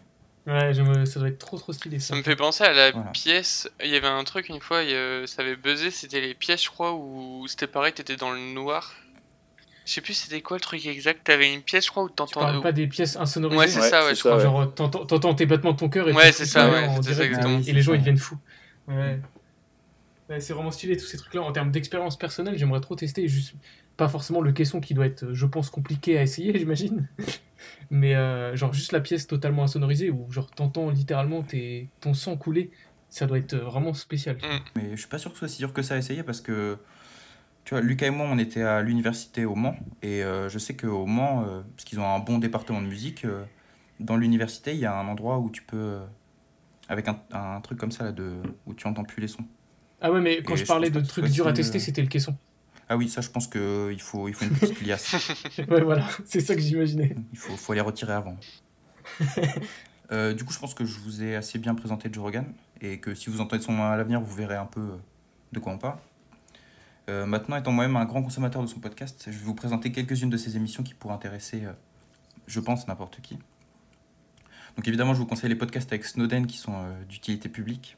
ça 0.46 1.18
doit 1.18 1.28
être 1.28 1.38
trop 1.38 1.58
trop 1.58 1.72
stylé 1.72 1.98
ça. 1.98 2.08
Ça 2.08 2.16
me 2.16 2.22
fait 2.22 2.36
penser 2.36 2.64
à 2.64 2.72
la 2.72 2.92
pièce. 3.12 3.68
Il 3.82 3.90
y 3.90 3.96
avait 3.96 4.06
un 4.06 4.24
truc 4.24 4.48
une 4.48 4.60
fois, 4.60 4.82
ça 5.26 5.42
avait 5.42 5.56
buzzé, 5.56 5.90
c'était 5.90 6.20
les 6.20 6.34
pièces, 6.34 6.64
je 6.64 6.70
crois, 6.70 6.94
où 6.94 7.46
c'était 7.48 7.66
pareil, 7.66 7.92
t'étais 7.92 8.16
dans 8.16 8.30
le 8.30 8.40
noir 8.40 8.94
je 9.86 9.92
sais 9.92 10.00
plus 10.00 10.14
c'était 10.14 10.42
quoi 10.42 10.56
le 10.56 10.60
truc 10.60 10.84
exact. 10.84 11.22
T'avais 11.22 11.54
une 11.54 11.62
pièce, 11.62 11.86
je 11.86 11.90
crois, 11.90 12.02
où 12.02 12.08
t'entends. 12.08 12.52
Tu 12.52 12.60
pas 12.60 12.72
des 12.72 12.88
pièces 12.88 13.16
insonorisées 13.16 13.56
Ouais, 13.56 13.68
c'est 13.68 13.88
ça, 13.88 14.04
ouais, 14.04 14.16
je 14.16 14.20
crois. 14.20 14.40
Genre, 14.40 14.74
t'entends 14.74 15.34
tes 15.34 15.46
battements 15.46 15.72
de 15.72 15.76
ton 15.76 15.88
cœur 15.88 16.08
et 16.08 16.12
Ouais, 16.12 16.32
c'est 16.32 16.44
ça, 16.44 16.68
ouais. 16.68 16.88
exactement. 16.96 17.60
Et 17.64 17.72
les 17.72 17.82
gens, 17.82 17.94
ils 17.94 18.00
deviennent 18.00 18.18
fous. 18.18 18.38
Ouais. 18.88 19.20
ouais 20.28 20.40
c'est 20.40 20.52
vraiment 20.52 20.72
stylé, 20.72 20.96
tous 20.96 21.06
ces 21.06 21.16
trucs-là. 21.16 21.42
En 21.42 21.52
termes 21.52 21.70
d'expérience 21.70 22.18
personnelle, 22.18 22.58
j'aimerais 22.58 22.80
trop 22.80 22.96
tester. 22.96 23.28
Juste, 23.28 23.54
pas 23.96 24.08
forcément 24.08 24.40
le 24.40 24.52
caisson 24.52 24.80
qui 24.80 24.94
doit 24.94 25.06
être, 25.06 25.32
je 25.32 25.46
pense, 25.46 25.70
compliqué 25.70 26.18
à 26.18 26.22
essayer, 26.22 26.56
j'imagine. 26.58 27.08
Mais 27.90 28.14
euh, 28.14 28.54
genre, 28.56 28.72
juste 28.72 28.92
la 28.92 29.00
pièce 29.00 29.26
totalement 29.26 29.64
insonorisée 29.64 30.10
où, 30.10 30.30
genre, 30.30 30.50
t'entends 30.50 30.90
littéralement 30.90 31.42
tes... 31.42 31.88
ton 32.00 32.14
sang 32.14 32.36
couler. 32.36 32.70
Ça 33.08 33.26
doit 33.26 33.38
être 33.38 33.54
euh, 33.54 33.64
vraiment 33.64 33.94
spécial. 33.94 34.36
Mm. 34.36 34.58
Mais 34.76 34.90
je 34.92 34.96
suis 34.96 35.08
pas 35.08 35.18
sûr 35.18 35.30
que 35.30 35.36
ce 35.36 35.40
soit 35.40 35.48
si 35.48 35.58
dur 35.58 35.72
que 35.72 35.82
ça 35.82 35.94
à 35.94 35.98
essayer 35.98 36.22
parce 36.22 36.40
que 36.40 36.76
tu 37.66 37.74
vois, 37.74 37.80
Lucas 37.80 38.06
et 38.06 38.10
moi, 38.10 38.28
on 38.30 38.38
était 38.38 38.62
à 38.62 38.80
l'université 38.80 39.44
au 39.44 39.56
Mans, 39.56 39.74
et 40.00 40.22
euh, 40.22 40.48
je 40.48 40.56
sais 40.56 40.76
qu'au 40.76 41.04
Mans, 41.04 41.42
euh, 41.42 41.62
parce 41.74 41.84
qu'ils 41.84 41.98
ont 41.98 42.06
un 42.06 42.20
bon 42.20 42.38
département 42.38 42.80
de 42.80 42.86
musique, 42.86 43.24
euh, 43.24 43.42
dans 43.98 44.16
l'université, 44.16 44.72
il 44.72 44.78
y 44.78 44.86
a 44.86 44.96
un 44.96 45.08
endroit 45.08 45.38
où 45.40 45.50
tu 45.50 45.62
peux, 45.62 45.98
avec 46.88 47.08
un, 47.08 47.18
un, 47.32 47.60
truc 47.60 47.76
comme 47.76 47.90
ça, 47.90 48.04
là, 48.04 48.12
de, 48.12 48.34
où 48.66 48.74
tu 48.74 48.86
entends 48.86 49.02
plus 49.02 49.20
les 49.20 49.26
sons. 49.26 49.44
Ah 50.00 50.12
ouais, 50.12 50.20
mais 50.20 50.44
quand 50.44 50.54
je 50.54 50.64
parlais 50.64 50.90
de 50.90 51.00
trucs 51.00 51.24
durs 51.24 51.48
à 51.48 51.52
tester, 51.52 51.80
c'était 51.80 52.02
le 52.02 52.08
caisson. 52.08 52.36
Ah 52.88 52.96
oui, 52.96 53.08
ça, 53.08 53.20
je 53.20 53.30
pense 53.30 53.48
qu'il 53.48 54.00
faut, 54.00 54.28
il 54.28 54.34
faut 54.34 54.44
une 54.44 54.56
petite 54.56 54.80
liasse. 54.86 55.16
ouais, 55.58 55.82
voilà, 55.82 56.06
c'est 56.24 56.40
ça 56.40 56.54
que 56.54 56.60
j'imaginais. 56.60 57.16
Il 57.32 57.38
faut, 57.38 57.56
faut 57.56 57.72
les 57.72 57.80
retirer 57.80 58.12
avant. 58.12 58.36
du 59.20 60.44
coup, 60.44 60.52
je 60.52 60.58
pense 60.58 60.74
que 60.74 60.84
je 60.84 60.98
vous 61.00 61.22
ai 61.22 61.34
assez 61.34 61.58
bien 61.58 61.74
présenté 61.74 62.08
Joe 62.12 62.22
Rogan, 62.22 62.46
et 62.80 63.00
que 63.00 63.14
si 63.14 63.30
vous 63.30 63.40
entendez 63.40 63.62
son 63.62 63.72
nom 63.72 63.84
à 63.84 63.96
l'avenir, 63.96 64.20
vous 64.20 64.34
verrez 64.34 64.56
un 64.56 64.66
peu 64.66 64.90
de 65.52 65.58
quoi 65.58 65.72
on 65.72 65.78
parle. 65.78 65.98
Euh, 67.08 67.24
maintenant, 67.24 67.56
étant 67.56 67.72
moi-même 67.72 67.96
un 67.96 68.04
grand 68.04 68.22
consommateur 68.22 68.62
de 68.62 68.66
son 68.66 68.80
podcast, 68.80 69.24
je 69.26 69.30
vais 69.30 69.44
vous 69.44 69.54
présenter 69.54 69.92
quelques-unes 69.92 70.30
de 70.30 70.36
ses 70.36 70.56
émissions 70.56 70.82
qui 70.82 70.94
pourraient 70.94 71.14
intéresser, 71.14 71.64
euh, 71.64 71.72
je 72.46 72.58
pense, 72.58 72.88
n'importe 72.88 73.20
qui. 73.20 73.38
Donc 74.76 74.88
évidemment, 74.88 75.14
je 75.14 75.20
vous 75.20 75.26
conseille 75.26 75.48
les 75.48 75.56
podcasts 75.56 75.92
avec 75.92 76.04
Snowden 76.04 76.46
qui 76.46 76.58
sont 76.58 76.74
euh, 76.74 77.04
d'utilité 77.04 77.48
publique. 77.48 77.96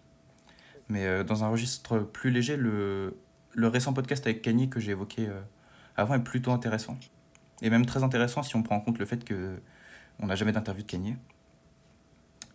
Mais 0.90 1.22
dans 1.22 1.44
un 1.44 1.48
registre 1.48 1.98
plus 1.98 2.31
léger, 2.31 2.57
le, 2.57 3.14
le 3.52 3.68
récent 3.68 3.92
podcast 3.92 4.26
avec 4.26 4.42
Kanye 4.42 4.68
que 4.68 4.80
j'ai 4.80 4.92
évoqué 4.92 5.28
avant 5.96 6.14
est 6.14 6.22
plutôt 6.22 6.52
intéressant. 6.52 6.98
Et 7.62 7.70
même 7.70 7.87
très 7.87 8.04
intéressant 8.04 8.42
si 8.42 8.54
on 8.56 8.62
prend 8.62 8.76
en 8.76 8.80
compte 8.80 8.98
le 8.98 9.04
fait 9.04 9.28
qu'on 9.28 10.26
n'a 10.26 10.34
jamais 10.37 10.52
d'interview 10.52 10.82
de 10.82 10.88
Kanye. 10.88 11.16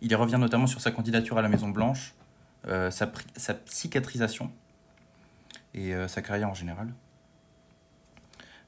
Il 0.00 0.10
y 0.10 0.14
revient 0.14 0.38
notamment 0.38 0.66
sur 0.66 0.80
sa 0.80 0.90
candidature 0.90 1.36
à 1.36 1.42
la 1.42 1.48
Maison 1.48 1.68
Blanche, 1.68 2.14
sa, 2.66 3.12
sa 3.36 3.54
psychiatrisation, 3.54 4.50
et 5.74 5.94
euh, 5.94 6.08
sa 6.08 6.22
carrière 6.22 6.48
en 6.48 6.54
général. 6.54 6.92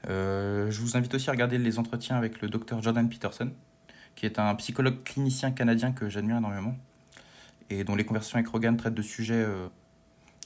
Euh, 0.08 0.70
je 0.70 0.80
vous 0.80 0.96
invite 0.96 1.14
aussi 1.14 1.30
à 1.30 1.32
regarder 1.32 1.58
les 1.58 1.78
entretiens 1.78 2.16
avec 2.16 2.40
le 2.42 2.48
docteur 2.48 2.82
Jordan 2.82 3.08
Peterson, 3.08 3.50
qui 4.14 4.26
est 4.26 4.38
un 4.38 4.54
psychologue 4.56 5.02
clinicien 5.02 5.52
canadien 5.52 5.92
que 5.92 6.08
j'admire 6.08 6.36
énormément, 6.36 6.76
et 7.70 7.84
dont 7.84 7.94
les 7.94 8.04
conversations 8.04 8.36
avec 8.36 8.48
Rogan 8.48 8.76
traitent 8.76 8.94
de 8.94 9.02
sujets 9.02 9.34
euh, 9.34 9.68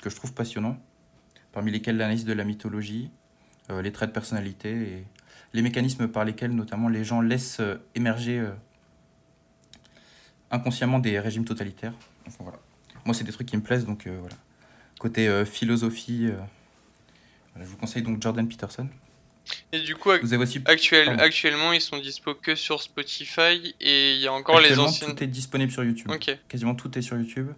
que 0.03 0.11
je 0.11 0.17
trouve 0.17 0.33
passionnants, 0.33 0.79
parmi 1.53 1.71
lesquels 1.71 1.97
l'analyse 1.97 2.25
de 2.25 2.33
la 2.33 2.45
mythologie, 2.45 3.11
les 3.69 3.93
traits 3.93 4.11
de 4.11 4.15
personnalité 4.15 4.71
et 4.71 5.05
les 5.53 5.63
mécanismes 5.63 6.09
par 6.09 6.25
lesquels 6.25 6.51
notamment 6.51 6.89
les 6.89 7.05
gens 7.05 7.21
laissent 7.21 7.61
émerger 7.95 8.45
inconsciemment 10.51 10.99
des 10.99 11.21
régimes 11.21 11.45
totalitaires. 11.45 11.95
voilà. 12.41 12.59
Moi, 13.05 13.15
c'est 13.15 13.25
des 13.25 13.33
trucs 13.33 13.47
qui 13.47 13.57
me 13.57 13.63
plaisent, 13.63 13.87
donc 13.87 14.07
voilà. 14.07 14.37
Côté 14.99 15.45
philosophie, 15.45 16.31
je 17.59 17.65
vous 17.65 17.77
conseille 17.77 18.03
donc 18.03 18.21
Jordan 18.23 18.49
Peterson. 18.49 18.89
Et 19.73 19.81
du 19.81 19.97
coup, 19.97 20.11
vous 20.23 20.33
avez 20.33 20.43
aussi... 20.43 20.63
actuellement, 20.67 21.73
ils 21.73 21.81
sont 21.81 21.99
dispo 21.99 22.35
que 22.35 22.55
sur 22.55 22.83
Spotify 22.83 23.75
et 23.81 24.15
il 24.15 24.21
y 24.21 24.27
a 24.27 24.33
encore 24.33 24.61
les 24.61 24.79
anciennes. 24.79 25.15
Tout 25.15 25.25
est 25.25 25.29
disponible 25.29 25.73
sur 25.73 25.85
YouTube. 25.85 26.11
Quasiment 26.49 26.75
tout 26.75 26.97
est 26.99 27.03
sur 27.03 27.17
YouTube. 27.17 27.49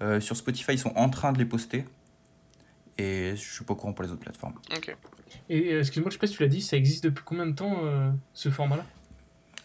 Euh, 0.00 0.20
sur 0.20 0.36
Spotify, 0.36 0.72
ils 0.72 0.78
sont 0.78 0.92
en 0.96 1.08
train 1.10 1.32
de 1.32 1.38
les 1.38 1.44
poster. 1.44 1.84
Et 2.98 3.30
je 3.36 3.40
suis 3.40 3.64
pas 3.64 3.74
au 3.74 3.76
courant 3.76 3.92
pour 3.92 4.04
les 4.04 4.10
autres 4.10 4.20
plateformes. 4.20 4.54
Et 5.48 5.72
euh, 5.72 5.80
excuse-moi, 5.80 6.10
je 6.10 6.14
sais 6.14 6.18
pas 6.18 6.26
si 6.26 6.34
tu 6.34 6.42
l'as 6.42 6.48
dit, 6.48 6.60
ça 6.60 6.76
existe 6.76 7.04
depuis 7.04 7.22
combien 7.24 7.46
de 7.46 7.52
temps 7.52 7.84
euh, 7.84 8.10
ce 8.32 8.50
format-là? 8.50 8.84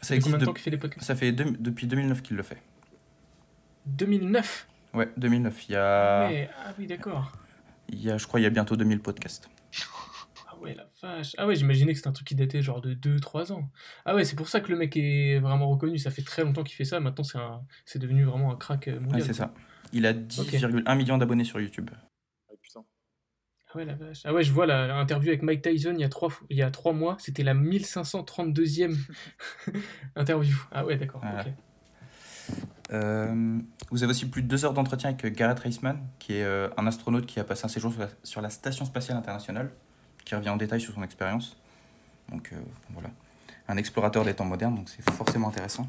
Ça 0.01 0.15
existe 0.15 0.31
combien 0.31 0.39
de 0.39 0.45
temps 0.45 0.53
qu'il 0.53 0.61
fait 0.61 0.69
les 0.69 0.77
podcasts 0.77 1.07
Ça 1.07 1.15
fait 1.15 1.31
depuis 1.31 1.87
2009 1.87 2.21
qu'il 2.21 2.37
le 2.37 2.43
fait. 2.43 2.61
2009 3.87 4.67
Ouais, 4.93 5.09
2009. 5.17 5.69
Il 5.69 5.71
y 5.71 5.75
a. 5.75 6.25
Ah 6.25 6.73
oui, 6.77 6.85
d'accord. 6.87 7.31
Il 7.89 8.01
y 8.01 8.11
a, 8.11 8.17
je 8.17 8.27
crois, 8.27 8.39
il 8.39 8.43
y 8.43 8.45
a 8.45 8.49
bientôt 8.49 8.75
2000 8.75 8.99
podcasts. 8.99 9.49
Ah 10.47 10.65
ouais, 10.65 10.75
la 10.75 10.87
vache. 11.01 11.35
Ah 11.37 11.45
ouais, 11.45 11.55
j'imaginais 11.55 11.91
que 11.91 11.97
c'était 11.97 12.07
un 12.07 12.13
truc 12.13 12.27
qui 12.27 12.35
datait 12.35 12.61
genre 12.61 12.79
de 12.79 12.93
2-3 12.93 13.51
ans. 13.51 13.69
Ah 14.05 14.15
ouais, 14.15 14.23
c'est 14.23 14.37
pour 14.37 14.47
ça 14.47 14.61
que 14.61 14.71
le 14.71 14.77
mec 14.77 14.95
est 14.95 15.39
vraiment 15.39 15.69
reconnu. 15.69 15.97
Ça 15.97 16.09
fait 16.09 16.21
très 16.21 16.45
longtemps 16.45 16.63
qu'il 16.63 16.75
fait 16.77 16.85
ça. 16.85 17.01
Maintenant, 17.01 17.25
c'est, 17.25 17.37
un... 17.37 17.63
c'est 17.83 17.99
devenu 17.99 18.23
vraiment 18.23 18.53
un 18.53 18.55
crack 18.55 18.87
mondial. 18.87 19.19
Ouais, 19.19 19.27
c'est 19.27 19.33
ça. 19.33 19.53
Il 19.91 20.05
a 20.05 20.13
10,1 20.13 20.95
millions 20.95 21.17
d'abonnés 21.17 21.43
sur 21.43 21.59
YouTube. 21.59 21.89
Ah. 23.73 23.77
Ah 23.77 23.77
ouais, 23.77 23.85
la 23.85 23.95
vache. 23.95 24.21
Ah 24.25 24.33
ouais, 24.33 24.43
je 24.43 24.51
vois 24.51 24.65
l'interview 24.65 25.29
avec 25.29 25.41
Mike 25.41 25.61
Tyson 25.61 25.93
il 25.93 26.01
y 26.01 26.03
a 26.03 26.09
3, 26.09 26.29
il 26.49 26.57
y 26.57 26.61
a 26.61 26.71
3 26.71 26.93
mois. 26.93 27.17
C'était 27.19 27.43
la 27.43 27.53
1532e 27.53 28.95
interview. 30.15 30.55
Ah 30.71 30.85
ouais, 30.85 30.97
d'accord. 30.97 31.21
Euh, 32.91 33.59
vous 33.89 34.03
avez 34.03 34.11
aussi 34.11 34.27
plus 34.27 34.43
de 34.43 34.47
deux 34.47 34.65
heures 34.65 34.73
d'entretien 34.73 35.09
avec 35.09 35.35
Gareth 35.35 35.59
Reisman, 35.59 35.99
qui 36.19 36.33
est 36.33 36.43
euh, 36.43 36.69
un 36.77 36.85
astronaute 36.85 37.25
qui 37.25 37.39
a 37.39 37.43
passé 37.43 37.65
un 37.65 37.69
séjour 37.69 37.93
sur 38.23 38.41
la, 38.41 38.49
Station 38.49 38.85
Spatiale 38.85 39.17
Internationale, 39.17 39.71
qui 40.25 40.35
revient 40.35 40.49
en 40.49 40.57
détail 40.57 40.81
sur 40.81 40.93
son 40.93 41.03
expérience. 41.03 41.57
Donc 42.29 42.51
euh, 42.53 42.57
voilà, 42.91 43.09
un 43.67 43.77
explorateur 43.77 44.25
des 44.25 44.33
temps 44.33 44.45
modernes, 44.45 44.75
donc 44.75 44.89
c'est 44.89 45.09
forcément 45.11 45.47
intéressant. 45.49 45.87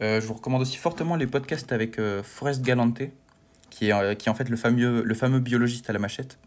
je 0.00 0.26
vous 0.26 0.34
recommande 0.34 0.62
aussi 0.62 0.76
fortement 0.76 1.16
les 1.16 1.26
podcasts 1.26 1.72
avec 1.72 1.98
Forrest 2.22 2.62
Galante, 2.62 3.02
qui 3.74 3.90
est, 3.90 4.16
qui 4.16 4.28
est 4.28 4.30
en 4.30 4.34
fait 4.34 4.48
le 4.48 4.56
fameux, 4.56 5.02
le 5.02 5.14
fameux 5.14 5.40
biologiste 5.40 5.90
à 5.90 5.92
la 5.92 5.98
machette. 5.98 6.38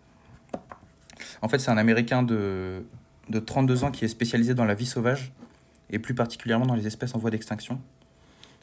En 1.42 1.50
fait, 1.50 1.60
c'est 1.60 1.72
un 1.72 1.78
Américain 1.78 2.24
de, 2.24 2.86
de 3.30 3.40
32 3.40 3.84
ans 3.84 3.92
qui 3.92 4.06
est 4.06 4.08
spécialisé 4.08 4.54
dans 4.54 4.66
la 4.66 4.74
vie 4.76 4.86
sauvage, 4.86 5.34
et 5.90 6.00
plus 6.00 6.16
particulièrement 6.16 6.66
dans 6.66 6.76
les 6.76 6.88
espèces 6.88 7.16
en 7.16 7.20
voie 7.20 7.30
d'extinction 7.30 7.82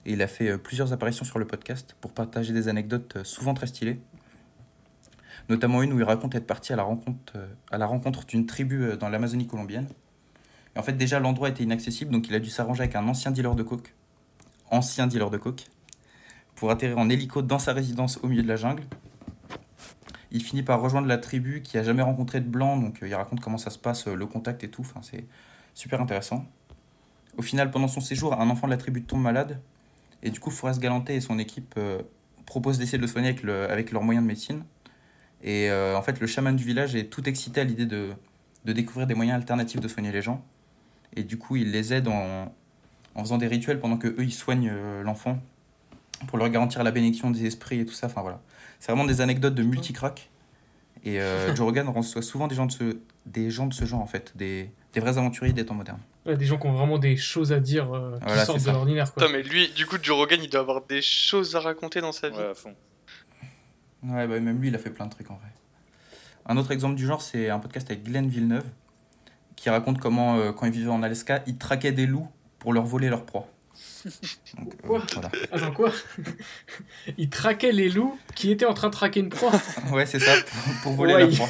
et 0.07 0.13
il 0.13 0.23
a 0.23 0.27
fait 0.27 0.51
euh, 0.51 0.59
plusieurs 0.59 0.93
apparitions 0.93 1.25
sur 1.25 1.39
le 1.39 1.47
podcast 1.47 1.97
pour 2.01 2.13
partager 2.13 2.53
des 2.53 2.69
anecdotes 2.69 3.17
euh, 3.17 3.25
souvent 3.25 3.55
très 3.55 3.67
stylées. 3.67 4.01
Notamment 5.49 5.83
une 5.83 5.93
où 5.93 5.99
il 5.99 6.05
raconte 6.05 6.35
être 6.35 6.47
parti 6.47 6.73
à 6.73 6.77
la 6.77 6.83
rencontre, 6.83 7.35
euh, 7.37 7.47
à 7.71 7.79
la 7.79 7.87
rencontre 7.87 8.25
d'une 8.27 8.47
tribu 8.47 8.97
dans 8.99 9.09
l'Amazonie 9.09 9.47
colombienne. 9.47 9.89
Et 10.75 10.79
en 10.79 10.83
fait, 10.83 10.95
déjà, 10.95 11.21
l'endroit 11.21 11.49
était 11.49 11.63
inaccessible, 11.63 12.11
donc 12.11 12.29
il 12.29 12.35
a 12.35 12.41
dû 12.41 12.51
s'arranger 12.51 12.83
avec 12.83 12.97
un 12.97 13.07
ancien 13.07 13.31
dealer 13.31 13.55
de 13.55 13.63
coke, 13.63 13.95
ancien 14.71 15.07
dealer 15.07 15.31
de 15.31 15.39
coke, 15.39 15.67
pour 16.55 16.71
atterrir 16.71 16.99
en 16.99 17.09
hélico 17.09 17.43
dans 17.43 17.59
sa 17.59 17.73
résidence 17.73 18.19
au 18.23 18.29
milieu 18.29 18.43
de 18.43 18.49
la 18.49 18.57
jungle. 18.57 18.85
Il 20.31 20.43
finit 20.43 20.63
par 20.63 20.81
rejoindre 20.81 21.07
la 21.07 21.19
tribu 21.19 21.63
qui 21.63 21.79
a 21.79 21.83
jamais 21.83 22.03
rencontré 22.03 22.41
de 22.41 22.49
blanc, 22.49 22.77
donc 22.77 22.99
il 23.03 23.15
raconte 23.15 23.41
comment 23.41 23.59
ça 23.59 23.71
se 23.71 23.79
passe, 23.79 24.07
le 24.07 24.27
contact 24.27 24.65
et 24.65 24.69
tout. 24.69 24.83
Enfin, 24.83 25.01
c'est 25.03 25.27
super 25.75 26.01
intéressant. 26.01 26.45
Au 27.37 27.43
final, 27.43 27.71
pendant 27.71 27.89
son 27.89 28.01
séjour, 28.01 28.41
un 28.41 28.51
enfant 28.51 28.67
de 28.67 28.73
la 28.73 28.77
tribu 28.77 29.03
tombe 29.03 29.23
malade 29.23 29.61
et 30.25 30.31
du 30.31 30.41
coup, 30.41 30.51
Forrest 30.51 30.81
Galanté 30.81 31.15
et 31.15 31.21
son 31.21 31.39
équipe 31.39 31.75
euh, 31.77 32.03
proposent 32.47 32.79
d'essayer 32.79 32.99
de 32.99 33.03
le 33.03 33.09
soigner 33.09 33.29
avec, 33.29 33.43
le, 33.43 33.71
avec 33.71 33.93
leurs 33.93 34.03
moyens 34.03 34.25
de 34.25 34.29
médecine. 34.29 34.65
Et 35.43 35.71
euh, 35.71 35.97
en 35.97 36.03
fait, 36.03 36.19
le 36.19 36.27
chaman 36.27 36.57
du 36.57 36.65
village 36.65 36.97
est 36.97 37.05
tout 37.05 37.29
excité 37.29 37.61
à 37.61 37.65
l'idée 37.65 37.85
de, 37.85 38.15
découvrir 38.65 39.07
des 39.07 39.15
moyens 39.15 39.37
alternatifs 39.37 39.81
de 39.81 39.89
soigner 39.89 40.11
les 40.11 40.23
gens. 40.23 40.43
Et 41.15 41.23
du 41.23 41.37
coup, 41.37 41.57
il 41.57 41.71
les 41.71 41.93
aide 41.93 42.09
en, 42.09 42.51
faisant 43.19 43.37
des 43.37 43.47
rituels 43.47 43.79
pendant 43.79 43.99
que 43.99 44.09
eux 44.09 44.25
ils 44.25 44.33
soignent 44.33 44.71
euh, 44.73 45.03
l'enfant 45.03 45.39
pour 46.27 46.39
leur 46.39 46.49
garantir 46.49 46.83
la 46.83 46.91
bénédiction 46.91 47.31
des 47.31 47.47
esprits 47.47 47.81
et 47.81 47.87
tout 47.87 47.95
ça. 47.95 48.07
Enfin 48.07 48.23
voilà, 48.23 48.41
c'est 48.81 48.93
vraiment 48.93 49.07
des 49.07 49.21
anecdotes 49.21 49.55
de 49.55 49.63
multicrack. 49.63 50.31
Et 51.05 51.19
Joe 51.55 51.61
Rogan 51.61 51.89
reçoit 51.89 52.23
souvent 52.23 52.47
des 52.47 52.55
gens 52.55 52.67
de 52.67 52.73
ce, 52.73 52.97
des 53.27 53.51
gens 53.51 53.67
de 53.67 53.75
ce 53.75 53.85
genre 53.85 54.01
en 54.01 54.07
fait, 54.07 54.33
des, 54.37 54.71
des 54.93 55.01
vrais 55.01 55.19
aventuriers 55.19 55.53
des 55.53 55.67
temps 55.67 55.75
modernes 55.75 56.01
des 56.27 56.47
gens 56.47 56.59
qui 56.59 56.67
ont 56.67 56.73
vraiment 56.73 56.99
des 56.99 57.17
choses 57.17 57.53
à 57.53 57.61
dire 57.61 57.93
euh, 57.95 58.19
qui 58.19 58.39
sortent 58.45 58.65
de 58.65 58.71
l'ordinaire. 58.71 59.13
Quoi. 59.13 59.29
mais 59.31 59.43
lui, 59.43 59.69
du 59.73 59.87
coup, 59.87 59.97
Joe 60.03 60.17
Rogan, 60.17 60.41
il 60.43 60.49
doit 60.49 60.61
avoir 60.61 60.83
des 60.87 61.03
choses 61.03 61.55
à 61.55 61.61
raconter 61.61 62.01
dans 62.01 62.13
sa 62.13 62.31
vie. 62.31 62.37
Ouais, 62.37 62.51
à 62.51 62.55
fond. 62.55 62.75
Ouais, 64.03 64.27
bah, 64.27 64.41
même 64.41 64.61
lui, 64.61 64.69
il 64.69 64.75
a 64.75 64.79
fait 64.79 64.91
plein 64.91 65.07
de 65.07 65.11
trucs 65.11 65.31
en 65.31 65.35
vrai. 65.35 65.49
Un 66.47 66.57
autre 66.57 66.73
exemple 66.73 66.95
du 66.95 67.07
genre, 67.07 67.23
c'est 67.23 67.51
un 67.51 67.59
podcast 67.59 67.91
avec 67.91 68.05
Glenn 68.05 68.29
Villeneuve, 68.29 68.67
qui 69.57 69.71
raconte 69.71 69.99
comment, 69.99 70.37
euh, 70.37 70.53
quand 70.53 70.67
il 70.67 70.73
vivait 70.73 70.91
en 70.91 71.03
Alaska, 71.03 71.43
il 71.47 71.57
traquait 71.59 71.93
des 71.93 72.07
loups 72.07 72.29
pour 72.59 72.73
leur 72.73 72.85
voler 72.85 73.09
leur 73.09 73.25
proie. 73.25 73.47
Donc, 74.59 74.75
euh, 74.75 74.87
quoi 74.87 75.03
voilà. 75.13 75.31
Attends, 75.53 75.73
quoi 75.73 75.91
Il 77.19 77.29
traquait 77.31 77.73
les 77.73 77.89
loups 77.89 78.19
qui 78.35 78.51
étaient 78.51 78.67
en 78.67 78.75
train 78.75 78.89
de 78.89 78.93
traquer 78.93 79.21
une 79.21 79.31
proie 79.31 79.53
Ouais, 79.93 80.07
c'est 80.07 80.21
ça, 80.21 80.33
pour, 80.83 80.93
voler 80.93 81.15
leur 81.19 81.31
proie. 81.31 81.49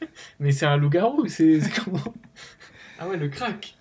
Mais 0.40 0.52
c'est 0.52 0.66
un 0.66 0.76
loup-garou, 0.76 1.26
c'est 1.28 1.60
comment 1.84 2.14
Ah 2.98 3.08
ouais, 3.08 3.16
le 3.16 3.28
crack 3.28 3.74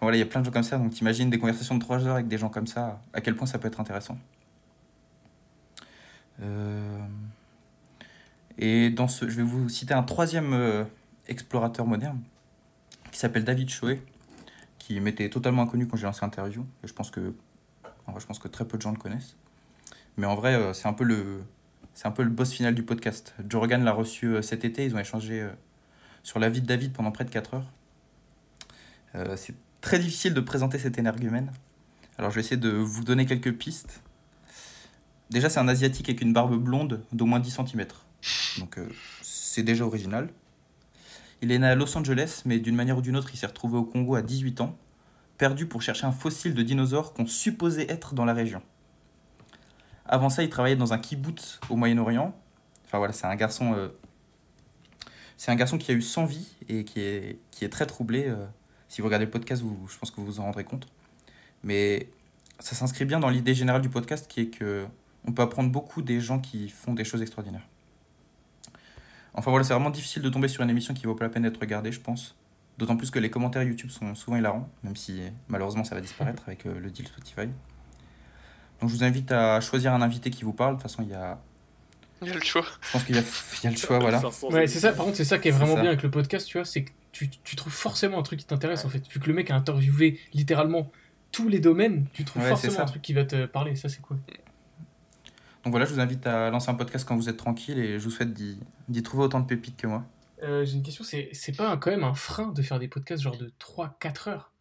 voilà, 0.00 0.18
il 0.18 0.20
y 0.20 0.22
a 0.22 0.26
plein 0.26 0.40
de 0.40 0.46
gens 0.46 0.52
comme 0.52 0.62
ça, 0.62 0.78
donc 0.78 0.92
t'imagines 0.92 1.30
des 1.30 1.38
conversations 1.38 1.74
de 1.74 1.80
3 1.80 2.06
heures 2.06 2.14
avec 2.14 2.28
des 2.28 2.38
gens 2.38 2.48
comme 2.48 2.66
ça, 2.66 3.02
à 3.12 3.20
quel 3.20 3.34
point 3.34 3.46
ça 3.46 3.58
peut 3.58 3.66
être 3.66 3.80
intéressant. 3.80 4.18
Euh, 6.42 6.98
et 8.58 8.90
dans 8.90 9.08
ce, 9.08 9.28
je 9.28 9.36
vais 9.36 9.42
vous 9.42 9.68
citer 9.68 9.94
un 9.94 10.02
troisième 10.02 10.52
euh, 10.52 10.84
explorateur 11.28 11.86
moderne 11.86 12.20
qui 13.10 13.18
s'appelle 13.18 13.44
David 13.44 13.70
Choé, 13.70 14.02
qui 14.86 15.00
m'était 15.00 15.28
totalement 15.30 15.62
inconnu 15.62 15.88
quand 15.88 15.96
j'ai 15.96 16.06
lancé 16.06 16.20
l'interview. 16.22 16.64
Je 16.84 16.92
pense 16.92 17.10
que, 17.10 17.34
je 18.18 18.26
pense 18.26 18.38
que 18.38 18.48
très 18.48 18.64
peu 18.64 18.76
de 18.76 18.82
gens 18.82 18.92
le 18.92 18.98
connaissent. 18.98 19.36
Mais 20.16 20.26
en 20.26 20.36
vrai, 20.36 20.54
euh, 20.54 20.72
c'est 20.72 20.86
un 20.86 20.92
peu 20.92 21.04
le, 21.04 21.42
c'est 21.94 22.06
un 22.06 22.12
peu 22.12 22.22
le 22.22 22.30
boss 22.30 22.52
final 22.52 22.74
du 22.74 22.84
podcast. 22.84 23.34
Joe 23.48 23.60
Rogan 23.60 23.82
l'a 23.82 23.92
reçu 23.92 24.42
cet 24.42 24.64
été. 24.64 24.84
Ils 24.84 24.94
ont 24.94 24.98
échangé 24.98 25.46
sur 26.22 26.38
la 26.38 26.48
vie 26.48 26.60
de 26.60 26.66
David 26.66 26.92
pendant 26.92 27.12
près 27.12 27.24
de 27.24 27.30
4 27.30 27.54
heures. 27.54 27.72
Euh, 29.14 29.36
c'est 29.36 29.54
très 29.80 29.98
difficile 29.98 30.34
de 30.34 30.40
présenter 30.40 30.78
cet 30.78 30.98
énergumène. 30.98 31.52
Alors 32.18 32.30
je 32.30 32.36
vais 32.36 32.40
essayer 32.40 32.56
de 32.56 32.70
vous 32.70 33.04
donner 33.04 33.26
quelques 33.26 33.52
pistes. 33.52 34.02
Déjà, 35.30 35.48
c'est 35.48 35.60
un 35.60 35.68
asiatique 35.68 36.08
avec 36.08 36.20
une 36.20 36.32
barbe 36.32 36.56
blonde 36.56 37.02
d'au 37.12 37.26
moins 37.26 37.40
10 37.40 37.50
cm. 37.50 37.86
Donc 38.58 38.78
euh, 38.78 38.88
c'est 39.22 39.62
déjà 39.62 39.84
original. 39.84 40.28
Il 41.42 41.52
est 41.52 41.58
né 41.58 41.66
à 41.66 41.74
Los 41.74 41.96
Angeles, 41.96 42.42
mais 42.44 42.58
d'une 42.58 42.74
manière 42.74 42.98
ou 42.98 43.02
d'une 43.02 43.16
autre, 43.16 43.30
il 43.32 43.36
s'est 43.36 43.46
retrouvé 43.46 43.76
au 43.76 43.84
Congo 43.84 44.14
à 44.14 44.22
18 44.22 44.60
ans, 44.62 44.76
perdu 45.38 45.66
pour 45.66 45.82
chercher 45.82 46.06
un 46.06 46.12
fossile 46.12 46.54
de 46.54 46.62
dinosaure 46.62 47.12
qu'on 47.12 47.26
supposait 47.26 47.90
être 47.90 48.14
dans 48.14 48.24
la 48.24 48.32
région. 48.32 48.62
Avant 50.06 50.30
ça, 50.30 50.42
il 50.42 50.48
travaillait 50.48 50.76
dans 50.76 50.92
un 50.92 50.98
kibbutz 50.98 51.60
au 51.68 51.76
Moyen-Orient. 51.76 52.34
Enfin 52.86 52.98
voilà, 52.98 53.12
c'est 53.12 53.26
un 53.26 53.36
garçon. 53.36 53.74
Euh, 53.74 53.88
qui 55.36 55.90
a 55.90 55.94
eu 55.94 56.02
100 56.02 56.24
vies 56.24 56.48
et 56.68 56.84
qui 56.84 57.00
est, 57.00 57.68
très 57.70 57.86
troublé. 57.86 58.32
Si 58.88 59.00
vous 59.00 59.06
regardez 59.06 59.26
le 59.26 59.30
podcast, 59.30 59.62
je 59.62 59.98
pense 59.98 60.10
que 60.10 60.16
vous 60.16 60.26
vous 60.26 60.40
en 60.40 60.44
rendrez 60.44 60.64
compte. 60.64 60.88
Mais 61.62 62.08
ça 62.60 62.74
s'inscrit 62.74 63.04
bien 63.04 63.20
dans 63.20 63.28
l'idée 63.28 63.54
générale 63.54 63.82
du 63.82 63.90
podcast 63.90 64.26
qui 64.28 64.40
est 64.40 64.46
que 64.46 64.86
on 65.26 65.32
peut 65.32 65.42
apprendre 65.42 65.70
beaucoup 65.70 66.02
des 66.02 66.20
gens 66.20 66.38
qui 66.38 66.68
font 66.68 66.94
des 66.94 67.04
choses 67.04 67.20
extraordinaires. 67.20 67.66
Enfin 69.36 69.50
voilà, 69.50 69.64
c'est 69.64 69.74
vraiment 69.74 69.90
difficile 69.90 70.22
de 70.22 70.28
tomber 70.30 70.48
sur 70.48 70.62
une 70.62 70.70
émission 70.70 70.94
qui 70.94 71.06
vaut 71.06 71.14
pas 71.14 71.24
la 71.24 71.30
peine 71.30 71.42
d'être 71.42 71.60
regardée, 71.60 71.92
je 71.92 72.00
pense. 72.00 72.36
D'autant 72.78 72.96
plus 72.96 73.10
que 73.10 73.18
les 73.18 73.30
commentaires 73.30 73.62
YouTube 73.62 73.90
sont 73.90 74.14
souvent 74.14 74.36
hilarants, 74.36 74.68
même 74.82 74.96
si 74.96 75.22
malheureusement 75.48 75.84
ça 75.84 75.94
va 75.94 76.00
disparaître 76.00 76.42
avec 76.46 76.66
euh, 76.66 76.78
le 76.78 76.90
deal 76.90 77.06
Spotify. 77.06 77.48
Donc 78.80 78.90
je 78.90 78.94
vous 78.94 79.04
invite 79.04 79.32
à 79.32 79.60
choisir 79.60 79.94
un 79.94 80.02
invité 80.02 80.30
qui 80.30 80.44
vous 80.44 80.52
parle. 80.52 80.76
De 80.76 80.82
toute 80.82 80.90
façon, 80.90 81.02
il 81.02 81.08
y 81.08 81.14
a. 81.14 81.38
Il 82.22 82.28
y 82.28 82.30
a 82.30 82.34
le 82.34 82.42
choix. 82.42 82.64
Je 82.80 82.92
pense 82.92 83.04
qu'il 83.04 83.14
y, 83.14 83.18
a 83.18 83.70
le 83.70 83.76
choix, 83.76 83.98
voilà. 83.98 84.22
Ouais, 84.50 84.66
c'est 84.66 84.80
ça. 84.80 84.92
Par 84.92 85.04
contre, 85.04 85.18
c'est 85.18 85.24
ça 85.24 85.38
qui 85.38 85.48
est 85.48 85.50
vraiment 85.50 85.74
bien 85.74 85.88
avec 85.88 86.02
le 86.02 86.10
podcast, 86.10 86.46
tu 86.46 86.56
vois, 86.56 86.64
c'est 86.64 86.84
que 86.84 86.90
tu, 87.12 87.56
trouves 87.56 87.72
forcément 87.72 88.18
un 88.18 88.22
truc 88.22 88.40
qui 88.40 88.46
t'intéresse 88.46 88.84
en 88.84 88.88
fait. 88.88 89.06
Vu 89.08 89.20
que 89.20 89.26
le 89.26 89.34
mec 89.34 89.50
a 89.50 89.54
interviewé 89.54 90.18
littéralement 90.32 90.90
tous 91.30 91.48
les 91.48 91.60
domaines, 91.60 92.06
tu 92.14 92.24
trouves 92.24 92.42
forcément 92.42 92.80
un 92.80 92.84
truc 92.86 93.02
qui 93.02 93.12
va 93.12 93.24
te 93.24 93.46
parler. 93.46 93.76
Ça, 93.76 93.88
c'est 93.88 94.00
cool. 94.00 94.18
Donc 95.66 95.72
voilà, 95.72 95.84
je 95.84 95.92
vous 95.92 95.98
invite 95.98 96.24
à 96.28 96.48
lancer 96.48 96.70
un 96.70 96.74
podcast 96.74 97.04
quand 97.04 97.16
vous 97.16 97.28
êtes 97.28 97.38
tranquille 97.38 97.80
et 97.80 97.98
je 97.98 98.04
vous 98.04 98.12
souhaite 98.12 98.32
d'y 98.32 99.02
trouver 99.02 99.24
autant 99.24 99.40
de 99.40 99.46
pépites 99.46 99.76
que 99.76 99.88
moi. 99.88 100.04
Euh, 100.44 100.64
j'ai 100.64 100.76
une 100.76 100.84
question, 100.84 101.02
c'est 101.02 101.56
pas 101.56 101.76
quand 101.76 101.90
même 101.90 102.04
un 102.04 102.14
frein 102.14 102.52
de 102.52 102.62
faire 102.62 102.78
des 102.78 102.86
podcasts 102.86 103.20
genre 103.20 103.36
de 103.36 103.52
3-4 103.58 104.28
heures? 104.28 104.52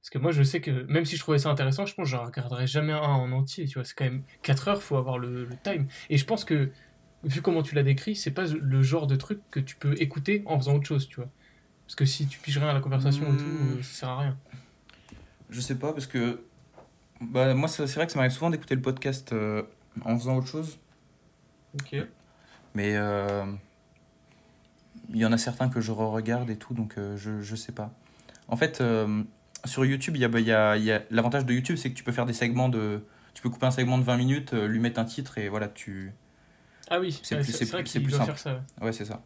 Parce 0.00 0.10
que 0.10 0.18
moi, 0.18 0.30
je 0.30 0.44
sais 0.44 0.60
que 0.60 0.84
même 0.84 1.04
si 1.04 1.16
je 1.16 1.20
trouvais 1.20 1.40
ça 1.40 1.50
intéressant, 1.50 1.84
je 1.84 1.94
pense 1.96 2.04
que 2.04 2.10
je 2.12 2.16
regarderai 2.16 2.68
jamais 2.68 2.92
un 2.92 3.00
en 3.00 3.32
entier. 3.32 3.66
Tu 3.66 3.74
vois, 3.74 3.84
c'est 3.84 3.94
quand 3.94 4.04
même 4.04 4.22
4 4.42 4.68
heures, 4.68 4.80
faut 4.80 4.96
avoir 4.96 5.18
le, 5.18 5.46
le 5.46 5.56
time. 5.64 5.88
Et 6.10 6.16
je 6.16 6.24
pense 6.24 6.44
que, 6.44 6.70
vu 7.24 7.42
comment 7.42 7.64
tu 7.64 7.74
l'as 7.74 7.82
décrit, 7.82 8.14
c'est 8.14 8.30
pas 8.30 8.46
le 8.46 8.82
genre 8.84 9.08
de 9.08 9.16
truc 9.16 9.40
que 9.50 9.58
tu 9.58 9.74
peux 9.74 10.00
écouter 10.00 10.44
en 10.46 10.56
faisant 10.60 10.76
autre 10.76 10.86
chose, 10.86 11.08
tu 11.08 11.16
vois. 11.16 11.30
Parce 11.86 11.96
que 11.96 12.04
si 12.04 12.28
tu 12.28 12.38
piges 12.38 12.58
rien 12.58 12.68
à 12.68 12.74
la 12.74 12.80
conversation 12.80 13.34
et 13.34 13.36
tout, 13.36 13.44
hmm. 13.44 13.82
ça 13.82 13.98
sert 13.98 14.08
à 14.10 14.20
rien. 14.20 14.38
Je 15.48 15.60
sais 15.60 15.76
pas, 15.76 15.92
parce 15.92 16.06
que 16.06 16.40
Bah, 17.20 17.52
moi, 17.52 17.66
c'est 17.66 17.84
vrai 17.84 18.06
que 18.06 18.12
ça 18.12 18.18
m'arrive 18.20 18.30
souvent 18.30 18.50
d'écouter 18.50 18.76
le 18.76 18.80
podcast 18.80 19.32
euh, 19.32 19.64
en 20.04 20.18
faisant 20.18 20.36
autre 20.36 20.46
chose. 20.48 20.78
Ok. 21.74 21.96
Mais 22.74 22.96
euh, 22.96 23.44
il 25.10 25.16
y 25.16 25.24
en 25.26 25.32
a 25.32 25.38
certains 25.38 25.68
que 25.68 25.80
je 25.80 25.92
re-regarde 25.92 26.50
et 26.50 26.56
tout, 26.56 26.74
donc 26.74 26.94
euh, 26.98 27.16
je, 27.16 27.40
je 27.40 27.56
sais 27.56 27.72
pas. 27.72 27.90
En 28.48 28.56
fait, 28.56 28.80
euh, 28.80 29.22
sur 29.64 29.84
YouTube, 29.84 30.16
il 30.16 30.20
y 30.20 30.24
a, 30.24 30.28
bah, 30.28 30.40
y 30.40 30.52
a, 30.52 30.76
il 30.76 30.84
y 30.84 30.92
a... 30.92 31.02
l'avantage 31.10 31.44
de 31.46 31.52
YouTube, 31.52 31.76
c'est 31.76 31.90
que 31.90 31.96
tu 31.96 32.04
peux 32.04 32.12
faire 32.12 32.26
des 32.26 32.32
segments 32.32 32.68
de. 32.68 33.04
Tu 33.34 33.42
peux 33.42 33.50
couper 33.50 33.66
un 33.66 33.70
segment 33.70 33.96
de 33.98 34.02
20 34.02 34.16
minutes, 34.16 34.52
lui 34.52 34.80
mettre 34.80 34.98
un 35.00 35.04
titre 35.04 35.38
et 35.38 35.48
voilà, 35.48 35.68
tu. 35.68 36.12
Ah 36.90 36.98
oui, 36.98 37.18
C'est 37.22 37.36
plus- 37.36 37.44
c'est 37.44 37.52
c'est 37.52 37.64
c'est 37.64 37.72
vrai 37.72 37.82
plus- 37.82 37.90
c'est 37.90 38.10
simple. 38.10 38.24
faire 38.26 38.38
ça. 38.38 38.60
Ouais, 38.80 38.92
c'est 38.92 39.04
ça. 39.04 39.22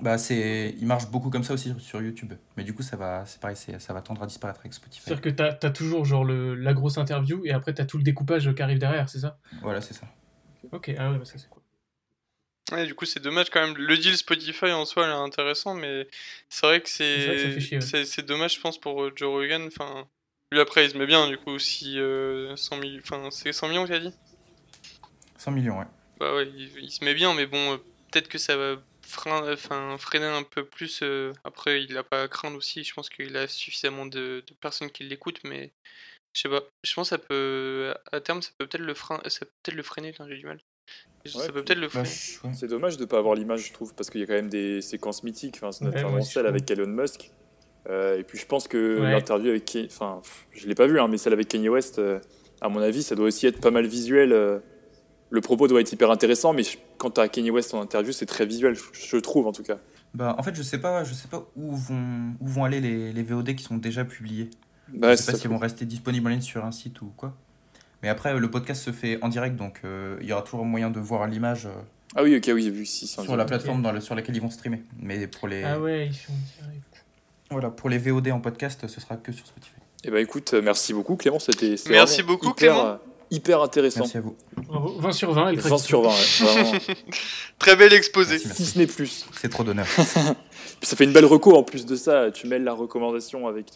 Bah, 0.00 0.18
c'est. 0.18 0.74
Il 0.78 0.86
marche 0.86 1.06
beaucoup 1.08 1.30
comme 1.30 1.44
ça 1.44 1.54
aussi 1.54 1.68
sur, 1.70 1.80
sur 1.80 2.02
YouTube. 2.02 2.32
Mais 2.56 2.64
du 2.64 2.74
coup, 2.74 2.82
ça 2.82 2.96
va, 2.96 3.24
c'est 3.26 3.40
pareil, 3.40 3.56
c'est- 3.56 3.78
ça 3.78 3.92
va 3.92 4.00
tendre 4.02 4.22
à 4.22 4.26
disparaître 4.26 4.60
avec 4.60 4.72
Spotify. 4.74 5.04
C'est-à-dire 5.04 5.22
que 5.22 5.28
t'as 5.30 5.58
as 5.66 5.70
toujours 5.70 6.04
genre 6.04 6.24
le, 6.24 6.54
la 6.54 6.72
grosse 6.74 6.96
interview 6.98 7.42
et 7.44 7.52
après 7.52 7.74
t'as 7.74 7.84
tout 7.84 7.98
le 7.98 8.02
découpage 8.02 8.52
qui 8.54 8.62
arrive 8.62 8.78
derrière, 8.78 9.08
c'est 9.08 9.18
ça? 9.20 9.38
Voilà, 9.62 9.80
c'est 9.80 9.94
ça. 9.94 10.06
Ok, 10.72 10.90
ah 10.98 11.10
ouais, 11.10 11.18
bah 11.18 11.24
ça 11.24 11.38
c'est 11.38 11.48
cool. 11.48 11.62
Ouais, 12.72 12.86
du 12.86 12.94
coup, 12.94 13.04
c'est 13.04 13.20
dommage 13.20 13.50
quand 13.50 13.60
même. 13.60 13.76
Le 13.76 13.96
deal 13.98 14.16
Spotify 14.16 14.72
en 14.72 14.86
soi, 14.86 15.04
il 15.06 15.10
est 15.10 15.12
intéressant, 15.12 15.74
mais 15.74 16.08
c'est 16.48 16.66
vrai 16.66 16.80
que 16.80 16.88
C'est 16.88 17.36
c'est 17.36 17.60
chier, 17.60 17.76
ouais. 17.78 17.84
c'est 17.84 18.04
c'est 18.06 18.22
dommage, 18.24 18.54
je 18.54 18.60
pense, 18.60 18.78
pour 18.80 19.02
euh, 19.02 19.12
Joe 19.14 19.28
Rogan. 19.30 19.66
Enfin, 19.66 20.08
lui 20.50 20.60
après, 20.60 20.86
il 20.86 20.90
se 20.90 20.96
met 20.96 21.06
bien, 21.06 21.28
du 21.28 21.36
coup, 21.36 21.58
si 21.58 21.98
euh, 21.98 22.56
100 22.56 22.78
millions, 22.78 23.00
enfin, 23.04 23.28
c'est 23.30 23.52
100 23.52 23.68
millions, 23.68 23.86
tu 23.86 23.92
as 23.92 24.00
dit? 24.00 24.14
100 25.36 25.50
millions, 25.50 25.78
ouais. 25.78 25.86
Bah 26.18 26.34
ouais, 26.34 26.48
il, 26.56 26.70
il 26.78 26.90
se 26.90 27.04
met 27.04 27.12
bien, 27.14 27.34
mais 27.34 27.46
bon, 27.46 27.74
euh, 27.74 27.76
peut-être 28.10 28.28
que 28.28 28.38
ça 28.38 28.56
va 28.56 28.76
frein- 29.14 29.52
enfin, 29.52 29.96
freiner 29.98 30.26
un 30.26 30.42
peu 30.42 30.64
plus. 30.64 31.00
euh, 31.02 31.32
après, 31.44 31.82
il 31.84 31.96
a 31.96 32.02
pas 32.02 32.22
à 32.22 32.28
craindre 32.28 32.56
aussi. 32.56 32.84
Je 32.84 32.94
pense 32.94 33.08
qu'il 33.08 33.36
a 33.36 33.46
suffisamment 33.46 34.06
de, 34.06 34.42
de 34.46 34.54
personnes 34.60 34.90
qui 34.90 35.04
l'écoutent, 35.04 35.40
mais 35.44 35.72
je 36.34 36.42
sais 36.42 36.48
pas. 36.48 36.62
Je 36.82 36.94
pense 36.94 37.10
que 37.10 37.16
ça 37.16 37.18
peut, 37.18 37.94
à 38.12 38.20
terme, 38.20 38.42
ça 38.42 38.50
peut 38.58 38.66
peut-être 38.66 38.82
le 38.82 38.94
frein, 38.94 39.20
ça 39.26 39.40
peut 39.46 39.52
peut-être 39.62 39.76
le 39.76 39.82
freiner. 39.82 40.12
Putain, 40.12 40.28
j'ai 40.28 40.36
du 40.38 40.46
mal. 40.46 40.60
Ça 41.26 41.38
Ouais, 41.38 41.46
peut 41.48 41.64
peut-être 41.64 41.78
le 41.78 41.88
Bah, 41.88 42.04
freiner. 42.04 42.08
ouais. 42.44 42.54
C'est 42.54 42.66
dommage 42.66 42.96
de 42.96 43.02
ne 43.02 43.06
pas 43.06 43.18
avoir 43.18 43.34
l'image, 43.34 43.68
je 43.68 43.72
trouve, 43.72 43.94
parce 43.94 44.10
qu'il 44.10 44.20
y 44.20 44.24
a 44.24 44.26
quand 44.26 44.34
même 44.34 44.50
des 44.50 44.82
séquences 44.82 45.22
mythiques, 45.22 45.56
enfin, 45.56 45.72
c'est 45.72 45.84
Ouais, 45.86 46.04
aussi, 46.04 46.32
celle 46.32 46.44
je 46.44 46.48
avec 46.48 46.70
Elon 46.70 46.86
Musk. 46.86 47.30
Euh, 47.88 48.18
et 48.18 48.24
puis 48.24 48.38
je 48.38 48.46
pense 48.46 48.68
que 48.68 49.00
Ouais. 49.00 49.10
l'interview 49.10 49.50
avec 49.50 49.64
Kanye, 49.64 49.86
enfin, 49.90 50.20
je 50.52 50.66
l'ai 50.66 50.74
pas 50.74 50.86
vu, 50.86 50.98
hein, 51.00 51.08
mais 51.08 51.18
celle 51.18 51.32
avec 51.32 51.48
Kanye 51.48 51.68
West, 51.68 51.98
euh, 51.98 52.18
à 52.60 52.68
mon 52.68 52.80
avis, 52.80 53.02
ça 53.02 53.14
doit 53.14 53.26
aussi 53.26 53.46
être 53.46 53.60
pas 53.60 53.70
mal 53.70 53.86
visuel. 53.86 54.32
Le 55.34 55.40
propos 55.40 55.68
doit 55.68 55.80
être 55.80 55.92
hyper 55.92 56.10
intéressant, 56.10 56.52
mais 56.52 56.62
je- 56.62 56.76
tu 57.10 57.20
as 57.20 57.28
Kanye 57.28 57.50
West 57.50 57.74
en 57.74 57.80
interview, 57.82 58.12
c'est 58.12 58.26
très 58.26 58.46
visuel, 58.46 58.74
je, 58.74 58.82
je 58.92 59.16
trouve 59.16 59.46
en 59.46 59.52
tout 59.52 59.62
cas. 59.62 59.78
Bah, 60.14 60.34
en 60.38 60.42
fait, 60.42 60.54
je 60.54 60.62
sais 60.62 60.78
pas, 60.78 61.02
je 61.04 61.12
sais 61.12 61.28
pas 61.28 61.44
où 61.56 61.74
vont, 61.76 62.34
où 62.40 62.46
vont 62.46 62.64
aller 62.64 62.80
les, 62.80 63.12
les 63.12 63.22
VOD 63.22 63.54
qui 63.56 63.64
sont 63.64 63.76
déjà 63.76 64.04
publiés. 64.04 64.48
Bah, 64.88 65.10
je 65.10 65.16
sais 65.16 65.32
pas 65.32 65.38
s'ils 65.38 65.50
vont 65.50 65.58
rester 65.58 65.84
disponibles 65.86 66.26
en 66.28 66.30
ligne 66.30 66.40
sur 66.40 66.64
un 66.64 66.70
site 66.70 67.00
ou 67.02 67.12
quoi. 67.16 67.34
Mais 68.02 68.08
après, 68.08 68.38
le 68.38 68.50
podcast 68.50 68.82
se 68.84 68.92
fait 68.92 69.18
en 69.22 69.28
direct, 69.28 69.56
donc 69.56 69.80
euh, 69.84 70.16
il 70.20 70.26
y 70.28 70.32
aura 70.32 70.42
toujours 70.42 70.64
moyen 70.64 70.90
de 70.90 71.00
voir 71.00 71.26
l'image 71.26 71.66
euh, 71.66 71.70
Ah 72.14 72.22
oui, 72.22 72.36
ok, 72.36 72.48
oui, 72.54 72.62
j'ai 72.62 72.70
vu 72.70 72.86
si. 72.86 73.12
en 73.18 73.22
sur 73.24 73.36
la 73.36 73.44
plateforme 73.44 73.82
dans 73.82 73.90
le- 73.92 74.00
sur 74.00 74.14
laquelle 74.14 74.36
ils 74.36 74.42
vont 74.42 74.50
streamer. 74.50 74.82
Mais 75.00 75.26
pour 75.26 75.48
les, 75.48 75.64
Ah 75.64 75.80
ouais, 75.80 76.06
ils 76.06 76.14
font 76.14 76.32
direct. 76.60 77.04
voilà, 77.50 77.70
pour 77.70 77.88
les 77.90 77.98
VOD 77.98 78.28
en 78.30 78.40
podcast, 78.40 78.86
ce 78.86 79.00
sera 79.00 79.16
que 79.16 79.32
sur 79.32 79.46
Spotify. 79.46 79.74
Eh 80.04 80.10
ben 80.10 80.18
écoute, 80.18 80.52
euh, 80.54 80.60
merci 80.62 80.92
beaucoup 80.92 81.16
Clément, 81.16 81.38
c'était 81.38 81.74
Merci 81.88 82.22
beaucoup, 82.22 82.50
hyper, 82.50 82.56
Clément. 82.74 82.98
Hyper 83.34 83.60
intéressant. 83.62 84.00
Merci 84.00 84.16
à 84.18 84.20
vous. 84.20 84.36
Bravo, 84.68 84.98
20 84.98 85.12
sur 85.12 85.32
20, 85.32 85.48
elle 85.48 85.58
20 85.60 85.78
sur 85.78 86.02
20, 86.02 86.08
ouais, 86.08 86.14
vraiment. 86.62 86.78
Très 87.58 87.76
bel 87.76 87.92
exposé. 87.92 88.32
Merci, 88.32 88.46
merci. 88.48 88.64
si 88.64 88.70
ce 88.70 88.78
n'est 88.78 88.86
plus. 88.86 89.26
C'est 89.32 89.48
trop 89.48 89.64
d'honneur. 89.64 89.86
Puis 90.80 90.88
ça 90.88 90.96
fait 90.96 91.04
une 91.04 91.12
belle 91.12 91.24
reco 91.24 91.54
en 91.56 91.62
plus 91.62 91.86
de 91.86 91.96
ça, 91.96 92.30
tu 92.30 92.46
mêles 92.46 92.64
la 92.64 92.72
recommandation 92.74 93.46
avec, 93.46 93.72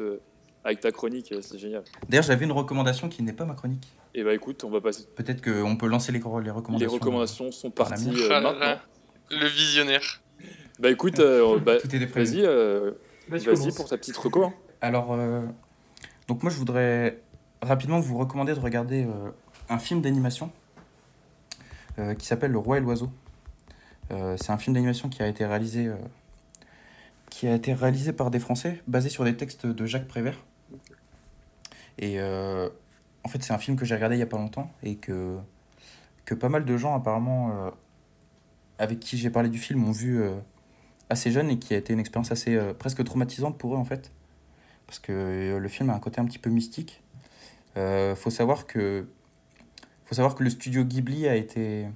avec 0.65 0.81
ta 0.81 0.91
chronique, 0.91 1.33
euh, 1.33 1.41
c'est 1.43 1.59
génial. 1.59 1.83
D'ailleurs, 2.09 2.25
j'avais 2.25 2.45
une 2.45 2.53
recommandation 2.53 3.09
qui 3.09 3.23
n'est 3.23 3.33
pas 3.33 3.45
ma 3.45 3.55
chronique. 3.55 3.87
Et 4.15 4.23
bah 4.25 4.35
écoute, 4.35 4.65
on 4.65 4.71
va 4.71 4.81
passer. 4.81 5.05
Peut-être 5.17 5.43
qu'on 5.43 5.77
peut 5.77 5.87
lancer 5.87 6.13
les, 6.13 6.19
les 6.19 6.25
Les 6.45 6.51
recommandations. 6.51 6.93
recommandations 6.93 7.53
sont 7.53 7.71
parties 7.71 8.11
euh, 8.11 8.29
Ah 8.31 8.41
maintenant. 8.41 8.77
Le 9.31 9.47
visionnaire. 9.47 10.21
Bah 10.81 10.91
écoute, 10.91 11.19
euh, 11.19 11.59
bah, 11.59 11.75
vas-y, 12.15 12.43
euh, 12.45 12.93
Vas-y, 13.29 13.45
vas-y 13.45 13.73
pour 13.73 13.89
ta 13.89 13.97
petite 13.99 14.17
reco. 14.17 14.45
hein. 14.45 14.55
Alors, 14.81 15.13
euh, 15.13 15.43
donc 16.29 16.43
moi, 16.43 16.51
je 16.53 16.57
voudrais 16.57 17.21
rapidement 17.61 17.99
vous 18.01 18.17
recommander 18.17 18.55
de 18.55 18.61
regarder 18.61 19.05
euh, 19.05 19.31
un 19.69 19.79
film 19.79 20.01
d'animation 20.01 20.51
euh, 21.99 22.15
qui 22.15 22.27
s'appelle 22.27 22.53
Le 22.53 22.59
Roi 22.59 22.79
et 22.79 22.81
l'Oiseau. 22.81 23.11
Euh, 24.11 24.37
c'est 24.39 24.51
un 24.51 24.59
film 24.59 24.75
d'animation 24.75 25.09
qui 25.09 25.23
a 25.23 25.29
été 25.29 25.45
réalisé 25.45 25.87
euh, 25.87 25.97
qui 27.31 27.47
a 27.47 27.55
été 27.55 27.75
réalisé 27.75 28.13
par 28.13 28.31
des 28.31 28.39
Français, 28.39 28.83
basé 28.87 29.11
sur 29.11 29.25
des 29.25 29.37
textes 29.37 29.67
de 29.67 29.87
Jacques 29.87 30.09
Prévert. 30.09 30.39
Et 31.99 32.21
en 32.21 33.29
fait, 33.29 33.43
c'est 33.43 33.53
un 33.53 33.59
film 33.59 33.77
que 33.77 33.85
j'ai 33.85 33.97
regardé 33.97 34.15
il 34.17 34.21
y 34.21 34.23
a 34.23 34.27
pas 34.27 34.39
longtemps 34.39 34.71
et 34.83 34.97
que 34.97 35.37
que 36.25 36.35
pas 36.35 36.49
mal 36.49 36.65
de 36.65 36.77
gens 36.77 36.95
apparemment 36.95 37.73
avec 38.79 39.01
qui 39.01 39.19
j'ai 39.19 39.31
parlé 39.31 39.49
du 39.49 39.59
film 39.59 39.85
ont 39.85 39.93
vu 39.93 40.23
assez 41.11 41.33
jeune 41.33 41.51
et 41.51 41.59
qui 41.59 41.75
a 41.75 41.77
été 41.77 41.93
une 41.93 41.99
expérience 41.99 42.31
assez 42.31 42.57
presque 42.79 43.03
traumatisante 43.03 43.59
pour 43.59 43.75
eux 43.75 43.77
en 43.77 43.85
fait 43.85 44.13
parce 44.87 45.01
que 45.01 45.59
le 45.61 45.69
film 45.69 45.91
a 45.91 45.95
un 45.95 45.99
côté 45.99 46.21
un 46.21 46.25
petit 46.25 46.39
peu 46.39 46.51
mystique. 46.51 47.03
Euh, 47.77 48.17
faut 48.17 48.31
savoir 48.31 48.67
que 48.67 49.07
faut 50.09 50.15
savoir 50.15 50.35
que 50.35 50.43
le 50.43 50.49
studio 50.49 50.85
Ghibli 50.85 51.29
a 51.29 51.37
été 51.37 51.87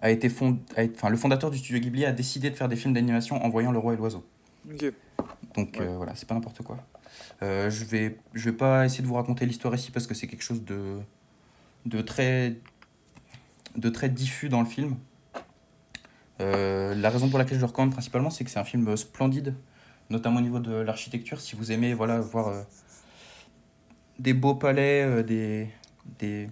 a 0.00 0.10
été 0.10 0.28
fond, 0.28 0.58
a 0.76 0.82
été- 0.84 0.94
enfin 0.96 1.08
le 1.08 1.16
fondateur 1.16 1.50
du 1.50 1.58
studio 1.58 1.80
Ghibli 1.80 2.04
a 2.04 2.12
décidé 2.12 2.50
de 2.50 2.54
faire 2.56 2.68
des 2.68 2.76
films 2.76 2.94
d'animation 2.94 3.42
en 3.44 3.48
voyant 3.48 3.72
Le 3.72 3.78
Roi 3.78 3.94
et 3.94 3.96
l'Oiseau. 3.96 4.24
Donc 5.56 5.76
Ouais. 5.78 5.80
euh, 5.80 5.96
voilà, 5.96 6.14
c'est 6.14 6.28
pas 6.28 6.34
n'importe 6.34 6.62
quoi. 6.62 6.78
Euh, 7.42 7.68
je 7.70 7.84
vais 7.84 8.16
je 8.32 8.48
vais 8.50 8.56
pas 8.56 8.84
essayer 8.86 9.02
de 9.02 9.08
vous 9.08 9.14
raconter 9.14 9.44
l'histoire 9.44 9.74
ici 9.74 9.90
parce 9.90 10.06
que 10.06 10.14
c'est 10.14 10.26
quelque 10.28 10.42
chose 10.44 10.64
de 10.64 10.98
de 11.86 12.00
très 12.00 12.56
de 13.76 13.88
très 13.88 14.08
diffus 14.08 14.48
dans 14.48 14.60
le 14.60 14.66
film. 14.66 14.96
Euh, 16.40 16.94
la 16.94 17.10
raison 17.10 17.28
pour 17.28 17.38
laquelle 17.38 17.56
je 17.56 17.62
le 17.62 17.66
recommande 17.66 17.92
principalement, 17.92 18.30
c'est 18.30 18.44
que 18.44 18.50
c'est 18.50 18.58
un 18.58 18.64
film 18.64 18.96
splendide, 18.96 19.54
notamment 20.10 20.38
au 20.38 20.42
niveau 20.42 20.58
de 20.60 20.72
l'architecture. 20.72 21.40
Si 21.40 21.56
vous 21.56 21.72
aimez 21.72 21.92
voilà, 21.94 22.20
voir 22.20 22.64
des 24.18 24.32
beaux 24.34 24.54
palais, 24.54 25.22
des, 25.24 25.68
des... 26.18 26.48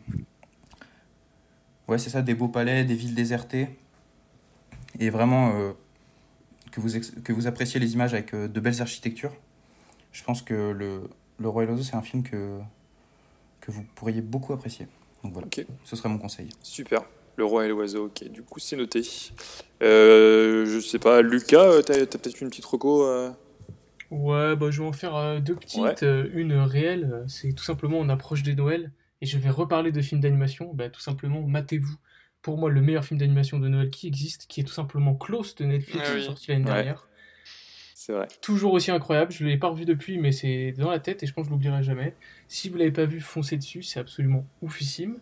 Ouais, 1.89 1.99
c'est 1.99 2.11
ça, 2.11 2.23
des 2.23 2.35
beaux 2.35 2.49
palais, 2.49 2.85
des 2.85 2.95
villes 2.95 3.15
désertées, 3.15 3.69
et 5.01 5.11
vraiment 5.11 5.53
euh, 5.59 5.73
que, 6.71 6.81
vous 6.81 6.97
ex- 6.97 7.13
que 7.25 7.33
vous 7.33 7.47
appréciez 7.47 7.81
les 7.81 7.93
images 7.95 8.15
avec 8.15 8.35
euh, 8.35 8.49
de 8.49 8.61
belles 8.61 8.81
architectures, 8.81 9.33
je 10.13 10.23
pense 10.25 10.43
que 10.43 10.71
le, 10.73 11.03
le 11.39 11.49
Roi 11.49 11.65
et 11.65 11.67
l'Oiseau, 11.67 11.83
c'est 11.83 11.97
un 11.97 12.03
film 12.03 12.23
que, 12.23 12.59
que 13.61 13.71
vous 13.71 13.85
pourriez 13.95 14.21
beaucoup 14.21 14.53
apprécier. 14.53 14.87
Donc 15.25 15.33
voilà, 15.33 15.47
Ok. 15.47 15.65
ce 15.85 15.97
serait 15.97 16.09
mon 16.09 16.19
conseil. 16.19 16.49
Super. 16.63 17.03
Le 17.37 17.45
roi 17.47 17.65
et 17.65 17.69
l'oiseau, 17.69 18.07
ok. 18.07 18.29
Du 18.29 18.43
coup, 18.43 18.59
c'est 18.59 18.77
noté. 18.77 19.01
Euh, 19.83 20.67
je 20.67 20.81
sais 20.81 20.99
pas, 20.99 21.23
Lucas, 21.23 21.63
euh, 21.65 21.81
t'as 21.81 21.95
t'as 22.07 22.19
peut-être 22.19 22.41
une 22.43 22.51
petite 22.51 22.65
reco 22.67 23.05
euh 23.07 23.31
Ouais, 24.11 24.55
bah, 24.57 24.71
je 24.71 24.83
vais 24.83 24.87
en 24.87 24.93
faire 24.93 25.17
euh, 25.17 25.41
deux 25.41 25.55
petites. 25.55 25.81
Ouais. 25.81 25.95
Euh, 26.03 26.29
une 26.35 26.53
réelle, 26.53 27.25
c'est 27.29 27.55
tout 27.55 27.65
simplement 27.65 27.97
on 27.99 28.11
approche 28.11 28.43
des 28.43 28.55
Noëls 28.55 28.91
et 29.23 29.27
je 29.27 29.39
vais 29.39 29.49
reparler 29.49 29.91
de 29.93 30.03
films 30.03 30.21
d'animation. 30.21 30.75
Bah, 30.75 30.91
tout 30.91 31.01
simplement, 31.01 31.41
matez-vous. 31.41 31.97
Pour 32.43 32.59
moi, 32.59 32.69
le 32.71 32.81
meilleur 32.83 33.05
film 33.05 33.19
d'animation 33.21 33.59
de 33.61 33.69
Noël 33.69 33.89
qui 33.89 34.07
existe, 34.09 34.47
qui 34.49 34.61
est 34.61 34.65
tout 34.65 34.73
simplement 34.75 35.15
Close 35.15 35.55
de 35.55 35.65
Netflix, 35.65 36.05
Ah 36.11 36.15
oui. 36.17 36.25
sorti 36.25 36.51
l'année 36.51 36.65
Ouais. 36.65 36.73
dernière. 36.75 37.09
C'est 37.95 38.13
vrai. 38.13 38.27
Toujours 38.41 38.73
aussi 38.73 38.91
incroyable, 38.91 39.31
je 39.31 39.45
ne 39.45 39.49
l'ai 39.49 39.57
pas 39.59 39.69
revu 39.69 39.85
depuis, 39.85 40.19
mais 40.19 40.33
c'est 40.33 40.73
dans 40.77 40.91
la 40.91 40.99
tête 40.99 41.23
et 41.23 41.27
je 41.29 41.33
pense 41.33 41.45
que 41.45 41.51
je 41.51 41.53
l'oublierai 41.53 41.85
jamais. 41.85 42.15
Si 42.49 42.69
vous 42.69 42.77
l'avez 42.77 42.91
pas 42.91 43.05
vu, 43.05 43.21
foncez 43.21 43.57
dessus, 43.57 43.85
c'est 43.85 44.01
absolument 44.01 44.45
oufissime. 44.61 45.19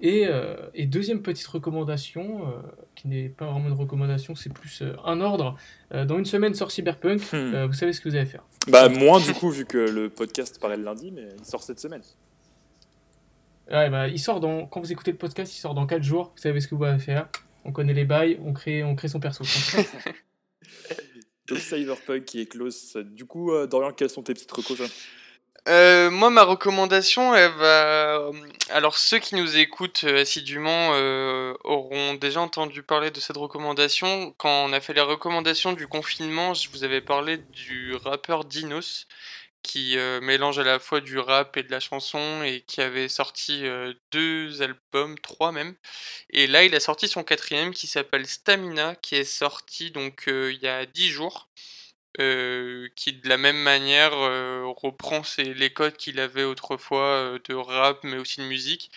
Et, 0.00 0.26
euh, 0.26 0.56
et 0.74 0.86
deuxième 0.86 1.20
petite 1.22 1.46
recommandation, 1.46 2.48
euh, 2.48 2.52
qui 2.94 3.08
n'est 3.08 3.28
pas 3.28 3.50
vraiment 3.50 3.68
une 3.68 3.74
recommandation, 3.74 4.34
c'est 4.34 4.52
plus 4.52 4.80
euh, 4.82 4.94
un 5.04 5.20
ordre. 5.20 5.56
Euh, 5.92 6.06
dans 6.06 6.16
une 6.18 6.24
semaine 6.24 6.54
sort 6.54 6.70
Cyberpunk, 6.70 7.20
Hmm. 7.32 7.36
euh, 7.54 7.66
vous 7.66 7.72
savez 7.74 7.92
ce 7.92 8.00
que 8.00 8.08
vous 8.08 8.14
allez 8.16 8.24
faire. 8.26 8.44
Bah, 8.68 8.88
moins 8.88 9.20
du 9.20 9.32
coup, 9.34 9.50
vu 9.50 9.66
que 9.66 9.76
le 9.76 10.08
podcast 10.08 10.58
paraît 10.60 10.76
le 10.78 10.84
lundi, 10.84 11.10
mais 11.12 11.28
il 11.38 11.44
sort 11.44 11.62
cette 11.62 11.80
semaine. 11.80 12.02
Ouais, 13.70 13.90
bah, 13.90 14.08
il 14.08 14.18
sort 14.20 14.40
dans, 14.40 14.66
quand 14.66 14.80
vous 14.80 14.92
écoutez 14.92 15.10
le 15.12 15.16
podcast, 15.18 15.56
il 15.56 15.60
sort 15.60 15.74
dans 15.74 15.86
4 15.86 16.02
jours, 16.02 16.32
vous 16.36 16.42
savez 16.42 16.60
ce 16.60 16.68
que 16.68 16.74
vous 16.74 16.84
allez 16.84 16.98
faire. 17.00 17.28
On 17.64 17.72
connaît 17.72 17.94
les 17.94 18.04
bails, 18.04 18.38
on 18.44 18.52
crée, 18.52 18.84
on 18.84 18.94
crée 18.94 19.08
son 19.08 19.18
perso. 19.18 19.44
Donc, 21.48 21.58
Cyberpunk 21.58 22.24
qui 22.24 22.40
est 22.40 22.46
close. 22.46 22.94
Du 23.04 23.24
coup, 23.24 23.52
euh, 23.52 23.66
Dorian, 23.66 23.92
quelles 23.92 24.10
sont 24.10 24.22
tes 24.22 24.34
petites 24.34 24.50
recos 24.50 24.80
Euh, 25.68 26.10
moi, 26.10 26.30
ma 26.30 26.42
recommandation, 26.44 27.34
elle 27.34 27.52
va. 27.52 28.18
euh, 28.18 28.32
Alors, 28.70 28.98
ceux 28.98 29.18
qui 29.18 29.34
nous 29.36 29.56
écoutent 29.56 30.04
assidûment 30.04 30.90
euh, 30.94 31.54
auront 31.64 32.14
déjà 32.14 32.40
entendu 32.40 32.82
parler 32.82 33.10
de 33.10 33.20
cette 33.20 33.36
recommandation. 33.36 34.34
Quand 34.38 34.64
on 34.66 34.72
a 34.72 34.80
fait 34.80 34.94
les 34.94 35.00
recommandations 35.00 35.72
du 35.72 35.86
confinement, 35.88 36.54
je 36.54 36.68
vous 36.70 36.84
avais 36.84 37.00
parlé 37.00 37.38
du 37.38 37.94
rappeur 37.96 38.44
Dinos, 38.44 39.06
qui 39.66 39.98
euh, 39.98 40.20
mélange 40.20 40.60
à 40.60 40.62
la 40.62 40.78
fois 40.78 41.00
du 41.00 41.18
rap 41.18 41.56
et 41.56 41.64
de 41.64 41.72
la 41.72 41.80
chanson 41.80 42.42
et 42.44 42.62
qui 42.62 42.80
avait 42.80 43.08
sorti 43.08 43.66
euh, 43.66 43.92
deux 44.12 44.62
albums, 44.62 45.18
trois 45.18 45.50
même. 45.50 45.74
Et 46.30 46.46
là, 46.46 46.64
il 46.64 46.74
a 46.76 46.80
sorti 46.80 47.08
son 47.08 47.24
quatrième 47.24 47.72
qui 47.74 47.88
s'appelle 47.88 48.26
Stamina, 48.28 48.94
qui 48.96 49.16
est 49.16 49.24
sorti 49.24 49.90
donc 49.90 50.28
euh, 50.28 50.52
il 50.52 50.62
y 50.62 50.68
a 50.68 50.86
dix 50.86 51.08
jours. 51.08 51.48
qui 52.96 53.12
de 53.12 53.28
la 53.28 53.38
même 53.38 53.58
manière 53.58 54.12
reprend 54.82 55.22
les 55.38 55.72
codes 55.72 55.96
qu'il 55.96 56.18
avait 56.20 56.44
autrefois 56.44 57.38
de 57.44 57.54
rap 57.54 57.98
mais 58.04 58.18
aussi 58.18 58.40
de 58.40 58.46
musique. 58.46 58.90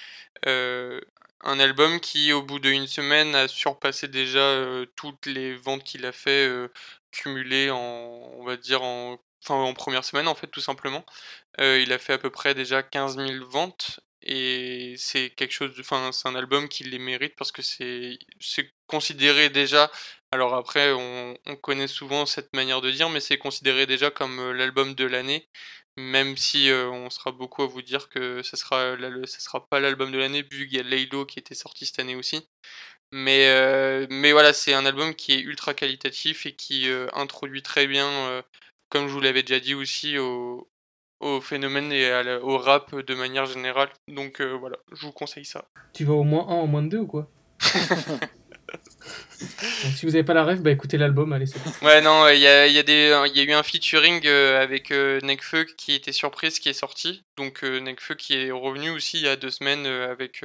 un 0.45 1.59
album 1.59 1.99
qui 1.99 2.33
au 2.33 2.41
bout 2.43 2.59
d'une 2.59 2.87
semaine 2.87 3.35
a 3.35 3.47
surpassé 3.47 4.07
déjà 4.07 4.45
toutes 4.95 5.25
les 5.25 5.55
ventes 5.55 5.83
qu'il 5.83 6.05
a 6.05 6.11
fait 6.13 6.49
cumulées 7.11 7.71
en 7.71 8.31
on 8.39 8.43
va 8.45 8.57
dire 8.57 8.83
en 8.83 9.19
en 9.47 9.73
première 9.73 10.03
semaine 10.03 10.27
en 10.27 10.35
fait 10.35 10.47
tout 10.47 10.61
simplement. 10.61 11.05
il 11.59 11.91
a 11.93 11.99
fait 11.99 12.13
à 12.13 12.17
peu 12.17 12.29
près 12.29 12.53
déjà 12.53 12.83
15 12.83 13.17
000 13.17 13.45
ventes 13.45 13.99
et 14.21 14.95
c'est 14.97 15.29
quelque 15.31 15.53
chose 15.53 15.71
enfin 15.79 16.11
c'est 16.11 16.27
un 16.27 16.35
album 16.35 16.67
qui 16.67 16.83
les 16.83 16.99
mérite 16.99 17.35
parce 17.37 17.51
que 17.51 17.61
c'est 17.61 18.19
considéré 18.87 19.49
déjà 19.49 19.89
alors 20.31 20.55
après 20.55 20.91
on, 20.91 21.37
on, 21.45 21.55
connaît 21.55 21.87
souvent 21.87 22.25
cette 22.25 22.53
manière 22.53 22.81
de 22.81 22.91
dire 22.91 23.09
mais 23.09 23.21
c'est 23.21 23.37
considéré 23.37 23.85
déjà 23.85 24.11
comme 24.11 24.51
l'album 24.51 24.93
de 24.93 25.05
l'année 25.05 25.47
même 25.95 26.35
si 26.37 26.69
on 26.71 27.09
sera 27.09 27.31
beaucoup 27.31 27.63
à 27.63 27.67
vous 27.67 27.81
dire 27.81 28.09
que 28.09 28.43
ça 28.43 28.57
sera 28.57 28.97
ça 29.25 29.39
sera 29.39 29.67
pas 29.67 29.79
l'album 29.79 30.11
de 30.11 30.17
l'année 30.17 30.43
vu 30.43 30.67
qu'il 30.67 30.77
y 30.77 30.79
a 30.79 30.83
Laylo 30.83 31.25
qui 31.25 31.39
était 31.39 31.55
sorti 31.55 31.85
cette 31.85 31.99
année 31.99 32.15
aussi 32.15 32.47
mais 33.11 34.07
mais 34.09 34.33
voilà 34.33 34.53
c'est 34.53 34.73
un 34.73 34.85
album 34.85 35.15
qui 35.15 35.33
est 35.33 35.39
ultra 35.39 35.73
qualitatif 35.73 36.45
et 36.45 36.55
qui 36.55 36.89
introduit 37.13 37.63
très 37.63 37.87
bien 37.87 38.43
comme 38.89 39.07
je 39.07 39.13
vous 39.13 39.19
l'avais 39.19 39.43
déjà 39.43 39.59
dit 39.59 39.75
aussi 39.75 40.17
au, 40.17 40.67
au 41.19 41.41
phénomène 41.41 41.91
et 41.91 42.39
au 42.41 42.57
rap 42.57 42.95
de 42.95 43.15
manière 43.15 43.45
générale. 43.45 43.89
Donc 44.07 44.41
euh, 44.41 44.53
voilà, 44.53 44.77
je 44.91 45.05
vous 45.05 45.11
conseille 45.11 45.45
ça. 45.45 45.69
Tu 45.93 46.05
vas 46.05 46.13
au 46.13 46.23
moins 46.23 46.47
un, 46.47 46.61
au 46.61 46.67
moins 46.67 46.83
deux 46.83 46.99
ou 46.99 47.07
quoi? 47.07 47.29
si 49.95 50.05
vous 50.05 50.11
n'avez 50.11 50.23
pas 50.23 50.33
la 50.33 50.43
rêve, 50.43 50.61
bah 50.61 50.71
écoutez 50.71 50.97
l'album, 50.97 51.31
allez, 51.33 51.45
Ouais, 51.81 52.01
non, 52.01 52.27
il 52.27 52.39
y 52.39 52.47
a, 52.47 52.67
y, 52.67 52.77
a 52.79 53.27
y 53.27 53.39
a 53.39 53.43
eu 53.43 53.53
un 53.53 53.63
featuring 53.63 54.21
euh, 54.25 54.61
avec 54.61 54.91
euh, 54.91 55.19
Nekfeu 55.21 55.63
qui 55.63 55.93
était 55.93 56.11
surprise, 56.11 56.59
qui 56.59 56.69
est 56.69 56.73
sorti. 56.73 57.23
Donc 57.37 57.63
euh, 57.63 57.79
Nekfeu 57.79 58.15
qui 58.15 58.35
est 58.35 58.51
revenu 58.51 58.89
aussi 58.89 59.17
il 59.17 59.23
y 59.23 59.27
a 59.27 59.35
deux 59.35 59.49
semaines 59.49 59.85
euh, 59.85 60.11
avec, 60.11 60.43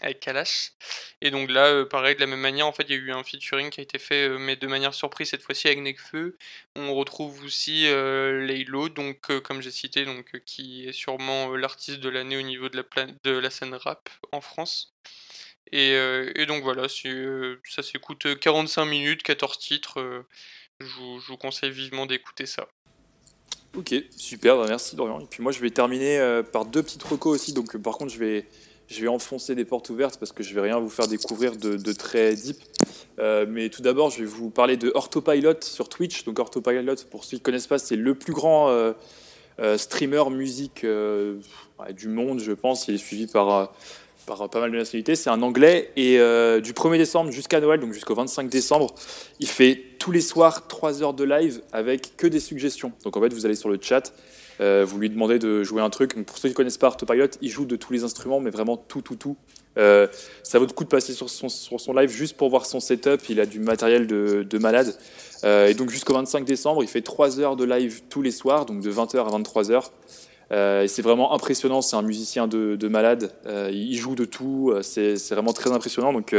avec 0.00 0.20
Kalash. 0.20 0.72
Et 1.20 1.30
donc 1.30 1.50
là, 1.50 1.84
pareil, 1.86 2.14
de 2.14 2.20
la 2.20 2.26
même 2.26 2.40
manière, 2.40 2.66
en 2.66 2.72
fait, 2.72 2.84
il 2.88 2.94
y 2.94 2.98
a 2.98 3.00
eu 3.00 3.12
un 3.12 3.24
featuring 3.24 3.70
qui 3.70 3.80
a 3.80 3.82
été 3.82 3.98
fait, 3.98 4.28
mais 4.38 4.56
de 4.56 4.66
manière 4.66 4.94
surprise 4.94 5.30
cette 5.30 5.42
fois-ci 5.42 5.66
avec 5.66 5.80
Nekfeu. 5.80 6.36
On 6.76 6.94
retrouve 6.94 7.44
aussi 7.44 7.84
Laylo, 7.84 8.88
donc 8.88 9.28
comme 9.42 9.60
j'ai 9.62 9.70
cité, 9.70 10.04
donc 10.04 10.40
qui 10.46 10.86
est 10.88 10.92
sûrement 10.92 11.54
l'artiste 11.56 12.00
de 12.00 12.08
l'année 12.08 12.36
au 12.36 12.42
niveau 12.42 12.68
de 12.68 13.30
la 13.30 13.50
scène 13.50 13.74
rap 13.74 14.08
en 14.32 14.40
France. 14.40 14.92
Euh, 15.74 16.32
et, 16.34 16.46
donc 16.46 16.62
voilà, 16.62 16.86
euh, 17.06 17.56
ça 17.68 17.82
s'écoute 17.82 18.26
45 18.40 18.84
minutes, 18.84 19.22
14 19.22 19.58
titres. 19.58 20.00
Euh, 20.00 20.26
je 20.80 20.86
vous, 21.28 21.36
conseille 21.36 21.70
vivement 21.70 22.06
d'écouter 22.06 22.46
ça. 22.46 22.66
Ok, 23.76 23.94
super, 24.16 24.56
bah, 24.56 24.64
merci 24.68 24.96
Dorian. 24.96 25.20
Et 25.20 25.26
puis 25.26 25.42
moi 25.42 25.52
je 25.52 25.60
vais 25.60 25.70
terminer 25.70 26.42
par 26.52 26.64
deux 26.64 26.82
petites 26.82 27.02
recos 27.02 27.40
aussi. 27.40 27.52
Donc 27.52 27.76
par 27.76 27.98
contre 27.98 28.12
je 28.12 28.18
vais, 28.18 28.46
je 28.88 29.00
vais 29.00 29.08
enfoncer 29.08 29.54
des 29.54 29.64
portes 29.64 29.90
ouvertes 29.90 30.18
parce 30.18 30.32
que 30.32 30.42
je 30.42 30.52
vais 30.54 30.62
rien 30.62 30.80
vous 30.80 30.88
faire 30.88 31.06
découvrir 31.06 31.56
de, 31.56 31.92
très 31.92 32.34
deep. 32.34 32.56
mais 33.18 33.68
tout 33.68 33.82
d'abord 33.82 34.10
je 34.10 34.20
vais 34.20 34.24
vous 34.24 34.50
parler 34.50 34.76
de 34.76 34.90
Orthopilot 34.94 35.60
sur 35.60 35.88
Twitch. 35.88 36.24
Donc 36.24 36.38
Orthopilot, 36.40 36.96
pour 37.10 37.22
ceux 37.22 37.36
qui 37.36 37.42
ne 37.42 37.44
connaissent 37.44 37.68
pas, 37.68 37.78
c'est 37.78 37.96
le 37.96 38.14
plus 38.16 38.32
grand 38.32 38.94
streamer 39.76 40.30
musique 40.30 40.84
du 41.90 42.08
monde, 42.08 42.40
je 42.40 42.52
pense. 42.52 42.88
Il 42.88 42.94
est 42.94 42.98
suivi 42.98 43.28
par 43.28 43.70
par 44.30 44.48
pas 44.48 44.60
mal 44.60 44.70
de 44.70 44.76
nationalités. 44.76 45.16
C'est 45.16 45.28
un 45.28 45.42
Anglais 45.42 45.90
et 45.96 46.18
euh, 46.18 46.60
du 46.60 46.72
1er 46.72 46.98
décembre 46.98 47.32
jusqu'à 47.32 47.60
Noël, 47.60 47.80
donc 47.80 47.92
jusqu'au 47.92 48.14
25 48.14 48.48
décembre, 48.48 48.94
il 49.40 49.48
fait 49.48 49.82
tous 49.98 50.12
les 50.12 50.20
soirs 50.20 50.68
3 50.68 51.02
heures 51.02 51.14
de 51.14 51.24
live 51.24 51.62
avec 51.72 52.16
que 52.16 52.28
des 52.28 52.38
suggestions. 52.38 52.92
Donc 53.02 53.16
en 53.16 53.20
fait, 53.20 53.32
vous 53.32 53.44
allez 53.44 53.56
sur 53.56 53.68
le 53.68 53.78
chat, 53.80 54.12
euh, 54.60 54.84
vous 54.86 54.98
lui 54.98 55.10
demandez 55.10 55.40
de 55.40 55.64
jouer 55.64 55.82
un 55.82 55.90
truc. 55.90 56.14
pour 56.24 56.38
ceux 56.38 56.48
qui 56.48 56.52
ne 56.52 56.56
connaissent 56.56 56.78
pas 56.78 56.86
Artopilot, 56.86 57.26
il 57.42 57.50
joue 57.50 57.64
de 57.64 57.74
tous 57.74 57.92
les 57.92 58.04
instruments, 58.04 58.38
mais 58.38 58.50
vraiment 58.50 58.76
tout, 58.76 59.02
tout, 59.02 59.16
tout. 59.16 59.36
Euh, 59.78 60.06
ça 60.44 60.60
vaut 60.60 60.66
le 60.66 60.72
coup 60.72 60.84
de 60.84 60.88
passer 60.88 61.12
sur 61.12 61.28
son, 61.28 61.92
live 61.92 62.10
juste 62.10 62.36
pour 62.36 62.50
voir 62.50 62.66
son 62.66 62.78
setup. 62.78 63.28
Il 63.28 63.40
a 63.40 63.46
du 63.46 63.58
matériel 63.58 64.06
de, 64.06 64.46
de 64.48 64.58
malade. 64.58 64.96
et 65.42 65.74
donc 65.74 65.90
jusqu'au 65.90 66.14
25 66.14 66.44
décembre, 66.44 66.84
il 66.84 66.88
fait 66.88 67.02
3 67.02 67.40
heures 67.40 67.56
de 67.56 67.64
live 67.64 68.02
tous 68.08 68.22
les 68.22 68.30
soirs, 68.30 68.64
donc 68.64 68.80
de 68.80 68.92
20h 68.92 69.18
à 69.18 69.38
23h. 69.38 69.90
Euh, 70.52 70.88
c'est 70.88 71.02
vraiment 71.02 71.32
impressionnant, 71.32 71.80
c'est 71.80 71.96
un 71.96 72.02
musicien 72.02 72.48
de, 72.48 72.88
malade, 72.88 73.32
euh, 73.46 73.70
il 73.72 73.96
joue 73.96 74.16
de 74.16 74.24
tout, 74.24 74.72
euh, 74.72 74.82
c'est 74.82 75.14
vraiment 75.30 75.52
très 75.52 75.70
impressionnant. 75.70 76.12
Donc 76.12 76.34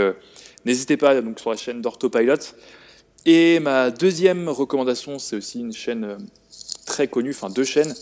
n'hésitez 0.66 0.98
pas 0.98 1.22
donc, 1.22 1.40
sur 1.40 1.50
la 1.50 1.58
chaîne 1.58 1.82
d'Orthopilot. 1.82 2.36
Et 3.26 3.60
ma 3.60 3.92
deuxième 3.92 4.50
recommandation, 4.50 5.20
c'est 5.20 5.36
aussi 5.36 5.60
une 5.60 5.74
chaîne 5.74 6.18
très 6.86 7.08
connue, 7.08 7.30
enfin 7.30 7.50
deux 7.50 7.64
chaînes, 7.64 7.94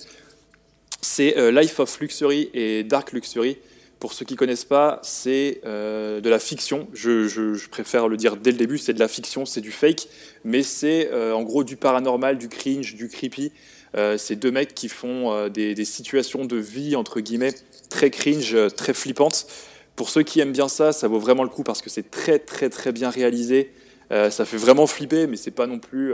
c'est 1.01 1.51
Life 1.51 1.80
of 1.80 1.99
Luxury 1.99 2.49
et 2.53 2.84
Dark 2.84 3.12
Luxury. 3.12 3.57
Pour 3.99 4.14
ceux 4.14 4.24
qui 4.24 4.36
ne 4.36 4.38
connaissent 4.38 4.66
pas, 4.66 5.01
c'est 5.03 5.60
de 5.66 6.30
la 6.30 6.39
fiction. 6.39 6.88
Je, 6.93 7.28
je, 7.28 7.68
préfère 7.68 8.07
le 8.07 8.16
dire 8.16 8.38
dès 8.38 8.51
le 8.51 8.57
début, 8.57 8.78
c'est 8.78 8.93
de 8.93 8.99
la 8.99 9.10
fiction, 9.10 9.45
c'est 9.45 9.60
du 9.60 9.72
fake, 9.72 10.07
mais 10.45 10.64
c'est 10.64 11.12
en 11.34 11.43
gros 11.43 11.66
du 11.66 11.76
paranormal, 11.76 12.38
du 12.38 12.47
cringe, 12.47 12.95
du 12.95 13.10
creepy. 13.10 13.51
Euh, 13.96 14.18
c'est 14.18 14.36
deux 14.36 14.52
mecs 14.52 14.74
qui 14.76 14.90
font 14.90 15.32
euh, 15.32 15.50
des, 15.50 15.86
situations 15.86 16.46
de 16.46 16.58
vie, 16.58 16.96
entre 16.96 17.20
guillemets, 17.20 17.54
très 17.90 18.10
cringe, 18.10 18.54
euh, 18.54 18.70
très 18.70 18.94
flippantes. 18.94 19.48
Pour 19.96 20.10
ceux 20.10 20.24
qui 20.24 20.40
aiment 20.40 20.52
bien 20.52 20.68
ça, 20.68 20.92
ça 20.92 21.08
vaut 21.08 21.20
vraiment 21.20 21.44
le 21.44 21.50
coup 21.50 21.64
parce 21.64 21.82
que 21.82 21.90
c'est 21.90 22.10
très 22.10 22.40
très 22.40 22.70
très 22.70 22.94
bien 22.94 23.10
réalisé. 23.10 23.74
ça 24.10 24.46
fait 24.46 24.58
vraiment 24.58 24.88
flipper, 24.88 25.28
mais 25.28 25.36
c'est 25.36 25.52
pas 25.52 25.68
non 25.68 25.78
plus, 25.78 26.14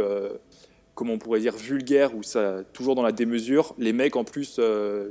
comment 0.95 1.13
on 1.13 1.17
pourrait 1.19 1.39
dire, 1.39 1.55
vulgaire 1.55 2.15
ou 2.15 2.23
ça 2.23 2.63
toujours 2.73 2.95
dans 2.95 3.03
la 3.03 3.11
démesure. 3.11 3.75
Les 3.77 3.93
mecs 3.93 4.15
en 4.15 4.23
plus 4.23 4.59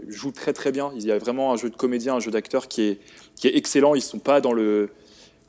jouent 0.08 0.32
très 0.32 0.52
très 0.52 0.72
bien. 0.72 0.90
Il 0.96 1.06
y 1.06 1.12
a 1.12 1.18
vraiment 1.18 1.52
un 1.52 1.56
jeu 1.56 1.70
de 1.70 1.76
comédien, 1.76 2.16
un 2.16 2.20
jeu 2.20 2.32
d'acteur 2.32 2.66
qui 2.66 2.82
est, 2.82 2.98
qui 3.36 3.46
est 3.46 3.56
excellent. 3.56 3.94
Ils 3.94 4.02
sont 4.02 4.18
pas 4.18 4.40
dans 4.40 4.52
le 4.52 4.90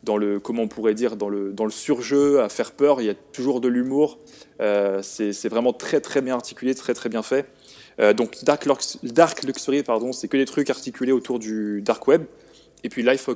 dans 0.06 0.18
le 0.18 0.40
comment 0.40 0.64
on 0.64 0.68
pourrait 0.68 0.94
dire 0.94 1.18
dans 1.18 1.30
le 1.30 1.52
dans 1.52 1.66
le 1.66 1.72
surjeu 1.72 2.42
à 2.42 2.50
faire 2.50 2.72
peur. 2.72 3.02
Il 3.02 3.08
y 3.08 3.10
a 3.10 3.16
toujours 3.16 3.60
de 3.60 3.68
l'humour. 3.68 4.20
Euh, 4.62 5.02
c'est 5.02 5.50
vraiment 5.50 5.74
très 5.74 6.00
très 6.00 6.22
bien 6.22 6.36
articulé 6.36 6.76
très 6.76 6.94
très 6.94 7.10
bien 7.10 7.24
fait. 7.24 7.48
Euh, 8.00 8.14
donc 8.14 8.44
dark, 8.44 8.68
dark 9.04 9.44
luxury 9.44 9.84
pardon 9.84 10.12
c'est 10.12 10.28
que 10.28 10.38
des 10.38 10.46
trucs 10.46 10.70
articulés 10.70 11.12
autour 11.12 11.40
du 11.40 11.82
dark 11.82 12.08
web. 12.08 12.24
Et 12.84 12.90
puis 12.90 13.04
life 13.04 13.28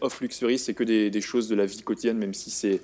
of, 0.00 0.20
luxury 0.20 0.58
c'est 0.58 0.72
que 0.72 0.82
des, 0.82 1.20
choses 1.20 1.48
de 1.48 1.54
la 1.54 1.66
vie 1.66 1.82
quotidienne 1.82 2.16
même 2.16 2.32
si 2.32 2.50
c'est 2.50 2.80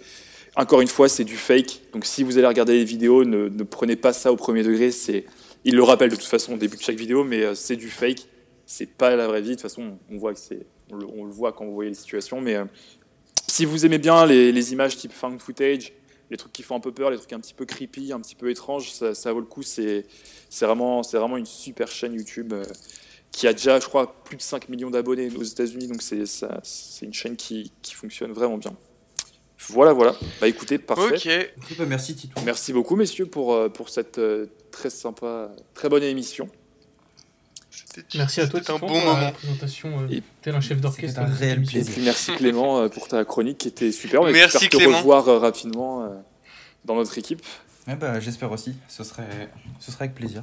encore 0.54 0.82
une 0.82 0.88
fois 0.88 1.08
c'est 1.08 1.24
du 1.24 1.36
fake. 1.36 1.80
Donc 1.92 2.04
si 2.04 2.22
vous 2.22 2.36
allez 2.36 2.46
regarder 2.46 2.74
les 2.74 2.84
vidéos 2.84 3.24
ne, 3.24 3.48
ne 3.48 3.62
prenez 3.64 3.96
pas 3.96 4.12
ça 4.12 4.30
au 4.32 4.36
premier 4.36 4.62
degré. 4.62 4.90
C'est 4.90 5.24
il 5.64 5.74
le 5.76 5.82
rappelle 5.82 6.10
de 6.10 6.16
toute 6.16 6.24
façon 6.26 6.54
au 6.54 6.58
début 6.58 6.76
de 6.76 6.82
chaque 6.82 6.98
vidéo 6.98 7.24
mais 7.24 7.42
euh, 7.42 7.54
c'est 7.54 7.76
du 7.76 7.88
fake. 7.88 8.26
C'est 8.66 8.90
pas 8.90 9.16
la 9.16 9.26
vraie 9.26 9.40
vie. 9.40 9.50
De 9.50 9.54
toute 9.54 9.62
façon 9.62 9.98
on 10.10 10.18
voit 10.18 10.34
que 10.34 10.40
c'est 10.40 10.66
on, 10.90 11.24
le, 11.24 11.30
voit 11.30 11.52
quand 11.52 11.64
vous 11.64 11.74
voyez 11.74 11.90
les 11.90 11.96
situations 11.96 12.42
mais 12.42 12.56
si 13.54 13.66
vous 13.66 13.86
aimez 13.86 13.98
bien 13.98 14.26
les, 14.26 14.72
images 14.72 14.96
type 14.96 15.12
found 15.12 15.38
footage, 15.38 15.92
les 16.28 16.36
trucs 16.36 16.52
qui 16.52 16.64
font 16.64 16.74
un 16.74 16.80
peu 16.80 16.90
peur, 16.90 17.10
les 17.10 17.18
trucs 17.18 17.32
un 17.32 17.38
petit 17.38 17.54
peu 17.54 17.64
creepy, 17.64 18.12
un 18.12 18.18
petit 18.18 18.34
peu 18.34 18.50
étranges, 18.50 18.90
ça, 18.90 19.32
vaut 19.32 19.38
le 19.38 19.46
coup. 19.46 19.62
C'est 19.62 20.06
vraiment, 20.60 21.02
vraiment 21.02 21.36
une 21.36 21.46
super 21.46 21.86
chaîne 21.86 22.14
YouTube 22.14 22.52
euh, 22.52 22.64
qui 23.30 23.46
a 23.46 23.52
déjà, 23.52 23.78
je 23.78 23.86
crois, 23.86 24.12
plus 24.24 24.36
de 24.36 24.42
5 24.42 24.68
millions 24.70 24.90
d'abonnés 24.90 25.30
aux 25.36 25.44
États-Unis. 25.44 25.86
Donc 25.86 26.02
c'est 26.02 27.06
une 27.06 27.14
chaîne 27.14 27.36
qui, 27.36 27.70
fonctionne 27.92 28.32
vraiment 28.32 28.58
bien. 28.58 28.74
Voilà, 29.68 29.92
voilà. 29.92 30.16
Bah 30.40 30.48
écoutez, 30.48 30.78
parfait. 30.78 31.14
Ok. 31.14 31.78
Merci 31.86 32.16
Tito. 32.16 32.40
Merci 32.44 32.72
beaucoup, 32.72 32.96
messieurs, 32.96 33.26
pour, 33.26 33.54
euh, 33.54 33.68
pour 33.68 33.88
cette 33.88 34.18
euh, 34.18 34.46
très 34.72 34.90
sympa, 34.90 35.52
très 35.74 35.88
bonne 35.88 36.02
émission. 36.02 36.50
Merci 38.14 38.40
à 38.40 38.48
toi, 38.48 38.60
c'était 38.60 38.72
un 38.72 38.78
bon 38.78 38.88
moment. 38.88 39.16
La 39.16 39.32
présentation, 39.32 40.00
euh, 40.00 40.20
tel 40.42 40.54
un 40.54 40.60
chef 40.60 40.80
d'orchestre. 40.80 41.20
un 41.20 41.26
réel 41.26 41.62
plaisir. 41.62 41.94
merci 42.02 42.32
Clément 42.36 42.78
euh, 42.78 42.88
pour 42.88 43.08
ta 43.08 43.24
chronique 43.24 43.58
qui 43.58 43.68
était 43.68 43.92
super. 43.92 44.22
On 44.22 44.30
merci 44.30 44.68
te 44.68 44.76
revoir 44.76 45.28
euh, 45.28 45.38
rapidement 45.38 46.08
dans 46.84 46.96
notre 46.96 47.16
équipe. 47.18 47.42
bah, 47.86 48.20
J'espère 48.20 48.50
aussi, 48.52 48.74
ce 48.88 49.04
serait, 49.04 49.50
ce 49.80 49.92
serait 49.92 50.04
avec 50.04 50.14
plaisir. 50.14 50.42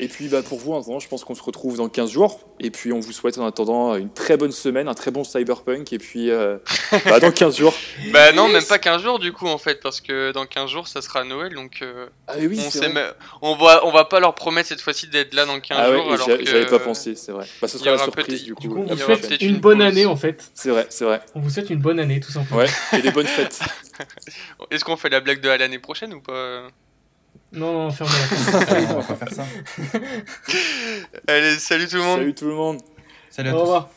Et 0.00 0.08
puis 0.08 0.28
bah, 0.28 0.42
pour 0.42 0.58
vous, 0.58 0.98
je 0.98 1.08
pense 1.08 1.24
qu'on 1.24 1.34
se 1.34 1.42
retrouve 1.42 1.76
dans 1.76 1.90
15 1.90 2.10
jours. 2.10 2.40
Et 2.58 2.70
puis 2.70 2.90
on 2.90 3.00
vous 3.00 3.12
souhaite 3.12 3.36
en 3.36 3.46
attendant 3.46 3.94
une 3.96 4.10
très 4.10 4.38
bonne 4.38 4.50
semaine, 4.50 4.88
un 4.88 4.94
très 4.94 5.10
bon 5.10 5.24
cyberpunk. 5.24 5.92
Et 5.92 5.98
puis 5.98 6.30
euh, 6.30 6.56
bah, 7.04 7.20
dans 7.20 7.30
15 7.30 7.58
jours. 7.58 7.74
Bah 8.10 8.32
non, 8.32 8.48
même 8.48 8.64
pas 8.64 8.78
15 8.78 9.02
jours 9.02 9.18
du 9.18 9.32
coup 9.32 9.46
en 9.46 9.58
fait, 9.58 9.80
parce 9.82 10.00
que 10.00 10.32
dans 10.32 10.46
15 10.46 10.70
jours 10.70 10.88
ça 10.88 11.02
sera 11.02 11.22
Noël. 11.24 11.54
Donc 11.54 11.80
euh, 11.82 12.06
ah, 12.28 12.32
oui, 12.38 12.58
on, 13.42 13.50
on, 13.50 13.56
va, 13.56 13.84
on 13.84 13.92
va 13.92 14.06
pas 14.06 14.20
leur 14.20 14.34
promettre 14.34 14.70
cette 14.70 14.80
fois-ci 14.80 15.06
d'être 15.08 15.34
là 15.34 15.44
dans 15.44 15.60
15 15.60 15.78
ah, 15.78 15.92
jours. 15.92 16.08
Ouais, 16.08 16.44
J'avais 16.46 16.66
pas 16.66 16.78
pensé, 16.78 17.14
c'est 17.14 17.32
vrai. 17.32 17.46
Bah, 17.60 17.68
ce 17.68 17.76
sera 17.76 17.90
la 17.90 17.98
surprise 17.98 18.42
du 18.42 18.54
coup. 18.54 18.74
on 18.88 18.94
vous 18.94 18.96
souhaite 18.96 19.42
une, 19.42 19.58
bonne 19.58 19.82
année 19.82 20.06
en 20.06 20.16
fait. 20.16 20.50
C'est 20.54 20.70
vrai, 20.70 20.86
c'est 20.88 21.04
vrai. 21.04 21.20
On 21.34 21.40
vous 21.40 21.50
souhaite 21.50 21.68
une 21.68 21.80
bonne 21.80 22.00
année 22.00 22.20
tout 22.20 22.32
simplement. 22.32 22.60
Ouais, 22.60 22.68
et 22.98 23.02
des 23.02 23.10
bonnes 23.10 23.26
fêtes. 23.26 23.60
Est-ce 24.70 24.82
qu'on 24.82 24.96
fait 24.96 25.10
la 25.10 25.20
blague 25.20 25.42
de 25.42 25.50
l'année 25.50 25.78
prochaine 25.78 26.14
ou 26.14 26.20
pas? 26.22 26.62
Non, 27.52 27.72
non, 27.72 27.90
fermez 27.90 28.12
la 28.12 28.94
on 28.94 29.00
va 29.00 29.02
pas 29.02 29.14
faire 29.16 29.32
ça. 29.32 29.46
Allez, 31.26 31.58
salut 31.58 31.88
tout 31.88 31.96
le 31.96 32.02
monde. 32.02 32.18
Salut 32.18 32.34
tout 32.34 32.46
le 32.46 32.54
monde. 32.54 32.80
Salut 33.30 33.48
à 33.50 33.56
Au 33.56 33.60
revoir. 33.60 33.90